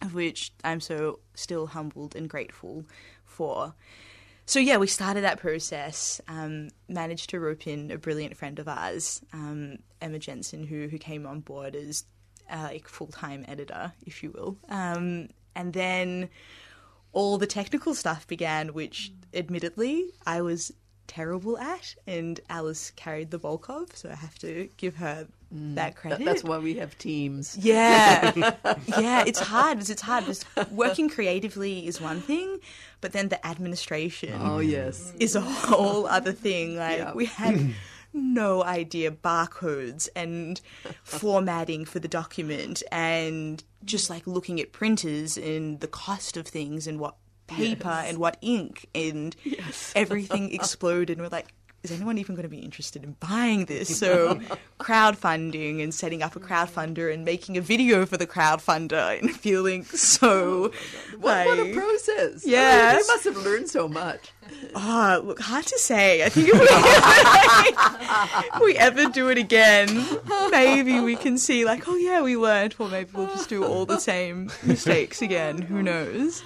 of 0.00 0.14
which 0.14 0.50
I'm 0.64 0.80
so 0.80 1.18
still 1.34 1.66
humbled 1.66 2.16
and 2.16 2.30
grateful 2.30 2.86
for. 3.26 3.74
So 4.46 4.58
yeah, 4.58 4.78
we 4.78 4.86
started 4.86 5.22
that 5.24 5.38
process. 5.38 6.20
Um, 6.28 6.70
managed 6.88 7.28
to 7.30 7.40
rope 7.40 7.66
in 7.66 7.90
a 7.90 7.98
brilliant 7.98 8.38
friend 8.38 8.58
of 8.58 8.68
ours, 8.68 9.20
um, 9.34 9.80
Emma 10.00 10.18
Jensen, 10.18 10.64
who 10.64 10.88
who 10.88 10.96
came 10.98 11.26
on 11.26 11.40
board 11.40 11.76
as 11.76 12.04
uh, 12.52 12.68
like 12.72 12.86
full 12.88 13.08
time 13.08 13.44
editor, 13.48 13.92
if 14.06 14.22
you 14.22 14.30
will. 14.30 14.56
Um, 14.68 15.28
and 15.54 15.72
then 15.72 16.28
all 17.12 17.38
the 17.38 17.46
technical 17.46 17.94
stuff 17.94 18.26
began, 18.26 18.72
which 18.74 19.12
admittedly 19.34 20.06
I 20.26 20.40
was 20.42 20.72
terrible 21.06 21.58
at, 21.58 21.94
and 22.06 22.40
Alice 22.48 22.90
carried 22.96 23.30
the 23.30 23.38
bulk 23.38 23.68
of. 23.68 23.94
So 23.94 24.08
I 24.10 24.14
have 24.14 24.38
to 24.38 24.68
give 24.78 24.96
her 24.96 25.26
that 25.50 25.74
That- 25.74 25.96
credit. 25.96 26.24
that's 26.24 26.42
why 26.42 26.58
we 26.58 26.74
have 26.74 26.96
teams. 26.96 27.58
Yeah, 27.60 28.32
yeah, 28.86 29.24
it's 29.26 29.40
hard. 29.40 29.78
It's, 29.80 29.90
it's 29.90 30.00
hard. 30.02 30.24
Working 30.70 31.10
creatively 31.10 31.86
is 31.86 32.00
one 32.00 32.20
thing, 32.22 32.58
but 33.02 33.12
then 33.12 33.28
the 33.28 33.44
administration. 33.46 34.32
Oh, 34.40 34.60
yes. 34.60 35.12
is 35.18 35.34
a 35.36 35.42
whole 35.42 36.06
other 36.06 36.32
thing. 36.32 36.76
Like 36.76 36.98
Yeah. 36.98 37.12
we 37.12 37.26
had 37.26 37.74
no 38.12 38.62
idea 38.62 39.10
barcodes 39.10 40.08
and 40.14 40.60
formatting 41.04 41.84
for 41.84 41.98
the 41.98 42.08
document, 42.08 42.82
and 42.92 43.62
just 43.84 44.10
like 44.10 44.26
looking 44.26 44.60
at 44.60 44.72
printers 44.72 45.36
and 45.36 45.80
the 45.80 45.88
cost 45.88 46.36
of 46.36 46.46
things 46.46 46.86
and 46.86 47.00
what 47.00 47.16
paper 47.46 47.88
Yes. 47.88 48.08
and 48.08 48.18
what 48.18 48.36
ink 48.40 48.86
and 48.94 49.34
everything 49.94 50.52
exploded. 50.52 51.18
And 51.18 51.26
we're 51.26 51.30
like. 51.30 51.52
Is 51.82 51.90
anyone 51.90 52.16
even 52.18 52.36
going 52.36 52.44
to 52.44 52.48
be 52.48 52.60
interested 52.60 53.02
in 53.02 53.16
buying 53.18 53.64
this? 53.64 53.98
So, 53.98 54.40
crowdfunding 54.78 55.82
and 55.82 55.92
setting 55.92 56.22
up 56.22 56.36
a 56.36 56.40
crowdfunder 56.40 57.12
and 57.12 57.24
making 57.24 57.56
a 57.56 57.60
video 57.60 58.06
for 58.06 58.16
the 58.16 58.26
crowdfunder 58.26 59.18
and 59.18 59.34
feeling 59.34 59.84
so. 59.84 60.70
Oh 61.14 61.18
what, 61.18 61.46
what 61.46 61.58
a 61.58 61.72
process! 61.72 62.44
Yeah. 62.46 62.98
you 62.98 63.06
must 63.06 63.24
have 63.24 63.36
learned 63.36 63.68
so 63.68 63.88
much. 63.88 64.32
Oh, 64.74 65.22
look, 65.24 65.40
hard 65.40 65.64
to 65.66 65.78
say. 65.78 66.24
I 66.24 66.28
think 66.28 66.48
if 66.48 66.58
we, 66.58 66.66
if 68.54 68.60
we 68.62 68.76
ever 68.76 69.06
do 69.06 69.28
it 69.28 69.38
again, 69.38 70.04
maybe 70.50 71.00
we 71.00 71.16
can 71.16 71.38
see, 71.38 71.64
like, 71.64 71.86
oh 71.86 71.96
yeah, 71.96 72.22
we 72.22 72.36
learned, 72.36 72.74
or 72.78 72.88
maybe 72.88 73.10
we'll 73.14 73.28
just 73.28 73.48
do 73.48 73.64
all 73.64 73.86
the 73.86 73.98
same 74.00 74.50
mistakes 74.62 75.22
again. 75.22 75.62
Who 75.62 75.82
knows? 75.82 76.42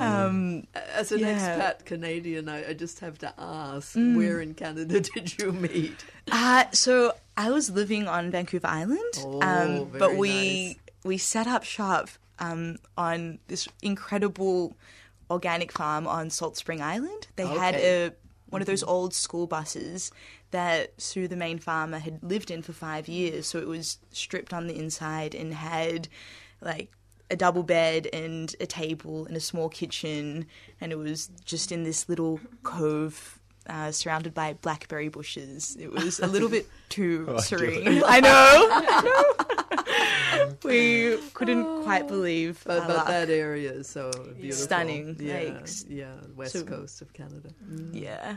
Um, 0.00 0.66
As 0.94 1.12
an 1.12 1.20
yeah. 1.20 1.38
expat 1.58 1.84
Canadian, 1.84 2.48
I, 2.48 2.70
I 2.70 2.72
just 2.74 3.00
have 3.00 3.18
to 3.18 3.32
ask, 3.38 3.94
Mm. 3.96 4.16
where 4.16 4.40
in 4.40 4.54
Canada 4.54 5.00
did 5.14 5.38
you 5.38 5.52
meet? 5.52 6.04
Uh, 6.30 6.64
so 6.72 7.12
I 7.36 7.50
was 7.50 7.70
living 7.70 8.06
on 8.08 8.30
Vancouver 8.30 8.66
Island, 8.66 9.14
Oh, 9.18 9.40
um, 9.42 9.88
but 9.98 10.16
we 10.16 10.66
nice. 10.68 10.76
we 11.04 11.18
set 11.18 11.46
up 11.46 11.64
shop 11.64 12.08
um, 12.38 12.76
on 12.96 13.38
this 13.48 13.68
incredible 13.82 14.76
organic 15.30 15.72
farm 15.72 16.06
on 16.06 16.30
Salt 16.30 16.56
Spring 16.56 16.80
Island. 16.82 17.28
They 17.36 17.46
had 17.46 17.74
a 17.76 18.12
one 18.50 18.60
of 18.60 18.66
those 18.66 18.82
old 18.84 19.14
school 19.14 19.46
buses 19.48 20.12
that 20.52 20.92
Sue, 21.00 21.26
the 21.26 21.34
main 21.36 21.58
farmer, 21.58 21.98
had 21.98 22.22
lived 22.22 22.50
in 22.50 22.62
for 22.62 22.72
five 22.72 23.08
years. 23.08 23.46
So 23.48 23.58
it 23.58 23.66
was 23.66 23.98
stripped 24.12 24.52
on 24.52 24.68
the 24.68 24.78
inside 24.78 25.34
and 25.34 25.52
had 25.54 26.06
like 26.60 26.90
a 27.30 27.36
double 27.36 27.62
bed 27.62 28.08
and 28.12 28.54
a 28.60 28.66
table 28.66 29.26
and 29.26 29.36
a 29.36 29.40
small 29.40 29.68
kitchen, 29.68 30.46
and 30.80 30.92
it 30.92 30.98
was 30.98 31.28
just 31.44 31.72
in 31.72 31.84
this 31.84 32.08
little 32.08 32.40
cove. 32.62 33.38
Uh, 33.66 33.90
surrounded 33.90 34.34
by 34.34 34.52
blackberry 34.60 35.08
bushes, 35.08 35.74
it 35.80 35.90
was 35.90 36.20
a 36.20 36.26
little 36.26 36.50
bit 36.50 36.68
too 36.90 37.24
Oh, 37.26 37.38
serene. 37.38 38.00
God. 38.00 38.02
I 38.06 38.20
know. 38.20 40.54
we 40.64 41.16
couldn't 41.32 41.82
quite 41.82 42.06
believe 42.06 42.62
But, 42.66 42.80
our 42.80 42.86
but 42.88 42.96
luck. 42.96 43.06
that 43.06 43.30
area 43.30 43.72
is 43.72 43.88
so 43.88 44.10
beautiful. 44.38 44.66
Stunning, 44.66 45.16
Yeah, 45.18 45.38
like, 45.38 45.66
yeah, 45.88 46.12
west 46.36 46.52
so- 46.52 46.64
coast 46.64 47.00
of 47.00 47.14
Canada. 47.14 47.48
Yeah. 47.92 48.36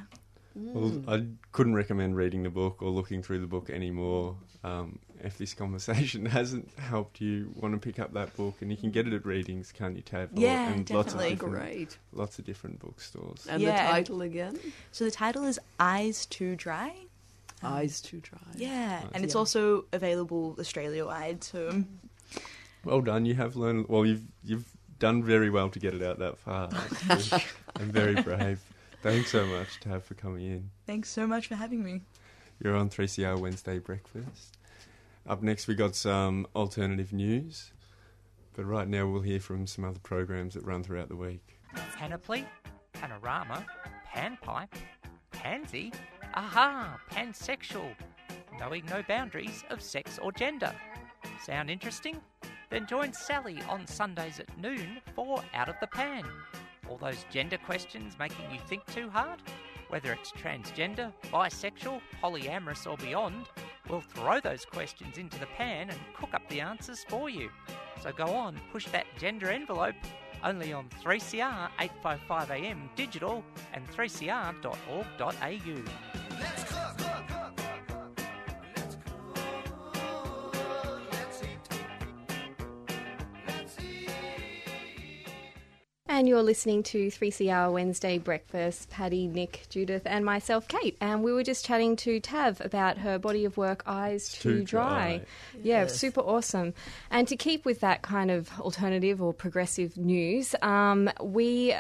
Well, 0.58 1.02
I 1.08 1.26
couldn't 1.52 1.76
recommend 1.76 2.16
reading 2.16 2.44
the 2.44 2.50
book 2.50 2.82
or 2.82 2.90
looking 2.90 3.22
through 3.22 3.40
the 3.40 3.48
book 3.48 3.70
anymore 3.70 4.36
um, 4.64 5.00
if 5.24 5.38
this 5.38 5.54
conversation 5.64 6.26
hasn't 6.26 6.70
helped 6.78 7.22
you 7.22 7.52
want 7.56 7.74
to 7.74 7.80
pick 7.80 8.00
up 8.00 8.14
that 8.14 8.36
book. 8.36 8.56
And 8.62 8.72
you 8.72 8.78
can 8.78 8.92
get 8.92 9.08
it 9.08 9.14
at 9.14 9.26
Readings, 9.26 9.72
can't 9.72 9.96
you, 9.96 10.02
Tav? 10.02 10.30
Yeah, 10.34 10.70
and 10.72 10.90
lots 10.90 11.14
of 11.14 11.20
definitely. 11.20 11.36
different, 11.36 11.56
Great. 11.56 11.98
Lots 12.14 12.40
of 12.40 12.46
different 12.46 12.80
bookstores. 12.80 13.46
And 13.50 13.62
Yeah. 13.62 13.86
the 13.86 13.92
title 13.92 14.22
again? 14.22 14.60
So 14.92 15.06
the 15.06 15.12
title 15.12 15.44
is 15.44 15.60
Eyes 15.80 16.26
Too 16.26 16.56
Dry. 16.56 16.94
Eyes 17.64 18.02
Too 18.02 18.20
Dry. 18.20 18.40
Yeah, 18.56 19.04
and 19.14 19.24
it's 19.24 19.34
Yeah. 19.34 19.40
also 19.40 19.86
available 19.94 20.56
Australia 20.60 21.06
wide. 21.06 21.44
So 21.44 21.84
Well 22.84 23.02
done. 23.02 23.26
You 23.26 23.34
have 23.36 23.56
learned. 23.56 23.88
Well, 23.90 24.06
you've 24.06 24.22
you've 24.44 24.66
done 25.00 25.24
very 25.24 25.50
well 25.50 25.70
to 25.70 25.80
get 25.80 25.94
it 25.94 26.02
out 26.04 26.20
that 26.20 26.38
far. 26.38 26.70
I'm 27.80 27.92
very 27.92 28.16
brave. 28.22 28.60
Thanks 29.08 29.32
so 29.32 29.46
much, 29.46 29.80
Tav, 29.80 30.04
for 30.04 30.16
coming 30.16 30.46
in. 30.46 30.70
thanks 30.86 31.10
so 31.10 31.26
much 31.26 31.48
for 31.48 31.56
having 31.56 31.82
me. 31.82 32.02
You're 32.62 32.76
on 32.76 32.90
3CR 32.90 33.40
Wednesday 33.40 33.80
Breakfast. 33.80 34.58
Up 35.26 35.42
next, 35.42 35.66
we 35.66 35.76
got 35.76 35.96
some 35.96 36.46
alternative 36.54 37.14
news. 37.14 37.72
But 38.54 38.66
right 38.66 38.86
now, 38.86 39.08
we'll 39.08 39.22
hear 39.22 39.40
from 39.40 39.66
some 39.66 39.86
other 39.86 40.00
programs 40.00 40.56
that 40.56 40.66
run 40.66 40.84
throughout 40.84 41.08
the 41.08 41.16
week. 41.16 41.58
Panoply, 41.96 42.46
panorama, 42.92 43.66
panpipe, 44.14 44.74
pansy, 45.32 45.94
aha, 46.34 47.00
pansexual, 47.10 47.96
knowing 48.60 48.86
no 48.88 49.04
boundaries 49.08 49.64
of 49.70 49.82
sex 49.82 50.20
or 50.22 50.34
gender. 50.34 50.74
Sound 51.46 51.70
interesting? 51.70 52.20
Then 52.70 52.86
join 52.86 53.14
Sally 53.14 53.62
on 53.70 53.88
Sundays 53.88 54.42
at 54.42 54.58
noon 54.58 54.98
for 55.16 55.42
Out 55.54 55.70
of 55.70 55.76
the 55.80 55.88
Pan. 55.88 56.26
All 56.90 56.98
those 56.98 57.26
gender 57.30 57.58
questions 57.58 58.18
making 58.20 58.52
you 58.52 58.60
think 58.68 58.86
too 58.88 59.10
hard? 59.10 59.42
Whether 59.90 60.12
it's 60.12 60.32
transgender, 60.32 61.14
bisexual, 61.32 62.02
polyamorous, 62.22 62.90
or 62.90 62.98
beyond, 62.98 63.46
We'll 63.90 64.02
throw 64.02 64.40
those 64.40 64.66
questions 64.66 65.18
into 65.18 65.40
the 65.40 65.46
pan 65.46 65.90
and 65.90 66.00
cook 66.14 66.34
up 66.34 66.48
the 66.50 66.60
answers 66.60 67.06
for 67.08 67.30
you. 67.30 67.50
So 68.02 68.12
go 68.12 68.36
on, 68.36 68.60
push 68.72 68.86
that 68.88 69.06
gender 69.18 69.50
envelope 69.50 69.96
only 70.44 70.74
on 70.74 70.90
3CR 71.04 71.70
855 71.80 72.52
AM 72.52 72.90
digital 72.96 73.44
and 73.74 73.88
3cr.org.au. 73.90 76.57
And 86.18 86.28
you're 86.28 86.42
listening 86.42 86.82
to 86.82 87.12
3CR 87.12 87.72
Wednesday 87.72 88.18
Breakfast, 88.18 88.90
Paddy, 88.90 89.28
Nick, 89.28 89.68
Judith, 89.70 90.02
and 90.04 90.26
myself, 90.26 90.68
Kate. 90.68 90.98
And 91.00 91.22
we 91.24 91.32
were 91.32 91.44
just 91.44 91.64
chatting 91.64 91.96
to 91.98 92.20
Tav 92.20 92.60
about 92.60 92.98
her 92.98 93.20
body 93.20 93.46
of 93.46 93.56
work, 93.56 93.84
Eyes 93.86 94.28
Too, 94.34 94.62
To 94.62 94.64
Dry. 94.64 95.18
Dry. 95.20 95.22
Yeah, 95.62 95.82
Yes. 95.82 95.96
super 95.96 96.22
awesome. 96.22 96.74
And 97.12 97.28
to 97.28 97.36
keep 97.36 97.66
with 97.66 97.82
that 97.82 98.02
kind 98.02 98.32
of 98.32 98.50
alternative 98.60 99.22
or 99.22 99.32
progressive 99.32 99.96
news, 99.96 100.56
um, 100.64 101.08
we 101.22 101.76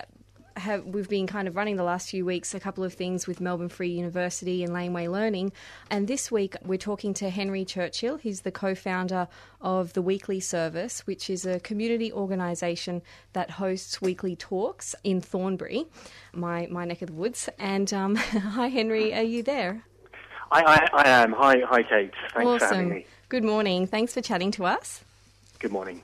have 0.58 0.86
we've 0.86 1.10
been 1.10 1.28
kind 1.28 1.48
of 1.48 1.56
running 1.56 1.76
the 1.76 1.84
last 1.84 2.10
few 2.10 2.26
weeks 2.26 2.54
a 2.54 2.60
couple 2.60 2.84
of 2.84 2.94
things 2.94 3.28
with 3.28 3.40
Melbourne 3.40 3.70
Free 3.70 3.90
University 3.90 4.64
and 4.64 4.74
Laneway 4.74 5.08
Learning, 5.08 5.52
and 5.90 6.08
this 6.08 6.32
week 6.32 6.56
we're 6.64 6.78
talking 6.78 7.14
to 7.16 7.30
Henry 7.30 7.66
Churchill. 7.66 8.18
He's 8.18 8.42
the 8.42 8.52
co-founder 8.52 9.28
of 9.62 9.94
the 9.94 10.02
Weekly 10.02 10.40
Service, 10.40 11.06
which 11.08 11.30
is 11.30 11.46
a 11.46 11.60
community 11.60 12.12
organisation 12.12 13.02
that 13.34 13.52
hosts 13.52 14.02
weekly 14.02 14.36
talks 14.36 14.96
in 15.04 15.22
Thornbury, 15.22 15.86
my 16.34 16.68
my 16.72 16.86
neck 16.86 17.02
of 17.02 17.08
the 17.08 17.14
woods. 17.14 17.50
And 17.60 17.94
um, 17.94 18.16
hi, 18.16 18.68
Henry, 18.68 19.14
are 19.14 19.24
you 19.24 19.44
there? 19.44 19.84
I, 20.52 20.62
I, 20.94 21.04
I 21.04 21.10
am. 21.10 21.34
Hi, 21.34 21.58
hi, 21.66 21.84
Kate. 21.84 22.14
Thanks 22.34 22.34
for 22.34 22.40
having 22.40 22.48
awesome. 22.48 22.90
me. 22.90 23.06
Good 23.30 23.44
morning. 23.44 23.86
Thanks 23.86 24.14
for 24.14 24.22
chatting 24.22 24.52
to 24.52 24.66
us. 24.66 25.04
Good 25.60 25.72
morning. 25.72 26.02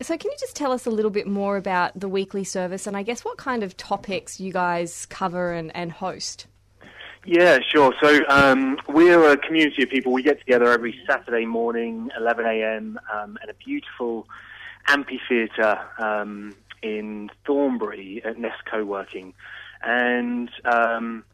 So, 0.00 0.16
can 0.16 0.30
you 0.30 0.36
just 0.38 0.56
tell 0.56 0.72
us 0.72 0.86
a 0.86 0.90
little 0.90 1.10
bit 1.10 1.26
more 1.26 1.56
about 1.56 1.98
the 1.98 2.08
weekly 2.08 2.44
service 2.44 2.86
and 2.86 2.96
I 2.96 3.02
guess 3.02 3.24
what 3.24 3.36
kind 3.36 3.62
of 3.62 3.76
topics 3.76 4.40
you 4.40 4.52
guys 4.52 5.06
cover 5.06 5.52
and, 5.52 5.74
and 5.76 5.92
host? 5.92 6.46
Yeah, 7.26 7.58
sure. 7.66 7.94
So 8.02 8.20
um, 8.28 8.76
we're 8.86 9.32
a 9.32 9.36
community 9.38 9.82
of 9.82 9.88
people. 9.88 10.12
We 10.12 10.22
get 10.22 10.40
together 10.40 10.70
every 10.70 10.98
Saturday 11.08 11.46
morning, 11.46 12.10
11 12.18 12.44
a.m., 12.44 13.00
um, 13.14 13.38
at 13.42 13.48
a 13.48 13.54
beautiful 13.54 14.26
amphitheatre 14.86 15.78
um, 15.98 16.54
in 16.82 17.30
Thornbury 17.46 18.22
at 18.24 18.38
Nest 18.38 18.62
Co-working. 18.70 19.32
And 19.82 20.50
um, 20.66 21.24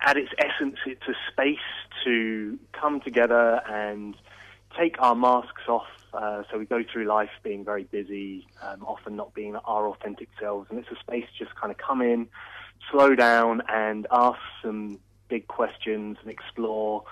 at 0.00 0.16
its 0.16 0.30
essence, 0.38 0.78
it's 0.84 1.06
a 1.06 1.14
space 1.30 1.58
to 2.04 2.58
come 2.72 3.00
together 3.00 3.60
and 3.68 4.16
take 4.76 4.96
our 5.00 5.14
masks 5.14 5.62
off. 5.68 5.86
Uh, 6.14 6.42
so 6.50 6.58
we 6.58 6.64
go 6.64 6.82
through 6.90 7.04
life 7.04 7.30
being 7.42 7.64
very 7.64 7.84
busy, 7.84 8.46
um, 8.62 8.82
often 8.84 9.16
not 9.16 9.34
being 9.34 9.56
our 9.56 9.88
authentic 9.88 10.28
selves, 10.40 10.68
and 10.70 10.78
it's 10.78 10.88
a 10.90 11.00
space 11.00 11.24
to 11.36 11.44
just 11.44 11.56
kind 11.56 11.70
of 11.70 11.78
come 11.78 12.00
in, 12.00 12.28
slow 12.90 13.14
down, 13.14 13.62
and 13.68 14.06
ask 14.10 14.38
some 14.62 14.98
big 15.28 15.48
questions 15.48 16.16
and 16.22 16.30
explore 16.30 17.04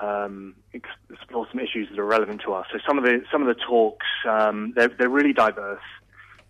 um, 0.00 0.54
ex- 0.74 0.88
explore 1.10 1.46
some 1.50 1.60
issues 1.60 1.88
that 1.90 1.98
are 1.98 2.04
relevant 2.04 2.40
to 2.42 2.52
us. 2.54 2.66
So 2.72 2.78
some 2.86 2.98
of 2.98 3.04
the 3.04 3.22
some 3.30 3.42
of 3.42 3.48
the 3.48 3.60
talks 3.62 4.06
um, 4.28 4.72
they're 4.74 4.88
they're 4.88 5.08
really 5.08 5.32
diverse. 5.32 5.82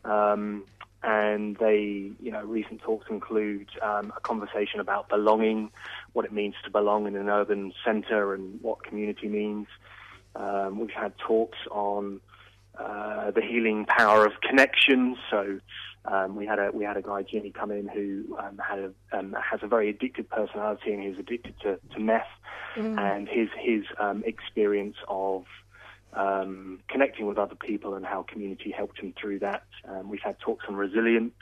Um, 0.05 0.65
and 1.05 1.57
they, 1.57 2.13
you 2.21 2.31
know, 2.31 2.45
recent 2.45 2.81
talks 2.81 3.07
include 3.11 3.67
um, 3.83 4.13
a 4.17 4.21
conversation 4.21 4.79
about 4.79 5.09
belonging, 5.09 5.73
what 6.13 6.25
it 6.25 6.33
means 6.33 6.55
to 6.65 6.71
belong 6.71 7.09
in 7.09 7.17
an 7.17 7.29
urban 7.29 7.73
centre, 7.85 8.35
and 8.35 8.61
what 8.63 8.85
community 8.85 9.29
means. 9.29 9.67
Um, 10.35 10.79
we've 10.81 10.91
had 10.91 11.17
talks 11.19 11.59
on 11.71 12.21
uh, 12.79 13.31
the 13.33 13.43
healing 13.43 13.85
power 13.87 14.25
of 14.27 14.33
connection. 14.41 15.17
So 15.31 15.61
um, 16.05 16.37
we 16.37 16.47
had 16.47 16.59
a 16.59 16.71
we 16.73 16.85
had 16.85 16.97
a 16.97 17.03
guy 17.03 17.23
Jimmy 17.23 17.51
come 17.51 17.71
in 17.71 17.87
who 17.89 18.37
um, 18.39 18.59
had 18.59 18.79
a 18.79 18.93
um, 19.13 19.37
has 19.51 19.61
a 19.63 19.67
very 19.67 19.89
addicted 19.91 20.29
personality 20.29 20.93
and 20.93 21.03
he's 21.03 21.19
addicted 21.19 21.55
to, 21.61 21.79
to 21.95 22.01
meth, 22.01 22.27
Mm. 22.77 22.99
and 22.99 23.29
his 23.29 23.49
his 23.61 23.85
um, 23.99 24.23
experience 24.25 24.97
of 25.07 25.45
um, 26.15 26.81
connecting 26.89 27.27
with 27.27 27.37
other 27.37 27.55
people 27.55 27.95
and 27.95 28.07
how 28.07 28.23
community 28.23 28.71
helped 28.71 28.99
him 28.99 29.13
through 29.21 29.41
that. 29.41 29.65
Um, 29.87 30.09
we've 30.09 30.23
had 30.23 30.39
talks 30.39 30.65
on 30.69 30.75
resilience, 30.77 31.35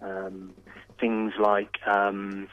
um, 0.00 0.52
things 0.98 1.32
like 1.38 1.76
um, 1.86 2.48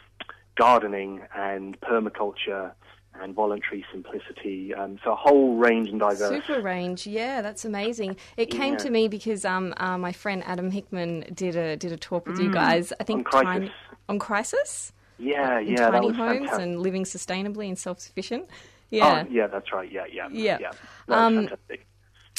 gardening 0.56 1.22
and 1.36 1.80
permaculture 1.82 2.74
and 3.22 3.34
voluntary 3.36 3.86
simplicity. 3.92 4.74
Um, 4.74 5.00
so 5.04 5.12
a 5.14 5.16
whole 5.16 5.56
range 5.56 5.90
and 5.90 6.00
diverse. 6.00 6.44
Super 6.46 6.62
range, 6.62 7.06
yeah, 7.08 7.42
that's 7.42 7.66
amazing. 7.66 8.18
It 8.38 8.48
came 8.48 8.74
Yeah. 8.74 8.78
to 8.80 8.90
me 8.90 9.08
because 9.08 9.46
um, 9.46 9.74
uh, 9.78 9.98
my 9.98 10.12
friend 10.12 10.44
Adam 10.46 10.72
Hickman 10.72 11.26
did 11.34 11.56
a 11.56 11.76
did 11.78 11.92
a 11.92 11.98
talk 11.98 12.26
with 12.28 12.40
you 12.40 12.50
Mm, 12.50 12.54
guys. 12.54 12.94
I 13.00 13.04
think 13.04 13.20
on 13.20 13.24
crisis. 13.24 13.46
tiny- 13.54 13.72
on 14.10 14.20
crisis, 14.20 14.94
Yeah, 15.18 15.60
in 15.60 15.74
yeah, 15.74 15.90
tiny 15.90 16.12
homes 16.12 16.40
fantastic. 16.50 16.60
and 16.64 16.80
living 16.82 17.04
sustainably 17.04 17.68
and 17.68 17.78
self 17.78 18.00
sufficient. 18.00 18.48
Yeah, 18.90 19.26
Oh, 19.26 19.32
yeah, 19.32 19.48
that's 19.48 19.72
right. 19.74 19.92
Yeah, 19.92 20.06
yeah, 20.12 20.28
Yeah. 20.32 20.60
yeah. 20.62 20.72
Um, 21.10 21.48
fantastic. 21.50 21.86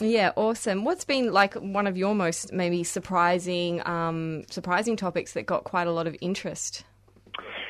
Yeah, 0.00 0.30
awesome. 0.36 0.84
What's 0.84 1.04
been 1.04 1.32
like 1.32 1.54
one 1.54 1.86
of 1.86 1.96
your 1.98 2.14
most 2.14 2.52
maybe 2.52 2.84
surprising 2.84 3.86
um, 3.86 4.44
surprising 4.48 4.96
topics 4.96 5.32
that 5.32 5.44
got 5.44 5.64
quite 5.64 5.86
a 5.88 5.92
lot 5.92 6.06
of 6.06 6.16
interest? 6.20 6.84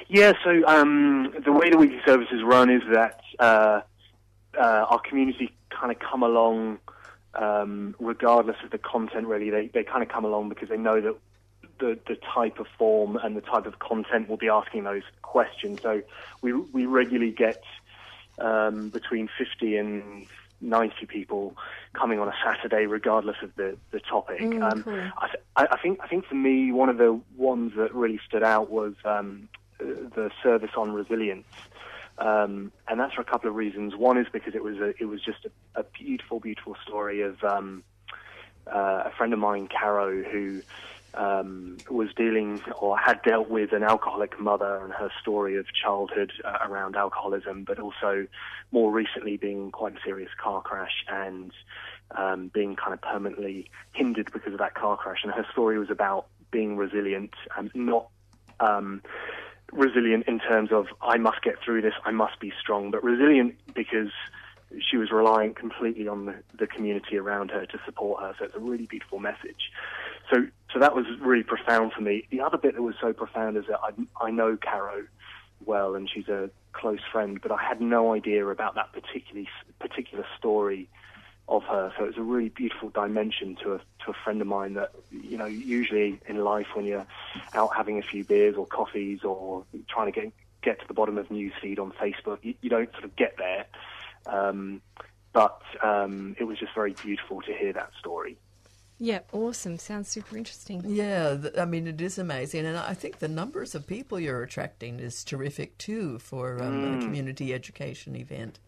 Yeah, 0.08 0.32
so 0.42 0.66
um, 0.66 1.34
the 1.44 1.52
way 1.52 1.70
the 1.70 1.76
weekly 1.76 2.00
services 2.06 2.42
run 2.42 2.70
is 2.70 2.82
that 2.92 3.20
uh, 3.38 3.82
uh, 4.58 4.86
our 4.88 5.00
community 5.00 5.52
kind 5.70 5.92
of 5.92 5.98
come 5.98 6.22
along 6.22 6.78
um, 7.34 7.94
regardless 7.98 8.56
of 8.64 8.70
the 8.70 8.78
content, 8.78 9.26
really. 9.26 9.50
They, 9.50 9.66
they 9.68 9.84
kind 9.84 10.02
of 10.02 10.08
come 10.08 10.24
along 10.24 10.48
because 10.48 10.68
they 10.68 10.76
know 10.76 11.00
that 11.00 11.16
the, 11.78 11.98
the 12.08 12.16
type 12.16 12.58
of 12.58 12.66
form 12.78 13.16
and 13.16 13.36
the 13.36 13.40
type 13.40 13.66
of 13.66 13.78
content 13.78 14.28
will 14.28 14.36
be 14.36 14.48
asking 14.48 14.84
those 14.84 15.04
questions. 15.22 15.80
So 15.82 16.02
we, 16.42 16.52
we 16.52 16.86
regularly 16.86 17.30
get 17.30 17.62
um, 18.38 18.88
between 18.88 19.28
50 19.38 19.76
and 19.76 20.26
90 20.60 21.06
people 21.06 21.56
coming 21.92 22.18
on 22.18 22.28
a 22.28 22.34
Saturday, 22.44 22.86
regardless 22.86 23.36
of 23.42 23.54
the, 23.56 23.76
the 23.90 24.00
topic. 24.00 24.40
Mm, 24.40 24.72
um, 24.72 24.82
cool. 24.82 25.00
I, 25.18 25.26
th- 25.28 25.42
I 25.56 25.76
think 25.78 26.00
I 26.02 26.08
think 26.08 26.26
for 26.26 26.34
me 26.34 26.72
one 26.72 26.88
of 26.88 26.98
the 26.98 27.20
ones 27.36 27.74
that 27.76 27.94
really 27.94 28.18
stood 28.26 28.42
out 28.42 28.70
was 28.70 28.94
um, 29.04 29.48
the 29.78 30.30
service 30.42 30.70
on 30.76 30.92
resilience, 30.92 31.46
um, 32.18 32.72
and 32.88 32.98
that's 32.98 33.14
for 33.14 33.20
a 33.20 33.24
couple 33.24 33.48
of 33.48 33.56
reasons. 33.56 33.94
One 33.96 34.18
is 34.18 34.26
because 34.32 34.54
it 34.54 34.62
was 34.62 34.78
a, 34.78 34.88
it 35.00 35.06
was 35.06 35.22
just 35.22 35.44
a, 35.44 35.80
a 35.80 35.84
beautiful, 35.84 36.40
beautiful 36.40 36.76
story 36.84 37.22
of 37.22 37.42
um, 37.44 37.84
uh, 38.66 39.04
a 39.06 39.12
friend 39.16 39.32
of 39.32 39.38
mine, 39.38 39.68
Caro, 39.68 40.22
who 40.22 40.62
um, 41.14 41.76
was 41.90 42.08
dealing 42.14 42.60
or 42.80 42.96
had 42.98 43.22
dealt 43.22 43.48
with 43.48 43.72
an 43.72 43.82
alcoholic 43.82 44.38
mother 44.38 44.82
and 44.84 44.92
her 44.92 45.10
story 45.20 45.56
of 45.56 45.66
childhood 45.72 46.32
uh, 46.44 46.58
around 46.62 46.96
alcoholism, 46.96 47.64
but 47.64 47.78
also 47.78 48.26
more 48.70 48.92
recently 48.92 49.36
being 49.36 49.70
quite 49.70 49.94
a 49.94 50.00
serious 50.04 50.30
car 50.40 50.60
crash 50.60 51.04
and 51.08 51.52
um, 52.12 52.48
being 52.48 52.76
kind 52.76 52.92
of 52.92 53.00
permanently 53.00 53.70
hindered 53.92 54.30
because 54.32 54.52
of 54.52 54.58
that 54.58 54.74
car 54.74 54.96
crash. 54.96 55.20
And 55.22 55.32
her 55.32 55.46
story 55.52 55.78
was 55.78 55.90
about 55.90 56.26
being 56.50 56.76
resilient 56.76 57.34
and 57.56 57.70
not 57.74 58.08
um, 58.60 59.02
resilient 59.72 60.24
in 60.26 60.38
terms 60.38 60.70
of 60.72 60.86
I 61.02 61.18
must 61.18 61.42
get 61.42 61.56
through 61.64 61.82
this, 61.82 61.94
I 62.04 62.10
must 62.10 62.40
be 62.40 62.52
strong, 62.60 62.90
but 62.90 63.02
resilient 63.02 63.56
because 63.74 64.10
she 64.80 64.96
was 64.96 65.10
relying 65.10 65.54
completely 65.54 66.08
on 66.08 66.26
the, 66.26 66.34
the 66.58 66.66
community 66.66 67.16
around 67.16 67.50
her 67.50 67.64
to 67.66 67.78
support 67.84 68.22
her. 68.22 68.34
So 68.38 68.44
it's 68.46 68.54
a 68.54 68.60
really 68.60 68.86
beautiful 68.86 69.18
message. 69.18 69.70
So, 70.30 70.46
so 70.72 70.78
that 70.78 70.94
was 70.94 71.06
really 71.20 71.42
profound 71.42 71.92
for 71.92 72.02
me. 72.02 72.26
The 72.30 72.40
other 72.40 72.58
bit 72.58 72.74
that 72.74 72.82
was 72.82 72.94
so 73.00 73.12
profound 73.12 73.56
is 73.56 73.64
that 73.68 73.80
I, 73.82 74.26
I 74.26 74.30
know 74.30 74.56
Caro 74.56 75.04
well, 75.64 75.94
and 75.94 76.08
she's 76.08 76.28
a 76.28 76.50
close 76.72 77.00
friend, 77.10 77.40
but 77.42 77.50
I 77.50 77.62
had 77.62 77.80
no 77.80 78.14
idea 78.14 78.46
about 78.46 78.74
that 78.76 78.92
particular 78.92 79.44
particular 79.80 80.24
story 80.38 80.88
of 81.48 81.62
her. 81.64 81.92
So 81.98 82.04
it's 82.04 82.18
a 82.18 82.22
really 82.22 82.50
beautiful 82.50 82.90
dimension 82.90 83.56
to 83.62 83.74
a 83.74 83.78
to 84.04 84.10
a 84.10 84.14
friend 84.24 84.40
of 84.40 84.46
mine 84.46 84.74
that 84.74 84.92
you 85.10 85.36
know 85.38 85.46
usually 85.46 86.20
in 86.28 86.44
life 86.44 86.66
when 86.74 86.84
you're 86.84 87.06
out 87.54 87.70
having 87.74 87.98
a 87.98 88.02
few 88.02 88.24
beers 88.24 88.54
or 88.56 88.66
coffees 88.66 89.24
or 89.24 89.64
trying 89.88 90.12
to 90.12 90.20
get 90.20 90.32
get 90.62 90.80
to 90.80 90.86
the 90.88 90.94
bottom 90.94 91.16
of 91.18 91.28
newsfeed 91.28 91.78
on 91.78 91.92
Facebook, 91.92 92.38
you, 92.42 92.54
you 92.60 92.68
don't 92.68 92.90
sort 92.92 93.04
of 93.04 93.14
get 93.16 93.36
there. 93.38 93.64
Um, 94.26 94.82
but 95.32 95.62
um, 95.82 96.34
it 96.38 96.44
was 96.44 96.58
just 96.58 96.74
very 96.74 96.92
beautiful 96.94 97.40
to 97.42 97.52
hear 97.54 97.72
that 97.72 97.92
story. 97.98 98.36
Yeah, 99.00 99.20
awesome. 99.32 99.78
Sounds 99.78 100.08
super 100.08 100.36
interesting. 100.36 100.82
Yeah, 100.84 101.36
th- 101.36 101.56
I 101.56 101.64
mean, 101.64 101.86
it 101.86 102.00
is 102.00 102.18
amazing. 102.18 102.66
And 102.66 102.76
I 102.76 102.94
think 102.94 103.20
the 103.20 103.28
numbers 103.28 103.76
of 103.76 103.86
people 103.86 104.18
you're 104.18 104.42
attracting 104.42 104.98
is 104.98 105.22
terrific 105.22 105.78
too 105.78 106.18
for 106.18 106.60
um, 106.60 106.82
a 106.82 106.88
Mm. 106.88 107.04
community 107.04 107.54
education 107.54 108.16
event. 108.16 108.58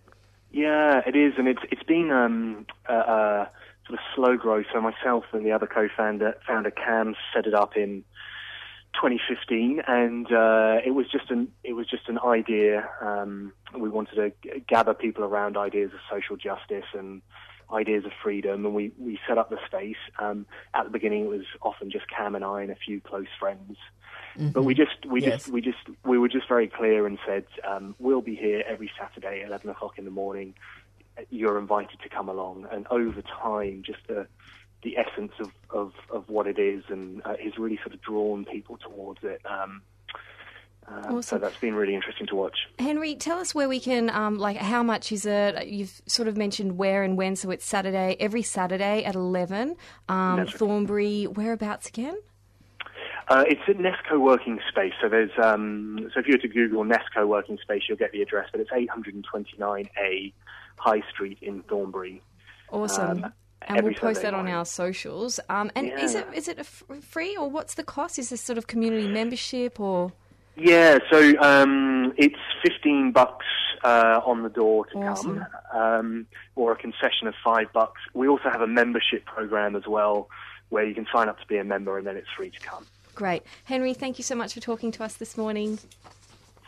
Yeah, 0.51 1.01
it 1.07 1.15
is, 1.17 1.35
and 1.39 1.47
it's 1.49 1.63
it's 1.71 1.83
been 1.85 2.11
um, 2.11 2.67
a, 2.89 2.95
a 2.95 3.51
sort 3.87 3.99
of 3.99 4.05
slow 4.15 4.37
growth. 4.37 4.67
So 4.73 4.81
myself 4.81 5.25
and 5.33 5.45
the 5.47 5.53
other 5.53 5.67
co-founder, 5.67 6.35
founder 6.47 6.71
Cam, 6.71 7.15
set 7.35 7.47
it 7.47 7.55
up 7.55 7.77
in 7.77 8.05
2015, 8.95 9.83
and 9.87 10.27
uh, 10.27 10.79
it 10.85 10.91
was 10.93 11.07
just 11.11 11.31
an 11.31 11.49
it 11.63 11.75
was 11.75 11.87
just 11.89 12.09
an 12.09 12.19
idea. 12.25 12.89
Um, 13.01 13.53
we 13.79 13.89
wanted 13.89 14.17
to 14.17 14.33
g- 14.43 14.65
gather 14.69 14.95
people 14.95 15.23
around 15.25 15.57
ideas 15.57 15.93
of 15.95 16.01
social 16.11 16.37
justice 16.37 16.89
and 16.95 17.23
ideas 17.73 18.05
of 18.05 18.11
freedom, 18.23 18.67
and 18.67 18.75
we, 18.75 18.93
we 18.99 19.19
set 19.29 19.39
up 19.39 19.51
the 19.51 19.59
space. 19.67 19.97
Um, 20.19 20.47
at 20.75 20.85
the 20.85 20.91
beginning, 20.91 21.27
it 21.27 21.29
was 21.29 21.47
often 21.63 21.91
just 21.91 22.07
Cam 22.09 22.35
and 22.35 22.45
I 22.45 22.63
and 22.63 22.71
a 22.73 22.77
few 22.77 23.01
close 23.01 23.29
friends. 23.39 23.77
But 24.39 24.63
we 24.63 24.75
just 24.75 25.05
we 25.07 25.21
Yes. 25.23 25.43
just 25.43 25.49
we 25.53 25.61
just 25.61 25.79
we 26.05 26.19
were 26.19 26.29
just 26.29 26.49
very 26.49 26.69
clear 26.69 27.07
and 27.07 27.19
said 27.27 27.45
um, 27.67 27.95
we'll 27.99 28.21
be 28.23 28.35
here 28.35 28.63
every 28.67 28.91
Saturday, 28.99 29.43
at 29.43 29.49
eleven 29.49 29.71
o'clock 29.71 29.99
in 29.99 30.05
the 30.05 30.11
morning. 30.11 30.55
You're 31.31 31.59
invited 31.59 32.01
to 32.01 32.09
come 32.09 32.29
along, 32.29 32.67
and 32.73 32.87
over 32.91 33.23
time, 33.23 33.83
just 33.85 33.99
the 34.09 34.27
the 34.83 34.97
essence 34.97 35.33
of, 35.41 35.51
of, 35.69 35.93
of 36.11 36.27
what 36.31 36.47
it 36.47 36.59
is, 36.59 36.85
and 36.89 37.21
uh, 37.27 37.37
has 37.43 37.59
really 37.59 37.77
sort 37.83 37.93
of 37.93 38.01
drawn 38.01 38.47
people 38.47 38.79
towards 38.79 39.23
it. 39.23 39.43
Um, 39.45 39.83
uh, 40.89 41.21
So 41.21 41.37
that's 41.37 41.59
been 41.59 41.75
really 41.75 41.95
interesting 41.95 42.27
to 42.29 42.35
watch. 42.35 42.57
Henry, 42.79 43.15
tell 43.15 43.39
us 43.39 43.55
where 43.55 43.69
we 43.69 43.79
can, 43.79 44.09
um, 44.09 44.39
like, 44.39 44.57
how 44.57 44.83
much 44.83 45.13
is 45.13 45.27
it? 45.27 45.67
You've 45.67 46.01
sort 46.07 46.29
of 46.29 46.37
mentioned 46.39 46.79
where 46.79 47.03
and 47.03 47.17
when, 47.19 47.37
so 47.37 47.51
it's 47.51 47.67
Saturday, 47.67 48.17
every 48.19 48.43
Saturday 48.43 49.05
at 49.05 49.15
11. 49.15 49.77
Um, 50.09 50.47
Thornbury, 50.47 51.25
whereabouts 51.25 51.89
again? 51.89 52.17
Uh, 53.31 53.45
it's 53.47 53.61
at 53.69 53.79
Nest 53.79 54.01
Co-working 54.09 54.59
Space. 54.69 54.93
So 55.01 55.09
there's 55.09 55.31
um, 55.43 56.11
so 56.13 56.19
if 56.19 56.27
you 56.27 56.33
were 56.35 56.39
to 56.39 56.49
Google 56.49 56.83
Nest 56.85 57.05
Co-working 57.15 57.59
Space, 57.63 57.83
you'll 57.89 57.97
get 57.97 58.11
the 58.11 58.23
address. 58.23 58.49
But 58.51 58.61
it's 58.61 58.71
829A 58.71 60.33
High 60.77 61.03
Street 61.11 61.39
in 61.41 61.63
Thornbury. 61.63 62.23
Awesome. 62.73 63.25
Um, 63.25 63.33
and 63.63 63.83
we'll 63.85 63.93
post 63.95 64.01
Saturday 64.01 64.23
that 64.23 64.35
on 64.35 64.39
morning. 64.41 64.55
our 64.55 64.65
socials. 64.65 65.39
Um, 65.49 65.71
and 65.77 65.93
is 65.93 66.15
it 66.17 66.27
Yeah. 66.33 66.37
is 66.39 66.49
it 66.49 66.57
a 66.57 66.61
f- 66.61 66.83
free 67.03 67.37
or 67.37 67.49
what's 67.49 67.75
the 67.75 67.85
cost? 67.85 68.19
Is 68.19 68.31
this 68.31 68.41
sort 68.41 68.59
of 68.59 68.67
community 68.67 69.07
membership 69.07 69.79
or? 69.79 70.13
Yeah, 70.57 70.99
so 71.11 71.39
um, 71.41 72.13
it's 72.19 72.37
15 72.67 73.13
bucks 73.13 73.47
uh, 73.85 74.21
on 74.27 74.43
the 74.43 74.49
door 74.51 74.87
to 74.87 74.99
Awesome. 74.99 75.47
come, 75.73 75.81
um, 75.81 76.27
or 76.57 76.73
a 76.73 76.77
concession 76.77 77.29
of 77.29 77.35
five 77.43 77.73
bucks. 77.73 78.01
We 78.13 78.29
also 78.29 78.51
have 78.51 78.61
a 78.61 78.67
membership 78.67 79.25
program 79.25 79.77
as 79.77 79.87
well, 79.87 80.29
where 80.71 80.85
you 80.85 80.95
can 80.95 81.07
sign 81.15 81.29
up 81.29 81.39
to 81.41 81.47
be 81.47 81.57
a 81.59 81.65
member 81.65 81.97
and 81.97 82.07
then 82.07 82.17
it's 82.17 82.29
free 82.37 82.51
to 82.51 82.61
come. 82.61 82.85
Great. 83.21 83.43
Henry, 83.65 83.93
thank 83.93 84.17
you 84.17 84.25
so 84.25 84.35
much 84.35 84.55
for 84.55 84.61
talking 84.61 84.91
to 84.93 85.05
us 85.05 85.13
this 85.13 85.37
morning. 85.37 85.79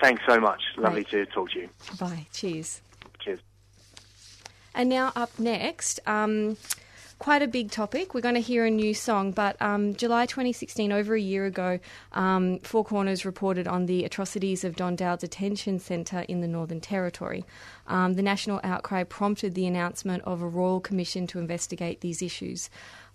Thanks 0.03 0.20
so 0.28 0.38
much. 0.38 0.61
Lovely 0.76 1.03
Great. 1.03 1.26
to 1.26 1.32
talk 1.32 1.50
to 1.53 1.61
you. 1.61 1.70
Bye. 1.98 2.26
Cheers. 2.34 2.82
Cheers. 3.20 3.40
And 4.74 4.90
now 4.90 5.12
up 5.16 5.38
next, 5.38 5.98
um, 6.07 6.59
quite 7.18 7.40
a 7.40 7.46
big 7.46 7.70
topic. 7.70 8.12
We're 8.12 8.20
going 8.20 8.34
to 8.34 8.42
hear 8.42 8.66
a 8.66 8.70
new 8.70 8.92
song, 8.92 9.32
but 9.32 9.57
um, 9.62 9.94
July 9.94 10.26
2016, 10.26 10.92
over 10.92 11.14
a 11.14 11.20
year 11.20 11.46
ago, 11.46 11.78
um, 12.12 12.59
Four 12.59 12.84
Corners 12.84 13.24
reported 13.24 13.66
on 13.66 13.86
the 13.86 14.05
atrocities 14.05 14.62
of 14.62 14.76
Don 14.76 14.94
Dale 14.94 15.16
Detention 15.16 15.78
Centre 15.78 16.26
in 16.28 16.42
the 16.42 16.48
Northern 16.48 16.82
Territory. 16.82 17.46
Um, 17.86 18.12
the 18.12 18.22
national 18.22 18.61
outcry 18.62 19.05
prompted 19.05 19.55
the 19.55 19.66
announcement 19.66 20.22
of 20.24 20.42
a 20.42 20.46
royal 20.46 20.80
commission 20.80 21.26
to 21.28 21.38
investigate 21.38 22.03
these 22.03 22.20
issues. 22.20 22.68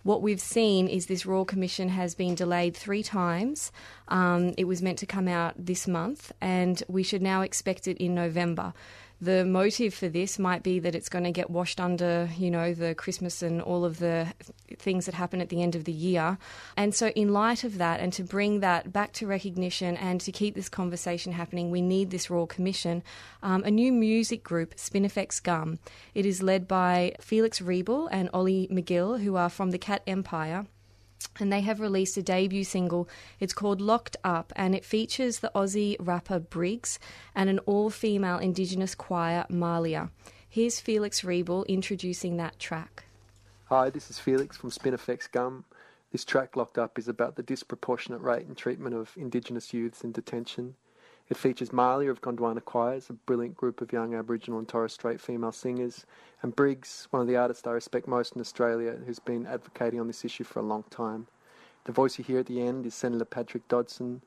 What 0.04 0.22
we've 0.22 0.40
seen 0.40 0.88
is 0.88 1.08
this 1.08 1.26
Royal 1.26 1.46
Commission 1.46 1.90
has 1.90 2.16
been 2.16 2.36
delayed 2.36 2.76
three 2.78 3.04
times. 3.04 3.72
Um, 4.08 4.54
it 4.58 4.64
was 4.64 4.82
meant 4.82 5.00
to 5.00 5.06
come 5.06 5.28
out 5.28 5.54
this 5.58 5.88
month, 5.88 6.32
and 6.40 6.82
we 6.88 7.04
should 7.04 7.22
now 7.22 7.42
expect 7.42 7.88
it 7.88 7.98
in 7.98 8.16
November. 8.16 8.74
The 9.20 9.44
motive 9.46 9.96
for 9.96 10.08
this 10.08 10.38
might 10.38 10.62
be 10.62 10.80
that 10.80 10.94
it's 10.94 11.10
going 11.10 11.24
to 11.24 11.32
get 11.32 11.50
washed 11.50 11.80
under, 11.80 12.30
you 12.38 12.52
know, 12.52 12.76
the 12.76 12.94
Christmas 12.94 13.42
and 13.42 13.62
all 13.62 13.84
of 13.84 13.98
the 13.98 14.32
things 14.78 15.08
that 15.08 15.16
happen 15.16 15.42
at 15.42 15.50
the 15.50 15.64
end 15.64 15.76
of 15.76 15.86
the 15.86 15.92
year. 15.92 16.38
And 16.76 16.94
so, 16.94 17.08
in 17.10 17.34
light 17.34 17.64
of 17.64 17.80
that, 17.80 18.00
and 18.00 18.14
to 18.14 18.24
bring 18.24 18.60
that 18.60 18.94
back 18.94 19.14
to 19.14 19.26
recognition 19.26 19.98
and 19.98 20.22
to 20.22 20.32
keep 20.32 20.54
this 20.54 20.70
conversation 20.70 21.32
happening, 21.32 21.72
we 21.72 21.82
need 21.82 22.12
this 22.12 22.30
Royal 22.30 22.46
Commission. 22.46 23.02
Um, 23.42 23.64
a 23.64 23.72
new 23.72 23.92
music 23.92 24.44
group, 24.44 24.76
Spinifex 24.76 25.42
Gum. 25.42 25.80
It 26.14 26.28
is 26.28 26.44
led 26.44 26.68
by 26.68 27.16
Felix 27.20 27.60
Riebl 27.60 28.10
and 28.12 28.30
Ollie 28.34 28.68
McGill, 28.72 29.22
who 29.22 29.36
are 29.36 29.50
from 29.50 29.72
the 29.72 29.80
Cat 29.80 30.04
Empire 30.06 30.68
and 31.40 31.52
they 31.52 31.62
have 31.62 31.80
released 31.80 32.18
a 32.18 32.24
debut 32.24 32.64
single. 32.64 33.08
It's 33.40 33.54
called 33.54 33.82
Locked 33.82 34.18
Up, 34.24 34.54
and 34.56 34.76
it 34.76 34.86
features 34.86 35.40
the 35.40 35.52
Aussie 35.56 35.96
rapper 36.00 36.40
Briggs 36.40 37.00
and 37.36 37.50
an 37.50 37.60
all 37.60 37.90
female 37.90 38.38
Indigenous 38.38 38.96
choir, 38.96 39.46
Marliya. 39.50 40.10
Here's 40.50 40.80
Felix 40.80 41.22
Riebl 41.22 41.68
introducing 41.68 42.38
that 42.38 42.58
track. 42.60 43.04
Hi, 43.66 43.90
this 43.90 44.10
is 44.10 44.18
Felix 44.18 44.58
from 44.58 44.72
Spinifex 44.72 45.32
Gum. 45.32 45.66
This 46.12 46.24
track, 46.24 46.56
Locked 46.56 46.78
Up, 46.78 46.98
is 46.98 47.08
about 47.08 47.36
the 47.36 47.44
disproportionate 47.44 48.22
rate 48.22 48.48
and 48.48 48.56
treatment 48.56 48.96
of 48.96 49.12
Indigenous 49.18 49.74
youths 49.74 50.04
in 50.04 50.14
detention. 50.14 50.76
It 51.30 51.36
features 51.36 51.72
Marliya 51.72 52.10
of 52.10 52.22
Gondwana 52.22 52.64
Choirs, 52.64 53.10
a 53.10 53.14
brilliant 53.14 53.56
group 53.56 53.82
of 53.82 53.92
young 53.92 54.16
Aboriginal 54.16 54.60
and 54.60 54.68
Torres 54.68 54.94
Strait 54.94 55.20
female 55.20 55.52
singers, 55.52 56.06
and 56.42 56.56
Briggs, 56.56 57.08
one 57.12 57.22
of 57.22 57.28
the 57.28 57.36
artists 57.36 57.68
I 57.68 57.72
respect 57.72 58.08
most 58.08 58.36
in 58.36 58.42
Australia, 58.42 58.96
who's 59.06 59.20
been 59.20 59.46
advocating 59.46 60.00
on 60.00 60.08
this 60.08 60.24
issue 60.24 60.46
for 60.46 60.60
a 60.60 60.64
long 60.64 60.84
time. 60.90 61.28
The 61.84 61.92
voice 61.92 62.18
you 62.18 62.24
hear 62.24 62.40
at 62.40 62.46
the 62.46 62.62
end 62.62 62.86
is 62.86 62.96
Senator 62.96 63.26
Patrick 63.26 63.68
Dodson. 63.68 64.22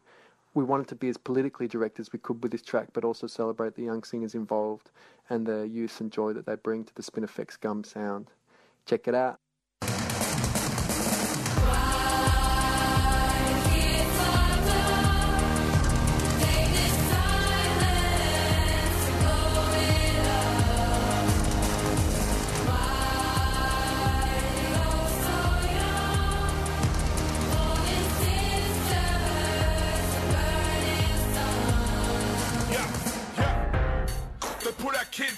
We 0.53 0.65
wanted 0.65 0.89
to 0.89 0.95
be 0.95 1.09
as 1.09 1.17
politically 1.17 1.69
direct 1.69 2.01
as 2.01 2.13
we 2.13 2.19
could 2.19 2.43
with 2.43 2.53
this 2.53 2.61
track, 2.61 2.89
but 2.93 3.05
also 3.05 3.27
celebrate 3.27 3.77
the 3.77 3.85
young 3.85 4.03
singers 4.03 4.35
involved 4.35 4.91
and 5.31 5.47
the 5.47 5.67
youth 5.67 6.01
and 6.03 6.13
joy 6.13 6.35
that 6.35 6.45
they 6.45 6.57
bring 6.57 6.85
to 6.85 6.95
the 6.95 7.03
Spinifex 7.03 7.59
Gum 7.59 7.83
sound. 7.83 8.31
Check 8.85 9.09
it 9.09 9.15
out. 9.15 9.39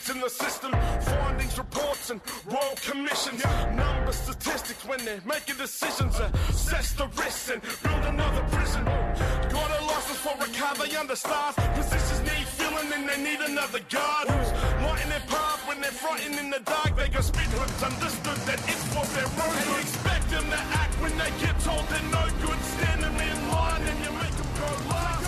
Put 0.05 0.14
in 0.14 0.20
the 0.20 0.30
system, 0.30 0.72
findings, 1.00 1.59
reports, 1.59 2.11
and 2.11 2.20
royal 2.46 2.76
commissions. 2.82 3.44
Number 3.74 4.12
statistics 4.12 4.84
when 4.84 5.05
they're 5.05 5.22
making 5.26 5.57
decisions. 5.57 6.18
Assess 6.48 6.92
the 6.92 7.07
risks 7.16 7.50
and 7.50 7.62
build 7.82 8.05
another 8.07 8.42
prison. 8.50 8.84
Got 8.84 9.70
a 9.70 9.84
license 9.84 10.18
for 10.18 10.34
a 10.34 10.48
car, 10.59 10.74
they 10.76 10.96
understaffed. 10.96 11.59
Positions 11.74 12.20
need 12.20 12.46
filling 12.46 12.92
and 12.92 13.09
they 13.09 13.18
need 13.22 13.40
another 13.40 13.80
guard 13.90 14.28
who's 14.28 14.53
lighting 14.82 15.11
their 15.11 15.26
path 15.28 15.61
when 15.68 15.80
they're 15.80 15.90
frightened 15.90 16.38
in 16.38 16.50
the 16.50 16.61
dark. 16.61 16.96
They 16.96 17.09
go 17.09 17.20
speed 17.20 17.50
hoods, 17.55 17.82
understood 17.82 18.40
that 18.48 18.61
it's 18.68 18.86
what 18.94 19.07
they're 19.14 19.32
wrong. 19.38 19.55
And 19.55 19.66
you 19.70 19.76
expect 19.80 20.30
them 20.30 20.44
to 20.44 20.61
act 20.82 20.94
when 21.03 21.12
they 21.18 21.30
get 21.44 21.59
told 21.61 21.84
they're 21.88 22.11
no 22.11 22.24
good. 22.42 22.59
Stand 22.74 23.03
them 23.03 23.16
in 23.16 23.38
line 23.50 23.82
and 23.82 23.98
you 24.05 24.12
make 24.18 24.34
them 24.34 24.50
go 24.59 24.68
last. 24.90 25.21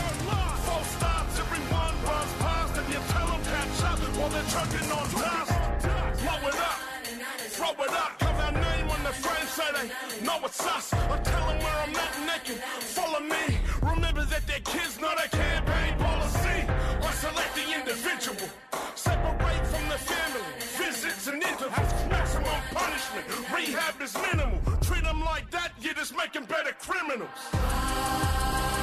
Up 3.85 3.99
while 4.19 4.31
they're 4.31 4.51
choking 4.55 4.89
on 4.91 5.07
dust. 5.21 5.53
Blow 6.23 6.49
it 6.49 6.59
up, 6.71 6.79
throw 7.57 7.85
it 7.85 7.91
up, 7.91 8.19
cover 8.19 8.43
our 8.43 8.53
name 8.53 8.91
on 8.91 9.03
the 9.05 9.15
frame 9.23 9.49
so 9.57 9.65
they 9.77 10.25
know 10.25 10.39
it's 10.45 10.65
us. 10.67 10.93
I 10.93 11.19
tell 11.21 11.47
them 11.49 11.59
where 11.59 11.79
I'm 11.85 11.97
at 11.97 12.15
can 12.45 12.57
follow 12.57 13.21
me. 13.21 13.59
Remember 13.83 14.25
that 14.27 14.47
they're 14.47 14.61
kids, 14.61 15.01
not 15.01 15.17
a 15.25 15.29
campaign 15.29 15.97
policy. 15.99 16.59
select 17.25 17.55
the 17.55 17.67
individual, 17.79 18.49
separate 18.95 19.67
from 19.73 19.89
the 19.89 19.99
family. 19.99 20.45
Visits 20.77 21.27
and 21.29 21.43
intervals, 21.43 21.93
maximum 22.11 22.61
punishment. 22.73 23.25
Rehab 23.55 24.01
is 24.03 24.15
minimal. 24.15 24.61
Treat 24.83 25.05
them 25.05 25.21
like 25.21 25.51
that, 25.51 25.73
you're 25.81 25.95
just 25.95 26.15
making 26.17 26.45
better 26.45 26.73
criminals. 26.79 28.74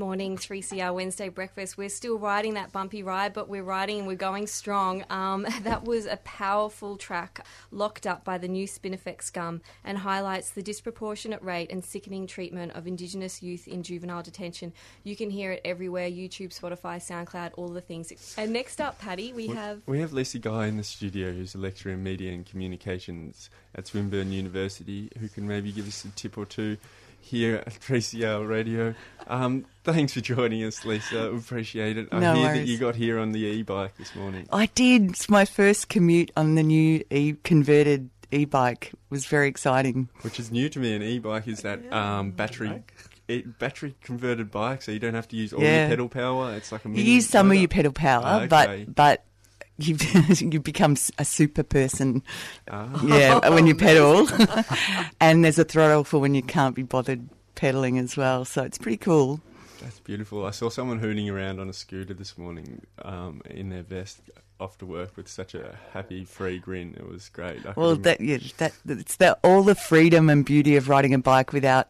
Morning, 0.00 0.38
3CR 0.38 0.94
Wednesday 0.94 1.28
breakfast. 1.28 1.76
We're 1.76 1.90
still 1.90 2.18
riding 2.18 2.54
that 2.54 2.72
bumpy 2.72 3.02
ride, 3.02 3.34
but 3.34 3.50
we're 3.50 3.62
riding 3.62 3.98
and 3.98 4.06
we're 4.06 4.16
going 4.16 4.46
strong. 4.46 5.04
Um, 5.10 5.46
that 5.60 5.84
was 5.84 6.06
a 6.06 6.16
powerful 6.24 6.96
track, 6.96 7.44
locked 7.70 8.06
up 8.06 8.24
by 8.24 8.38
the 8.38 8.48
new 8.48 8.66
Spinifex 8.66 9.30
Gum, 9.30 9.60
and 9.84 9.98
highlights 9.98 10.52
the 10.52 10.62
disproportionate 10.62 11.42
rate 11.42 11.70
and 11.70 11.84
sickening 11.84 12.26
treatment 12.26 12.72
of 12.72 12.86
Indigenous 12.86 13.42
youth 13.42 13.68
in 13.68 13.82
juvenile 13.82 14.22
detention. 14.22 14.72
You 15.04 15.16
can 15.16 15.28
hear 15.28 15.52
it 15.52 15.60
everywhere 15.66 16.08
YouTube, 16.08 16.58
Spotify, 16.58 16.96
SoundCloud, 16.96 17.50
all 17.58 17.68
the 17.68 17.82
things. 17.82 18.34
And 18.38 18.54
next 18.54 18.80
up, 18.80 18.98
Paddy, 18.98 19.34
we 19.34 19.48
have. 19.48 19.82
We 19.84 20.00
have 20.00 20.14
Lisa 20.14 20.38
Gye 20.38 20.68
in 20.68 20.78
the 20.78 20.82
studio, 20.82 21.30
who's 21.30 21.54
a 21.54 21.58
lecturer 21.58 21.92
in 21.92 22.02
media 22.02 22.32
and 22.32 22.46
communications 22.46 23.50
at 23.74 23.88
Swinburne 23.88 24.32
University, 24.32 25.10
who 25.20 25.28
can 25.28 25.46
maybe 25.46 25.70
give 25.70 25.86
us 25.86 26.06
a 26.06 26.08
tip 26.08 26.38
or 26.38 26.46
two 26.46 26.78
here 27.20 27.56
at 27.56 27.72
3CR 27.72 28.48
Radio. 28.48 28.94
Um, 29.26 29.64
thanks 29.84 30.12
for 30.14 30.20
joining 30.20 30.64
us, 30.64 30.84
Lisa. 30.84 31.30
Appreciate 31.32 31.96
it. 31.96 32.08
I 32.10 32.18
No 32.18 32.34
hear 32.34 32.54
that 32.54 32.66
you 32.66 32.78
got 32.78 32.96
here 32.96 33.18
on 33.18 33.32
the 33.32 33.40
e-bike 33.40 33.96
this 33.96 34.14
morning. 34.16 34.46
I 34.52 34.66
did. 34.74 35.10
It's 35.10 35.28
my 35.28 35.44
first 35.44 35.88
commute 35.88 36.30
on 36.36 36.54
the 36.56 36.62
new 36.62 37.04
e- 37.10 37.34
converted 37.44 38.10
e-bike. 38.32 38.90
It 38.92 38.98
was 39.10 39.26
very 39.26 39.48
exciting. 39.48 40.08
Which 40.22 40.40
is 40.40 40.50
new 40.50 40.68
to 40.68 40.78
me. 40.80 40.94
An 40.96 41.02
e-bike 41.02 41.46
is 41.46 41.62
that 41.62 41.92
um, 41.92 42.32
battery 42.32 42.82
e- 43.28 43.42
battery 43.42 43.94
converted 44.02 44.50
bike, 44.50 44.82
so 44.82 44.90
you 44.90 44.98
don't 44.98 45.14
have 45.14 45.28
to 45.28 45.36
use 45.36 45.52
all 45.52 45.62
Yeah. 45.62 45.80
your 45.82 45.88
pedal 45.90 46.08
power. 46.08 46.54
It's 46.56 46.72
like 46.72 46.84
a 46.84 46.88
You 46.88 47.02
use 47.02 47.28
some 47.28 47.50
of 47.50 47.56
your 47.56 47.68
pedal 47.68 47.92
power, 47.92 48.22
Ah, 48.24 48.36
okay. 48.42 48.46
but 48.86 48.94
but 48.94 49.24
you 49.86 49.96
you 50.50 50.60
become 50.60 50.96
a 51.18 51.24
super 51.24 51.62
person. 51.62 52.22
Ah. 52.70 53.00
Yeah, 53.04 53.48
when 53.50 53.66
you 53.66 53.74
pedal, 53.86 54.28
and 55.20 55.44
there's 55.44 55.58
a 55.58 55.64
throttle 55.64 56.04
for 56.04 56.18
when 56.18 56.34
you 56.34 56.42
can't 56.42 56.74
be 56.74 56.82
bothered 56.82 57.28
pedaling 57.54 57.98
as 57.98 58.16
well. 58.16 58.44
So 58.44 58.62
it's 58.62 58.78
pretty 58.78 58.98
cool. 58.98 59.40
That's 59.80 60.00
beautiful. 60.00 60.44
I 60.44 60.50
saw 60.50 60.68
someone 60.68 61.00
hooning 61.00 61.32
around 61.32 61.58
on 61.58 61.68
a 61.68 61.72
scooter 61.72 62.12
this 62.12 62.36
morning 62.36 62.82
um, 63.02 63.40
in 63.48 63.70
their 63.70 63.82
vest 63.82 64.20
off 64.60 64.76
to 64.78 64.86
work 64.86 65.16
with 65.16 65.26
such 65.26 65.54
a 65.54 65.78
happy, 65.92 66.24
free 66.24 66.58
grin. 66.58 66.94
It 66.98 67.08
was 67.08 67.28
great. 67.30 67.64
I 67.64 67.72
Well, 67.74 67.96
that 67.96 68.20
yeah, 68.20 68.38
that 68.58 68.74
it's 68.86 69.16
the 69.16 69.38
all 69.42 69.62
the 69.62 69.74
freedom 69.74 70.28
and 70.28 70.44
beauty 70.44 70.76
of 70.76 70.88
riding 70.88 71.14
a 71.14 71.18
bike 71.18 71.52
without 71.52 71.88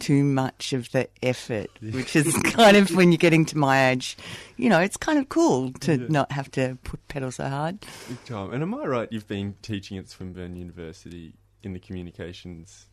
too 0.00 0.24
much 0.24 0.72
of 0.72 0.90
the 0.92 1.08
effort, 1.22 1.70
which 1.80 2.16
is 2.16 2.34
kind 2.44 2.76
of 2.76 2.94
when 2.96 3.12
you're 3.12 3.18
getting 3.18 3.44
to 3.46 3.58
my 3.58 3.90
age, 3.90 4.16
you 4.56 4.68
know, 4.68 4.80
it's 4.80 4.96
kind 4.96 5.18
of 5.18 5.28
cool 5.28 5.72
to 5.80 5.98
not 6.10 6.32
have 6.32 6.50
to 6.52 6.78
put 6.84 7.06
pedal 7.08 7.30
so 7.30 7.48
hard. 7.48 7.80
Big 8.08 8.24
time. 8.24 8.52
And 8.52 8.62
am 8.62 8.74
I 8.74 8.84
right? 8.84 9.08
You've 9.10 9.28
been 9.28 9.54
teaching 9.62 9.98
at 9.98 10.08
Swinburne 10.08 10.56
University 10.56 11.34
in 11.62 11.72
the 11.72 11.78
communications 11.78 12.86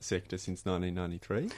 sector 0.00 0.36
since 0.36 0.64
1993. 0.64 1.50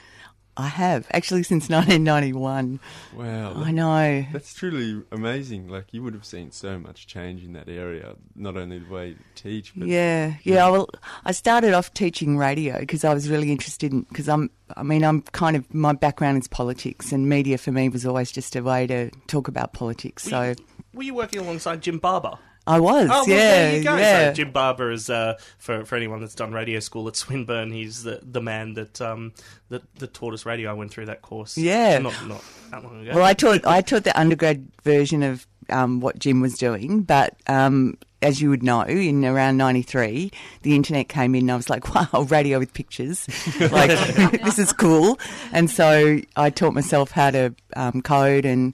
I 0.57 0.67
have 0.67 1.07
actually 1.11 1.43
since 1.43 1.69
1991. 1.69 2.79
Wow, 3.15 3.53
I 3.55 3.71
know. 3.71 4.25
That's 4.31 4.53
truly 4.53 5.03
amazing. 5.11 5.67
Like 5.67 5.93
you 5.93 6.01
would 6.03 6.13
have 6.13 6.25
seen 6.25 6.51
so 6.51 6.79
much 6.79 7.07
change 7.07 7.43
in 7.43 7.53
that 7.53 7.67
area. 7.67 8.15
Not 8.35 8.55
only 8.57 8.79
the 8.79 8.93
way 8.93 9.07
you 9.09 9.17
teach, 9.35 9.73
but 9.75 9.87
Yeah, 9.87 10.35
yeah. 10.43 10.69
Well, 10.69 10.89
I 11.25 11.31
started 11.31 11.73
off 11.73 11.93
teaching 11.93 12.37
radio 12.37 12.79
because 12.79 13.03
I 13.03 13.13
was 13.13 13.29
really 13.29 13.51
interested 13.51 13.91
in 13.91 14.01
because 14.03 14.29
I'm. 14.29 14.49
I 14.75 14.81
mean, 14.83 15.03
I'm 15.03 15.21
kind 15.21 15.55
of 15.55 15.71
my 15.73 15.93
background 15.93 16.39
is 16.39 16.47
politics, 16.47 17.11
and 17.11 17.29
media 17.29 17.57
for 17.57 17.71
me 17.71 17.89
was 17.89 18.05
always 18.05 18.31
just 18.31 18.55
a 18.55 18.63
way 18.63 18.87
to 18.87 19.11
talk 19.27 19.47
about 19.47 19.73
politics. 19.73 20.23
So 20.23 20.55
Were 20.93 21.03
you 21.03 21.13
working 21.13 21.41
alongside 21.41 21.81
Jim 21.81 21.99
Barber? 21.99 22.37
I 22.67 22.79
was. 22.79 23.09
Oh, 23.11 23.25
well, 23.27 23.27
yeah, 23.27 23.35
there 23.37 23.77
you 23.77 23.83
go. 23.83 23.95
yeah. 23.97 24.29
So 24.29 24.33
Jim 24.33 24.51
Barber 24.51 24.91
is 24.91 25.09
uh, 25.09 25.37
for 25.57 25.85
for 25.85 25.95
anyone 25.95 26.19
that's 26.19 26.35
done 26.35 26.51
radio 26.51 26.79
school 26.79 27.07
at 27.07 27.15
Swinburne. 27.15 27.71
He's 27.71 28.03
the 28.03 28.19
the 28.23 28.41
man 28.41 28.73
that 28.73 28.99
um 29.01 29.33
that, 29.69 29.83
that 29.95 30.13
taught 30.13 30.33
us 30.33 30.45
radio. 30.45 30.69
I 30.69 30.73
went 30.73 30.91
through 30.91 31.05
that 31.07 31.21
course. 31.21 31.57
Yeah. 31.57 31.99
not 31.99 32.13
not 32.27 32.43
that 32.71 32.83
long 32.83 33.01
ago. 33.01 33.15
Well, 33.15 33.23
I 33.25 33.33
taught 33.33 33.65
I 33.65 33.81
taught 33.81 34.03
the 34.03 34.19
undergrad 34.19 34.67
version 34.83 35.23
of 35.23 35.45
um, 35.69 35.99
what 35.99 36.19
Jim 36.19 36.41
was 36.41 36.57
doing, 36.57 37.01
but 37.03 37.35
um, 37.47 37.97
as 38.21 38.41
you 38.41 38.49
would 38.49 38.63
know, 38.63 38.81
in 38.81 39.23
around 39.25 39.57
'93, 39.57 40.31
the 40.63 40.75
internet 40.75 41.09
came 41.09 41.35
in, 41.35 41.41
and 41.41 41.51
I 41.51 41.55
was 41.55 41.69
like, 41.69 41.93
"Wow, 42.13 42.23
radio 42.23 42.59
with 42.59 42.73
pictures! 42.73 43.27
like 43.59 43.89
this 44.43 44.59
is 44.59 44.73
cool." 44.73 45.19
And 45.51 45.69
so 45.69 46.19
I 46.35 46.49
taught 46.49 46.73
myself 46.73 47.11
how 47.11 47.31
to 47.31 47.53
um, 47.75 48.01
code 48.01 48.45
and. 48.45 48.73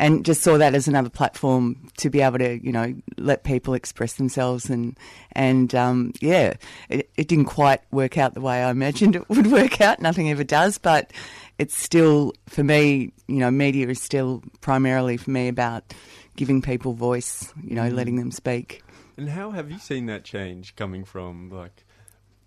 And 0.00 0.24
just 0.24 0.42
saw 0.42 0.56
that 0.58 0.74
as 0.76 0.86
another 0.86 1.10
platform 1.10 1.88
to 1.96 2.08
be 2.08 2.20
able 2.20 2.38
to, 2.38 2.64
you 2.64 2.70
know, 2.70 2.94
let 3.16 3.42
people 3.42 3.74
express 3.74 4.14
themselves 4.14 4.70
and 4.70 4.96
and 5.32 5.74
um, 5.74 6.12
yeah, 6.20 6.54
it, 6.88 7.10
it 7.16 7.26
didn't 7.26 7.46
quite 7.46 7.80
work 7.90 8.16
out 8.16 8.34
the 8.34 8.40
way 8.40 8.62
I 8.62 8.70
imagined 8.70 9.16
it 9.16 9.28
would 9.28 9.48
work 9.50 9.80
out. 9.80 10.00
Nothing 10.00 10.30
ever 10.30 10.44
does, 10.44 10.78
but 10.78 11.12
it's 11.58 11.76
still 11.76 12.32
for 12.48 12.62
me, 12.62 13.12
you 13.26 13.38
know, 13.40 13.50
media 13.50 13.88
is 13.88 14.00
still 14.00 14.42
primarily 14.60 15.16
for 15.16 15.32
me 15.32 15.48
about 15.48 15.92
giving 16.36 16.62
people 16.62 16.92
voice, 16.92 17.52
you 17.64 17.74
know, 17.74 17.90
Mm. 17.90 17.94
letting 17.94 18.16
them 18.16 18.30
speak. 18.30 18.82
And 19.16 19.28
how 19.28 19.50
have 19.50 19.68
you 19.68 19.78
seen 19.80 20.06
that 20.06 20.22
change 20.22 20.76
coming 20.76 21.04
from 21.04 21.50
like 21.50 21.84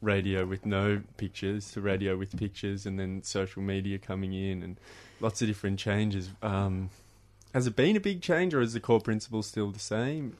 radio 0.02 0.45
with 0.45 0.65
no 0.65 1.02
pictures 1.18 1.69
to 1.72 1.82
radio 1.82 2.15
with 2.15 2.38
pictures, 2.38 2.86
and 2.86 2.98
then 2.98 3.23
social 3.23 3.61
media 3.61 3.99
coming 3.99 4.32
in, 4.34 4.64
and 4.64 4.80
lots 5.19 5.41
of 5.41 5.49
different 5.49 5.80
changes? 5.80 6.30
Um, 6.41 6.90
has 7.53 7.68
it 7.68 7.76
been 7.76 7.95
a 7.95 7.99
big 7.99 8.22
change, 8.22 8.53
or 8.53 8.61
is 8.61 8.73
the 8.73 8.80
core 8.80 9.02
principle 9.02 9.44
still 9.44 9.72
the 9.72 9.80
same? 9.80 10.38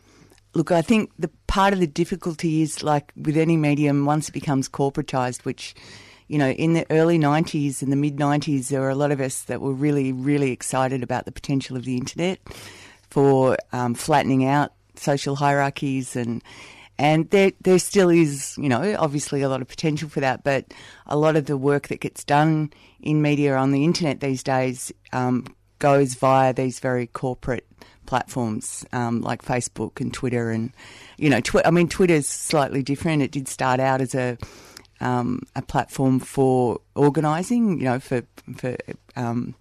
Look, 0.54 0.72
I 0.72 0.82
think 0.82 1.12
the 1.18 1.30
part 1.48 1.74
of 1.74 1.80
the 1.80 1.88
difficulty 1.88 2.62
is 2.62 2.84
like 2.84 3.12
with 3.16 3.38
any 3.38 3.56
medium, 3.56 4.06
once 4.06 4.30
it 4.30 4.34
becomes 4.34 4.68
corporatized, 4.68 5.46
which, 5.46 5.74
you 6.28 6.38
know, 6.38 6.50
in 6.50 6.74
the 6.74 6.86
early 6.90 7.18
90s 7.18 7.82
and 7.82 7.92
the 7.92 7.96
mid 7.96 8.18
90s, 8.18 8.68
there 8.68 8.82
were 8.82 8.90
a 8.90 8.96
lot 8.96 9.12
of 9.12 9.22
us 9.22 9.44
that 9.44 9.62
were 9.62 9.74
really, 9.74 10.12
really 10.12 10.52
excited 10.52 11.04
about 11.04 11.26
the 11.26 11.32
potential 11.32 11.78
of 11.78 11.86
the 11.86 11.96
internet 11.96 12.40
for 13.10 13.58
um, 13.72 13.94
flattening 13.94 14.46
out 14.46 14.74
social 14.96 15.36
hierarchies 15.36 16.16
and. 16.16 16.44
And 16.98 17.28
there, 17.32 17.52
there 17.62 17.80
still 17.80 18.10
is, 18.10 18.56
you 18.60 18.70
know, 18.70 18.96
obviously 19.00 19.42
a 19.42 19.50
lot 19.50 19.60
of 19.60 19.68
potential 19.68 20.08
for 20.08 20.20
that. 20.20 20.44
But 20.44 20.72
a 21.08 21.18
lot 21.18 21.36
of 21.36 21.48
the 21.48 21.58
work 21.58 21.88
that 21.88 22.00
gets 22.00 22.24
done 22.24 22.72
in 23.00 23.24
media 23.24 23.56
on 23.56 23.72
the 23.72 23.84
internet 23.84 24.20
these 24.20 24.44
days 24.44 24.92
um, 25.12 25.48
goes 25.82 26.14
via 26.14 26.54
these 26.54 26.80
very 26.80 27.08
corporate 27.08 27.68
platforms 28.06 28.86
um, 28.94 29.22
like 29.22 29.42
Facebook 29.42 30.00
and 30.00 30.14
Twitter, 30.14 30.52
and 30.52 30.72
you 31.18 31.30
know, 31.30 31.42
twi- 31.42 31.64
I 31.66 31.72
mean, 31.72 31.90
Twitter's 31.90 32.28
slightly 32.28 32.84
different. 32.84 33.22
It 33.24 33.32
did 33.32 33.50
start 33.50 33.82
out 33.82 34.00
as 34.00 34.16
a 34.16 34.38
um, 35.02 35.42
a 35.56 35.62
platform 35.62 36.20
for 36.20 36.80
organising, 36.96 37.80
you 37.80 37.86
know, 37.86 38.00
for 38.00 38.22
for 38.56 38.78
um, 39.18 39.56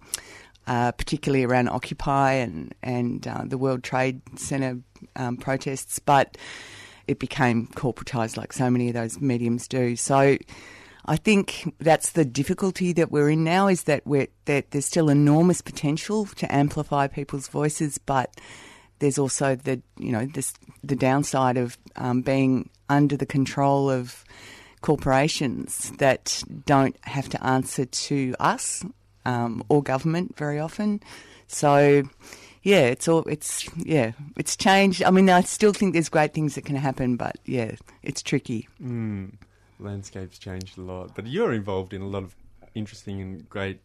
uh, 0.67 0.91
particularly 0.93 1.43
around 1.43 1.67
Occupy 1.67 2.33
and 2.33 2.73
and 2.81 3.27
uh, 3.27 3.43
the 3.45 3.57
World 3.57 3.83
Trade 3.83 4.21
Center 4.37 4.79
um, 5.17 5.35
protests, 5.35 5.99
but 5.99 6.37
it 7.07 7.19
became 7.19 7.67
corporatized 7.67 8.37
like 8.37 8.53
so 8.53 8.69
many 8.69 8.87
of 8.87 8.93
those 8.93 9.19
mediums 9.19 9.67
do. 9.67 9.95
So. 9.95 10.37
I 11.05 11.17
think 11.17 11.73
that's 11.79 12.11
the 12.11 12.25
difficulty 12.25 12.93
that 12.93 13.11
we're 13.11 13.29
in 13.29 13.43
now 13.43 13.67
is 13.67 13.83
that 13.83 14.05
we're 14.05 14.27
that 14.45 14.71
there's 14.71 14.85
still 14.85 15.09
enormous 15.09 15.61
potential 15.61 16.25
to 16.25 16.53
amplify 16.53 17.07
people's 17.07 17.47
voices, 17.47 17.97
but 17.97 18.39
there's 18.99 19.17
also 19.17 19.55
the 19.55 19.81
you 19.97 20.11
know 20.11 20.25
this 20.25 20.53
the 20.83 20.95
downside 20.95 21.57
of 21.57 21.77
um, 21.95 22.21
being 22.21 22.69
under 22.89 23.17
the 23.17 23.25
control 23.25 23.89
of 23.89 24.23
corporations 24.81 25.91
that 25.97 26.43
don't 26.65 26.95
have 27.01 27.29
to 27.29 27.43
answer 27.45 27.85
to 27.85 28.35
us 28.39 28.83
um, 29.25 29.63
or 29.69 29.81
government 29.83 30.35
very 30.37 30.59
often. 30.59 31.01
So 31.47 32.03
yeah, 32.63 32.81
it's 32.81 33.07
all 33.07 33.23
it's 33.23 33.67
yeah, 33.75 34.11
it's 34.37 34.55
changed. 34.55 35.03
I 35.03 35.09
mean, 35.09 35.29
I 35.29 35.41
still 35.41 35.73
think 35.73 35.93
there's 35.93 36.09
great 36.09 36.33
things 36.33 36.55
that 36.55 36.65
can 36.65 36.75
happen, 36.75 37.15
but 37.15 37.37
yeah, 37.45 37.75
it's 38.03 38.21
tricky. 38.21 38.67
Mm. 38.81 39.33
Landscape's 39.81 40.37
changed 40.37 40.77
a 40.77 40.81
lot, 40.81 41.15
but 41.15 41.27
you're 41.27 41.53
involved 41.53 41.93
in 41.93 42.01
a 42.01 42.07
lot 42.07 42.23
of 42.23 42.35
interesting 42.75 43.21
and 43.21 43.49
great 43.49 43.79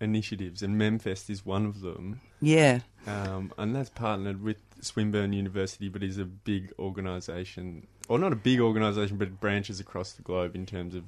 initiatives, 0.00 0.62
and 0.62 0.80
Memefest 0.80 1.30
is 1.30 1.44
one 1.44 1.66
of 1.66 1.80
them. 1.80 2.20
Yeah. 2.40 2.80
Um, 3.06 3.52
and 3.58 3.74
that's 3.74 3.90
partnered 3.90 4.42
with 4.42 4.58
Swinburne 4.80 5.32
University, 5.32 5.88
but 5.88 6.02
is 6.02 6.18
a 6.18 6.24
big 6.24 6.72
organisation, 6.78 7.86
or 8.08 8.18
not 8.18 8.32
a 8.32 8.36
big 8.36 8.60
organisation, 8.60 9.16
but 9.16 9.28
it 9.28 9.40
branches 9.40 9.80
across 9.80 10.12
the 10.12 10.22
globe 10.22 10.54
in 10.54 10.66
terms 10.66 10.94
of. 10.94 11.04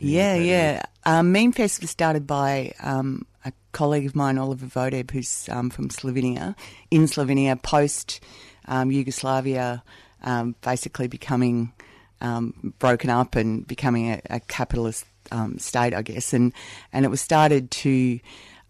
Yeah, 0.00 0.34
yeah. 0.34 0.82
Um, 1.04 1.32
Memefest 1.32 1.80
was 1.80 1.90
started 1.90 2.26
by 2.26 2.72
um, 2.82 3.26
a 3.44 3.52
colleague 3.70 4.06
of 4.06 4.16
mine, 4.16 4.38
Oliver 4.38 4.66
Vodeb, 4.66 5.12
who's 5.12 5.48
um, 5.48 5.70
from 5.70 5.88
Slovenia, 5.88 6.56
in 6.90 7.04
Slovenia, 7.04 7.62
post 7.62 8.20
um, 8.66 8.90
Yugoslavia, 8.90 9.84
um, 10.22 10.56
basically 10.62 11.06
becoming 11.06 11.72
um, 12.20 12.74
broken 12.78 13.10
up 13.10 13.36
and 13.36 13.66
becoming 13.66 14.10
a, 14.10 14.20
a 14.30 14.40
capitalist 14.40 15.04
um, 15.32 15.58
state, 15.58 15.94
I 15.94 16.02
guess. 16.02 16.32
And 16.32 16.52
and 16.92 17.04
it 17.04 17.08
was 17.08 17.20
started 17.20 17.70
to 17.70 18.20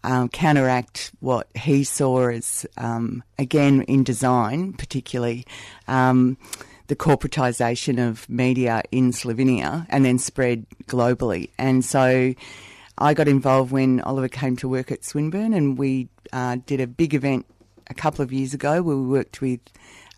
um, 0.03 0.29
counteract 0.29 1.11
what 1.19 1.47
he 1.55 1.83
saw 1.83 2.27
as, 2.27 2.65
um, 2.77 3.23
again, 3.39 3.81
in 3.83 4.03
design, 4.03 4.73
particularly. 4.73 5.45
Um, 5.87 6.37
the 6.87 6.95
corporatisation 6.95 7.97
of 7.97 8.29
media 8.29 8.83
in 8.91 9.11
Slovenia 9.11 9.87
and 9.89 10.05
then 10.05 10.19
spread 10.19 10.67
globally. 10.85 11.49
And 11.57 11.83
so 11.83 12.35
I 12.99 13.13
got 13.15 13.27
involved 13.27 13.71
when 13.71 14.01
Oliver 14.01 14.29
came 14.29 14.55
to 14.57 14.69
work 14.69 14.91
at 14.91 15.03
Swinburne 15.03 15.53
and 15.53 15.79
we 15.79 16.09
uh, 16.31 16.57
did 16.65 16.79
a 16.79 16.85
big 16.85 17.15
event 17.15 17.47
a 17.89 17.93
couple 17.93 18.23
of 18.23 18.31
years 18.31 18.53
ago 18.53 18.81
where 18.81 18.95
we 18.95 19.07
worked 19.07 19.41
with 19.41 19.61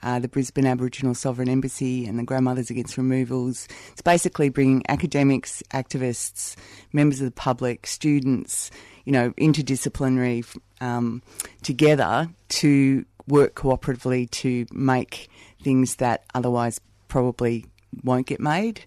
uh, 0.03 0.19
the 0.19 0.27
Brisbane 0.27 0.65
Aboriginal 0.65 1.13
Sovereign 1.13 1.49
Embassy 1.49 2.05
and 2.05 2.17
the 2.19 2.23
Grandmothers 2.23 2.69
Against 2.69 2.97
Removals. 2.97 3.67
It's 3.91 4.01
basically 4.01 4.49
bringing 4.49 4.83
academics, 4.89 5.63
activists, 5.71 6.55
members 6.93 7.19
of 7.21 7.25
the 7.25 7.31
public, 7.31 7.87
students, 7.87 8.71
you 9.05 9.11
know, 9.11 9.31
interdisciplinary 9.31 10.45
um, 10.81 11.21
together 11.63 12.29
to 12.49 13.05
work 13.27 13.55
cooperatively 13.55 14.29
to 14.31 14.65
make 14.71 15.29
things 15.61 15.97
that 15.97 16.23
otherwise 16.33 16.79
probably 17.07 17.65
won't 18.03 18.27
get 18.27 18.39
made. 18.39 18.81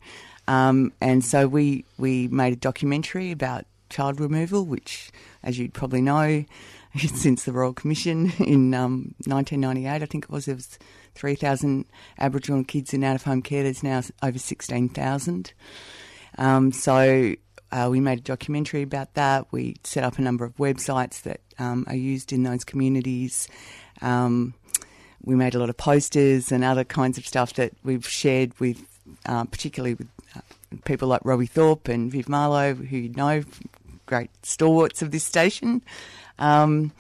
Um, 0.48 0.92
and 1.00 1.24
so 1.24 1.46
we, 1.46 1.84
we 1.98 2.28
made 2.28 2.52
a 2.52 2.56
documentary 2.56 3.30
about 3.30 3.66
child 3.88 4.20
removal, 4.20 4.64
which, 4.64 5.10
as 5.42 5.58
you'd 5.58 5.74
probably 5.74 6.00
know, 6.00 6.44
since 6.96 7.44
the 7.44 7.52
Royal 7.52 7.72
Commission 7.72 8.32
in 8.38 8.74
um, 8.74 9.14
1998, 9.26 10.02
I 10.02 10.06
think 10.06 10.24
it 10.24 10.30
was, 10.30 10.46
was 10.46 10.78
3,000 11.20 11.84
Aboriginal 12.18 12.64
kids 12.64 12.94
in 12.94 13.04
out-of-home 13.04 13.42
care. 13.42 13.62
There's 13.62 13.82
now 13.82 14.02
over 14.22 14.38
16,000. 14.38 15.52
Um, 16.38 16.72
so 16.72 17.34
uh, 17.70 17.88
we 17.90 18.00
made 18.00 18.20
a 18.20 18.22
documentary 18.22 18.80
about 18.80 19.12
that. 19.14 19.46
We 19.52 19.76
set 19.84 20.02
up 20.02 20.18
a 20.18 20.22
number 20.22 20.46
of 20.46 20.56
websites 20.56 21.20
that 21.22 21.40
um, 21.58 21.84
are 21.88 21.94
used 21.94 22.32
in 22.32 22.42
those 22.42 22.64
communities. 22.64 23.48
Um, 24.00 24.54
we 25.22 25.36
made 25.36 25.54
a 25.54 25.58
lot 25.58 25.68
of 25.68 25.76
posters 25.76 26.50
and 26.50 26.64
other 26.64 26.84
kinds 26.84 27.18
of 27.18 27.26
stuff 27.26 27.52
that 27.54 27.74
we've 27.84 28.08
shared 28.08 28.58
with, 28.58 28.82
uh, 29.26 29.44
particularly 29.44 29.94
with 29.94 30.08
uh, 30.34 30.40
people 30.86 31.08
like 31.08 31.20
Robbie 31.22 31.44
Thorpe 31.44 31.88
and 31.88 32.10
Viv 32.10 32.30
Marlowe, 32.30 32.74
who 32.74 32.96
you 32.96 33.10
know, 33.10 33.42
great 34.06 34.30
stalwarts 34.42 35.02
of 35.02 35.10
this 35.10 35.24
station. 35.24 35.82
Um, 36.38 36.92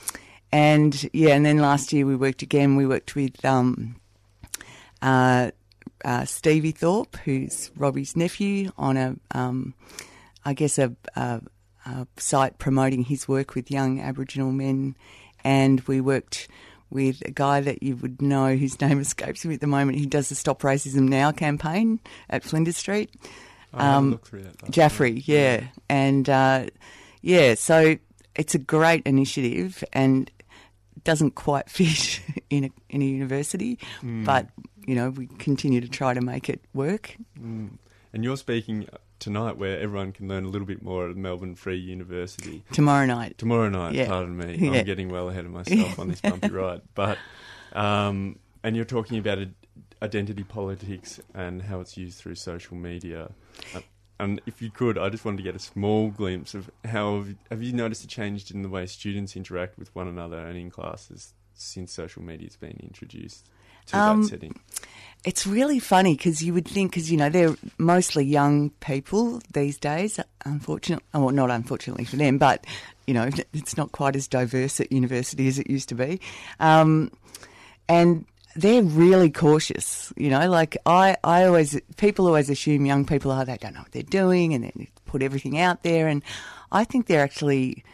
and 0.52 1.08
yeah, 1.12 1.34
and 1.34 1.46
then 1.46 1.58
last 1.58 1.92
year 1.92 2.04
we 2.04 2.16
worked 2.16 2.42
again. 2.42 2.76
We 2.76 2.86
worked 2.86 3.14
with 3.14 3.44
um, 3.44 3.96
uh, 5.02 5.50
uh, 6.04 6.24
Stevie 6.24 6.72
Thorpe, 6.72 7.16
who's 7.24 7.70
Robbie's 7.76 8.16
nephew, 8.16 8.70
on 8.78 8.96
a, 8.96 9.16
um, 9.32 9.74
I 10.44 10.54
guess, 10.54 10.78
a, 10.78 10.94
a, 11.16 11.40
a 11.86 12.06
site 12.16 12.58
promoting 12.58 13.04
his 13.04 13.28
work 13.28 13.54
with 13.54 13.70
young 13.70 14.00
Aboriginal 14.00 14.52
men. 14.52 14.96
And 15.44 15.80
we 15.82 16.00
worked 16.00 16.48
with 16.90 17.22
a 17.24 17.30
guy 17.30 17.60
that 17.60 17.82
you 17.82 17.96
would 17.96 18.20
know 18.20 18.56
whose 18.56 18.80
name 18.80 18.98
escapes 19.00 19.44
me 19.44 19.54
at 19.54 19.60
the 19.60 19.66
moment. 19.66 19.98
He 19.98 20.06
does 20.06 20.28
the 20.28 20.34
Stop 20.34 20.62
Racism 20.62 21.08
Now 21.08 21.32
campaign 21.32 22.00
at 22.28 22.42
Flinders 22.44 22.76
Street. 22.76 23.10
A 23.72 24.00
look 24.02 24.26
through 24.26 24.42
that 24.42 24.70
Jaffrey, 24.70 25.12
night. 25.14 25.28
yeah. 25.28 25.64
And 25.88 26.28
uh, 26.28 26.66
yeah, 27.22 27.54
so 27.54 27.96
it's 28.34 28.54
a 28.54 28.58
great 28.58 29.06
initiative 29.06 29.84
and 29.92 30.28
doesn't 31.04 31.36
quite 31.36 31.70
fit 31.70 32.20
in 32.50 32.64
a, 32.64 32.70
in 32.88 33.02
a 33.02 33.04
university, 33.04 33.78
Mm. 34.02 34.24
but 34.24 34.48
you 34.90 34.96
know 34.96 35.10
we 35.10 35.28
continue 35.38 35.80
to 35.80 35.88
try 35.88 36.12
to 36.14 36.20
make 36.20 36.48
it 36.48 36.60
work. 36.74 37.16
Mm. 37.40 37.78
And 38.12 38.24
you're 38.24 38.36
speaking 38.36 38.88
tonight 39.20 39.56
where 39.56 39.78
everyone 39.78 40.10
can 40.10 40.26
learn 40.26 40.44
a 40.44 40.48
little 40.48 40.66
bit 40.66 40.82
more 40.82 41.08
at 41.08 41.16
Melbourne 41.16 41.54
Free 41.54 41.76
University. 41.76 42.64
Tomorrow 42.72 43.06
night. 43.06 43.38
Tomorrow 43.38 43.68
night, 43.68 43.94
Yeah. 43.94 44.08
pardon 44.08 44.36
me. 44.36 44.56
Yeah. 44.58 44.80
I'm 44.80 44.84
getting 44.84 45.08
well 45.08 45.28
ahead 45.28 45.44
of 45.44 45.52
myself 45.52 45.96
on 46.00 46.08
this 46.08 46.20
bumpy 46.20 46.48
ride. 46.48 46.80
But, 46.96 47.18
um, 47.72 48.40
and 48.64 48.74
you're 48.74 48.84
talking 48.84 49.18
about 49.18 49.38
identity 50.02 50.42
politics 50.42 51.20
and 51.34 51.62
how 51.62 51.78
it's 51.78 51.96
used 51.96 52.18
through 52.18 52.34
social 52.34 52.76
media. 52.76 53.30
Uh, 53.72 53.82
and 54.18 54.40
if 54.44 54.60
you 54.60 54.72
could, 54.72 54.98
I 54.98 55.08
just 55.08 55.24
wanted 55.24 55.36
to 55.36 55.44
get 55.44 55.54
a 55.54 55.60
small 55.60 56.10
glimpse 56.10 56.52
of 56.52 56.68
how 56.84 57.18
have, 57.18 57.34
have 57.48 57.62
you 57.62 57.72
noticed 57.72 58.02
a 58.02 58.08
change 58.08 58.50
in 58.50 58.62
the 58.62 58.68
way 58.68 58.86
students 58.86 59.36
interact 59.36 59.78
with 59.78 59.94
one 59.94 60.08
another 60.08 60.38
and 60.38 60.58
in 60.58 60.68
classes 60.68 61.32
since 61.54 61.92
social 61.92 62.22
media's 62.22 62.56
been 62.56 62.76
introduced 62.82 63.46
to 63.86 63.98
Um, 63.98 64.22
that 64.22 64.28
setting? 64.28 64.60
It's 65.22 65.46
really 65.46 65.78
funny 65.78 66.14
because 66.16 66.42
you 66.42 66.54
would 66.54 66.66
think, 66.66 66.92
because 66.92 67.10
you 67.10 67.18
know 67.18 67.28
they're 67.28 67.54
mostly 67.76 68.24
young 68.24 68.70
people 68.80 69.42
these 69.52 69.76
days. 69.76 70.18
Unfortunately, 70.46 71.04
well, 71.12 71.28
not 71.30 71.50
unfortunately 71.50 72.04
for 72.04 72.16
them, 72.16 72.38
but 72.38 72.66
you 73.06 73.12
know 73.12 73.28
it's 73.52 73.76
not 73.76 73.92
quite 73.92 74.16
as 74.16 74.26
diverse 74.26 74.80
at 74.80 74.90
university 74.90 75.46
as 75.46 75.58
it 75.58 75.68
used 75.68 75.90
to 75.90 75.94
be, 75.94 76.20
um, 76.58 77.10
and 77.88 78.24
they're 78.56 78.82
really 78.82 79.30
cautious. 79.30 80.10
You 80.16 80.30
know, 80.30 80.48
like 80.48 80.78
I, 80.86 81.18
I 81.22 81.44
always 81.44 81.78
people 81.98 82.26
always 82.26 82.48
assume 82.48 82.86
young 82.86 83.04
people 83.04 83.30
are 83.30 83.44
they 83.44 83.58
don't 83.58 83.74
know 83.74 83.80
what 83.80 83.92
they're 83.92 84.02
doing 84.02 84.54
and 84.54 84.64
they 84.64 84.88
put 85.04 85.22
everything 85.22 85.58
out 85.58 85.82
there, 85.82 86.08
and 86.08 86.22
I 86.72 86.84
think 86.84 87.06
they're 87.06 87.22
actually 87.22 87.84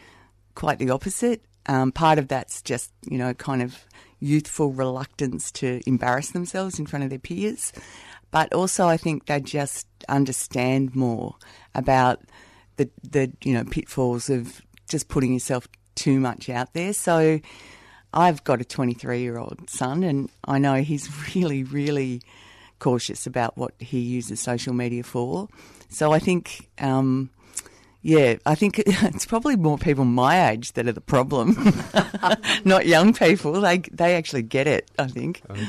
quite 0.55 0.79
the 0.79 0.91
opposite. 0.91 1.41
Um, 1.69 1.91
part 1.91 2.19
of 2.19 2.29
that's 2.29 2.61
just 2.61 2.89
you 3.05 3.17
know 3.17 3.33
kind 3.33 3.61
of 3.61 3.83
youthful 4.19 4.71
reluctance 4.71 5.51
to 5.51 5.81
embarrass 5.85 6.31
themselves 6.31 6.79
in 6.79 6.85
front 6.85 7.03
of 7.03 7.09
their 7.09 7.19
peers, 7.19 7.73
but 8.31 8.53
also 8.53 8.87
I 8.87 8.97
think 8.97 9.25
they 9.25 9.39
just 9.39 9.87
understand 10.09 10.95
more 10.95 11.35
about 11.75 12.21
the 12.77 12.89
the 13.03 13.31
you 13.43 13.53
know 13.53 13.63
pitfalls 13.63 14.29
of 14.29 14.61
just 14.89 15.07
putting 15.07 15.33
yourself 15.33 15.67
too 15.95 16.19
much 16.19 16.49
out 16.49 16.73
there. 16.73 16.93
So 16.93 17.39
I've 18.13 18.43
got 18.43 18.61
a 18.61 18.65
23 18.65 19.19
year 19.19 19.37
old 19.37 19.69
son, 19.69 20.03
and 20.03 20.29
I 20.45 20.57
know 20.59 20.75
he's 20.75 21.09
really 21.35 21.63
really 21.63 22.21
cautious 22.79 23.25
about 23.25 23.57
what 23.57 23.73
he 23.79 23.99
uses 23.99 24.39
social 24.39 24.73
media 24.73 25.03
for. 25.03 25.47
So 25.89 26.11
I 26.11 26.19
think. 26.19 26.69
Um, 26.79 27.29
yeah, 28.01 28.35
I 28.45 28.55
think 28.55 28.79
it's 28.85 29.25
probably 29.25 29.55
more 29.55 29.77
people 29.77 30.05
my 30.05 30.49
age 30.51 30.73
that 30.73 30.87
are 30.87 30.93
the 30.93 31.01
problem, 31.01 31.55
not 32.65 32.85
young 32.85 33.13
people. 33.13 33.53
They 33.53 33.79
they 33.79 34.15
actually 34.15 34.43
get 34.43 34.67
it. 34.67 34.89
I 34.97 35.07
think. 35.07 35.41
Okay. 35.49 35.67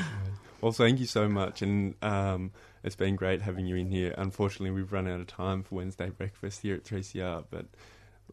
Well, 0.61 0.71
thank 0.71 0.99
you 0.99 1.05
so 1.05 1.29
much, 1.29 1.61
and 1.61 1.95
um, 2.03 2.51
it's 2.83 2.95
been 2.95 3.15
great 3.15 3.41
having 3.41 3.65
you 3.65 3.75
in 3.75 3.89
here. 3.91 4.13
Unfortunately, 4.17 4.71
we've 4.71 4.91
run 4.91 5.07
out 5.07 5.21
of 5.21 5.27
time 5.27 5.63
for 5.63 5.75
Wednesday 5.75 6.09
breakfast 6.09 6.61
here 6.63 6.75
at 6.75 6.83
3CR, 6.83 7.45
but 7.49 7.65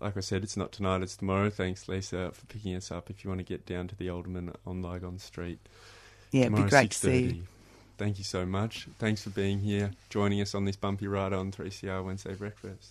like 0.00 0.16
I 0.16 0.20
said, 0.20 0.42
it's 0.42 0.56
not 0.56 0.72
tonight; 0.72 1.02
it's 1.02 1.16
tomorrow. 1.16 1.50
Thanks, 1.50 1.88
Lisa, 1.88 2.32
for 2.32 2.46
picking 2.46 2.74
us 2.74 2.90
up. 2.90 3.10
If 3.10 3.24
you 3.24 3.30
want 3.30 3.38
to 3.40 3.44
get 3.44 3.64
down 3.64 3.88
to 3.88 3.96
the 3.96 4.10
Alderman 4.10 4.52
on 4.66 4.82
Lygon 4.82 5.18
Street, 5.18 5.60
Yeah, 6.32 6.46
it'd 6.46 6.56
be 6.56 6.62
great 6.64 6.90
to 6.90 6.98
see 6.98 7.22
you. 7.22 7.42
Thank 7.96 8.18
you 8.18 8.24
so 8.24 8.44
much. 8.44 8.88
Thanks 8.98 9.22
for 9.22 9.30
being 9.30 9.60
here, 9.60 9.92
joining 10.10 10.42
us 10.42 10.54
on 10.54 10.66
this 10.66 10.76
bumpy 10.76 11.06
ride 11.06 11.32
on 11.32 11.50
3CR 11.50 12.04
Wednesday 12.04 12.34
breakfast. 12.34 12.90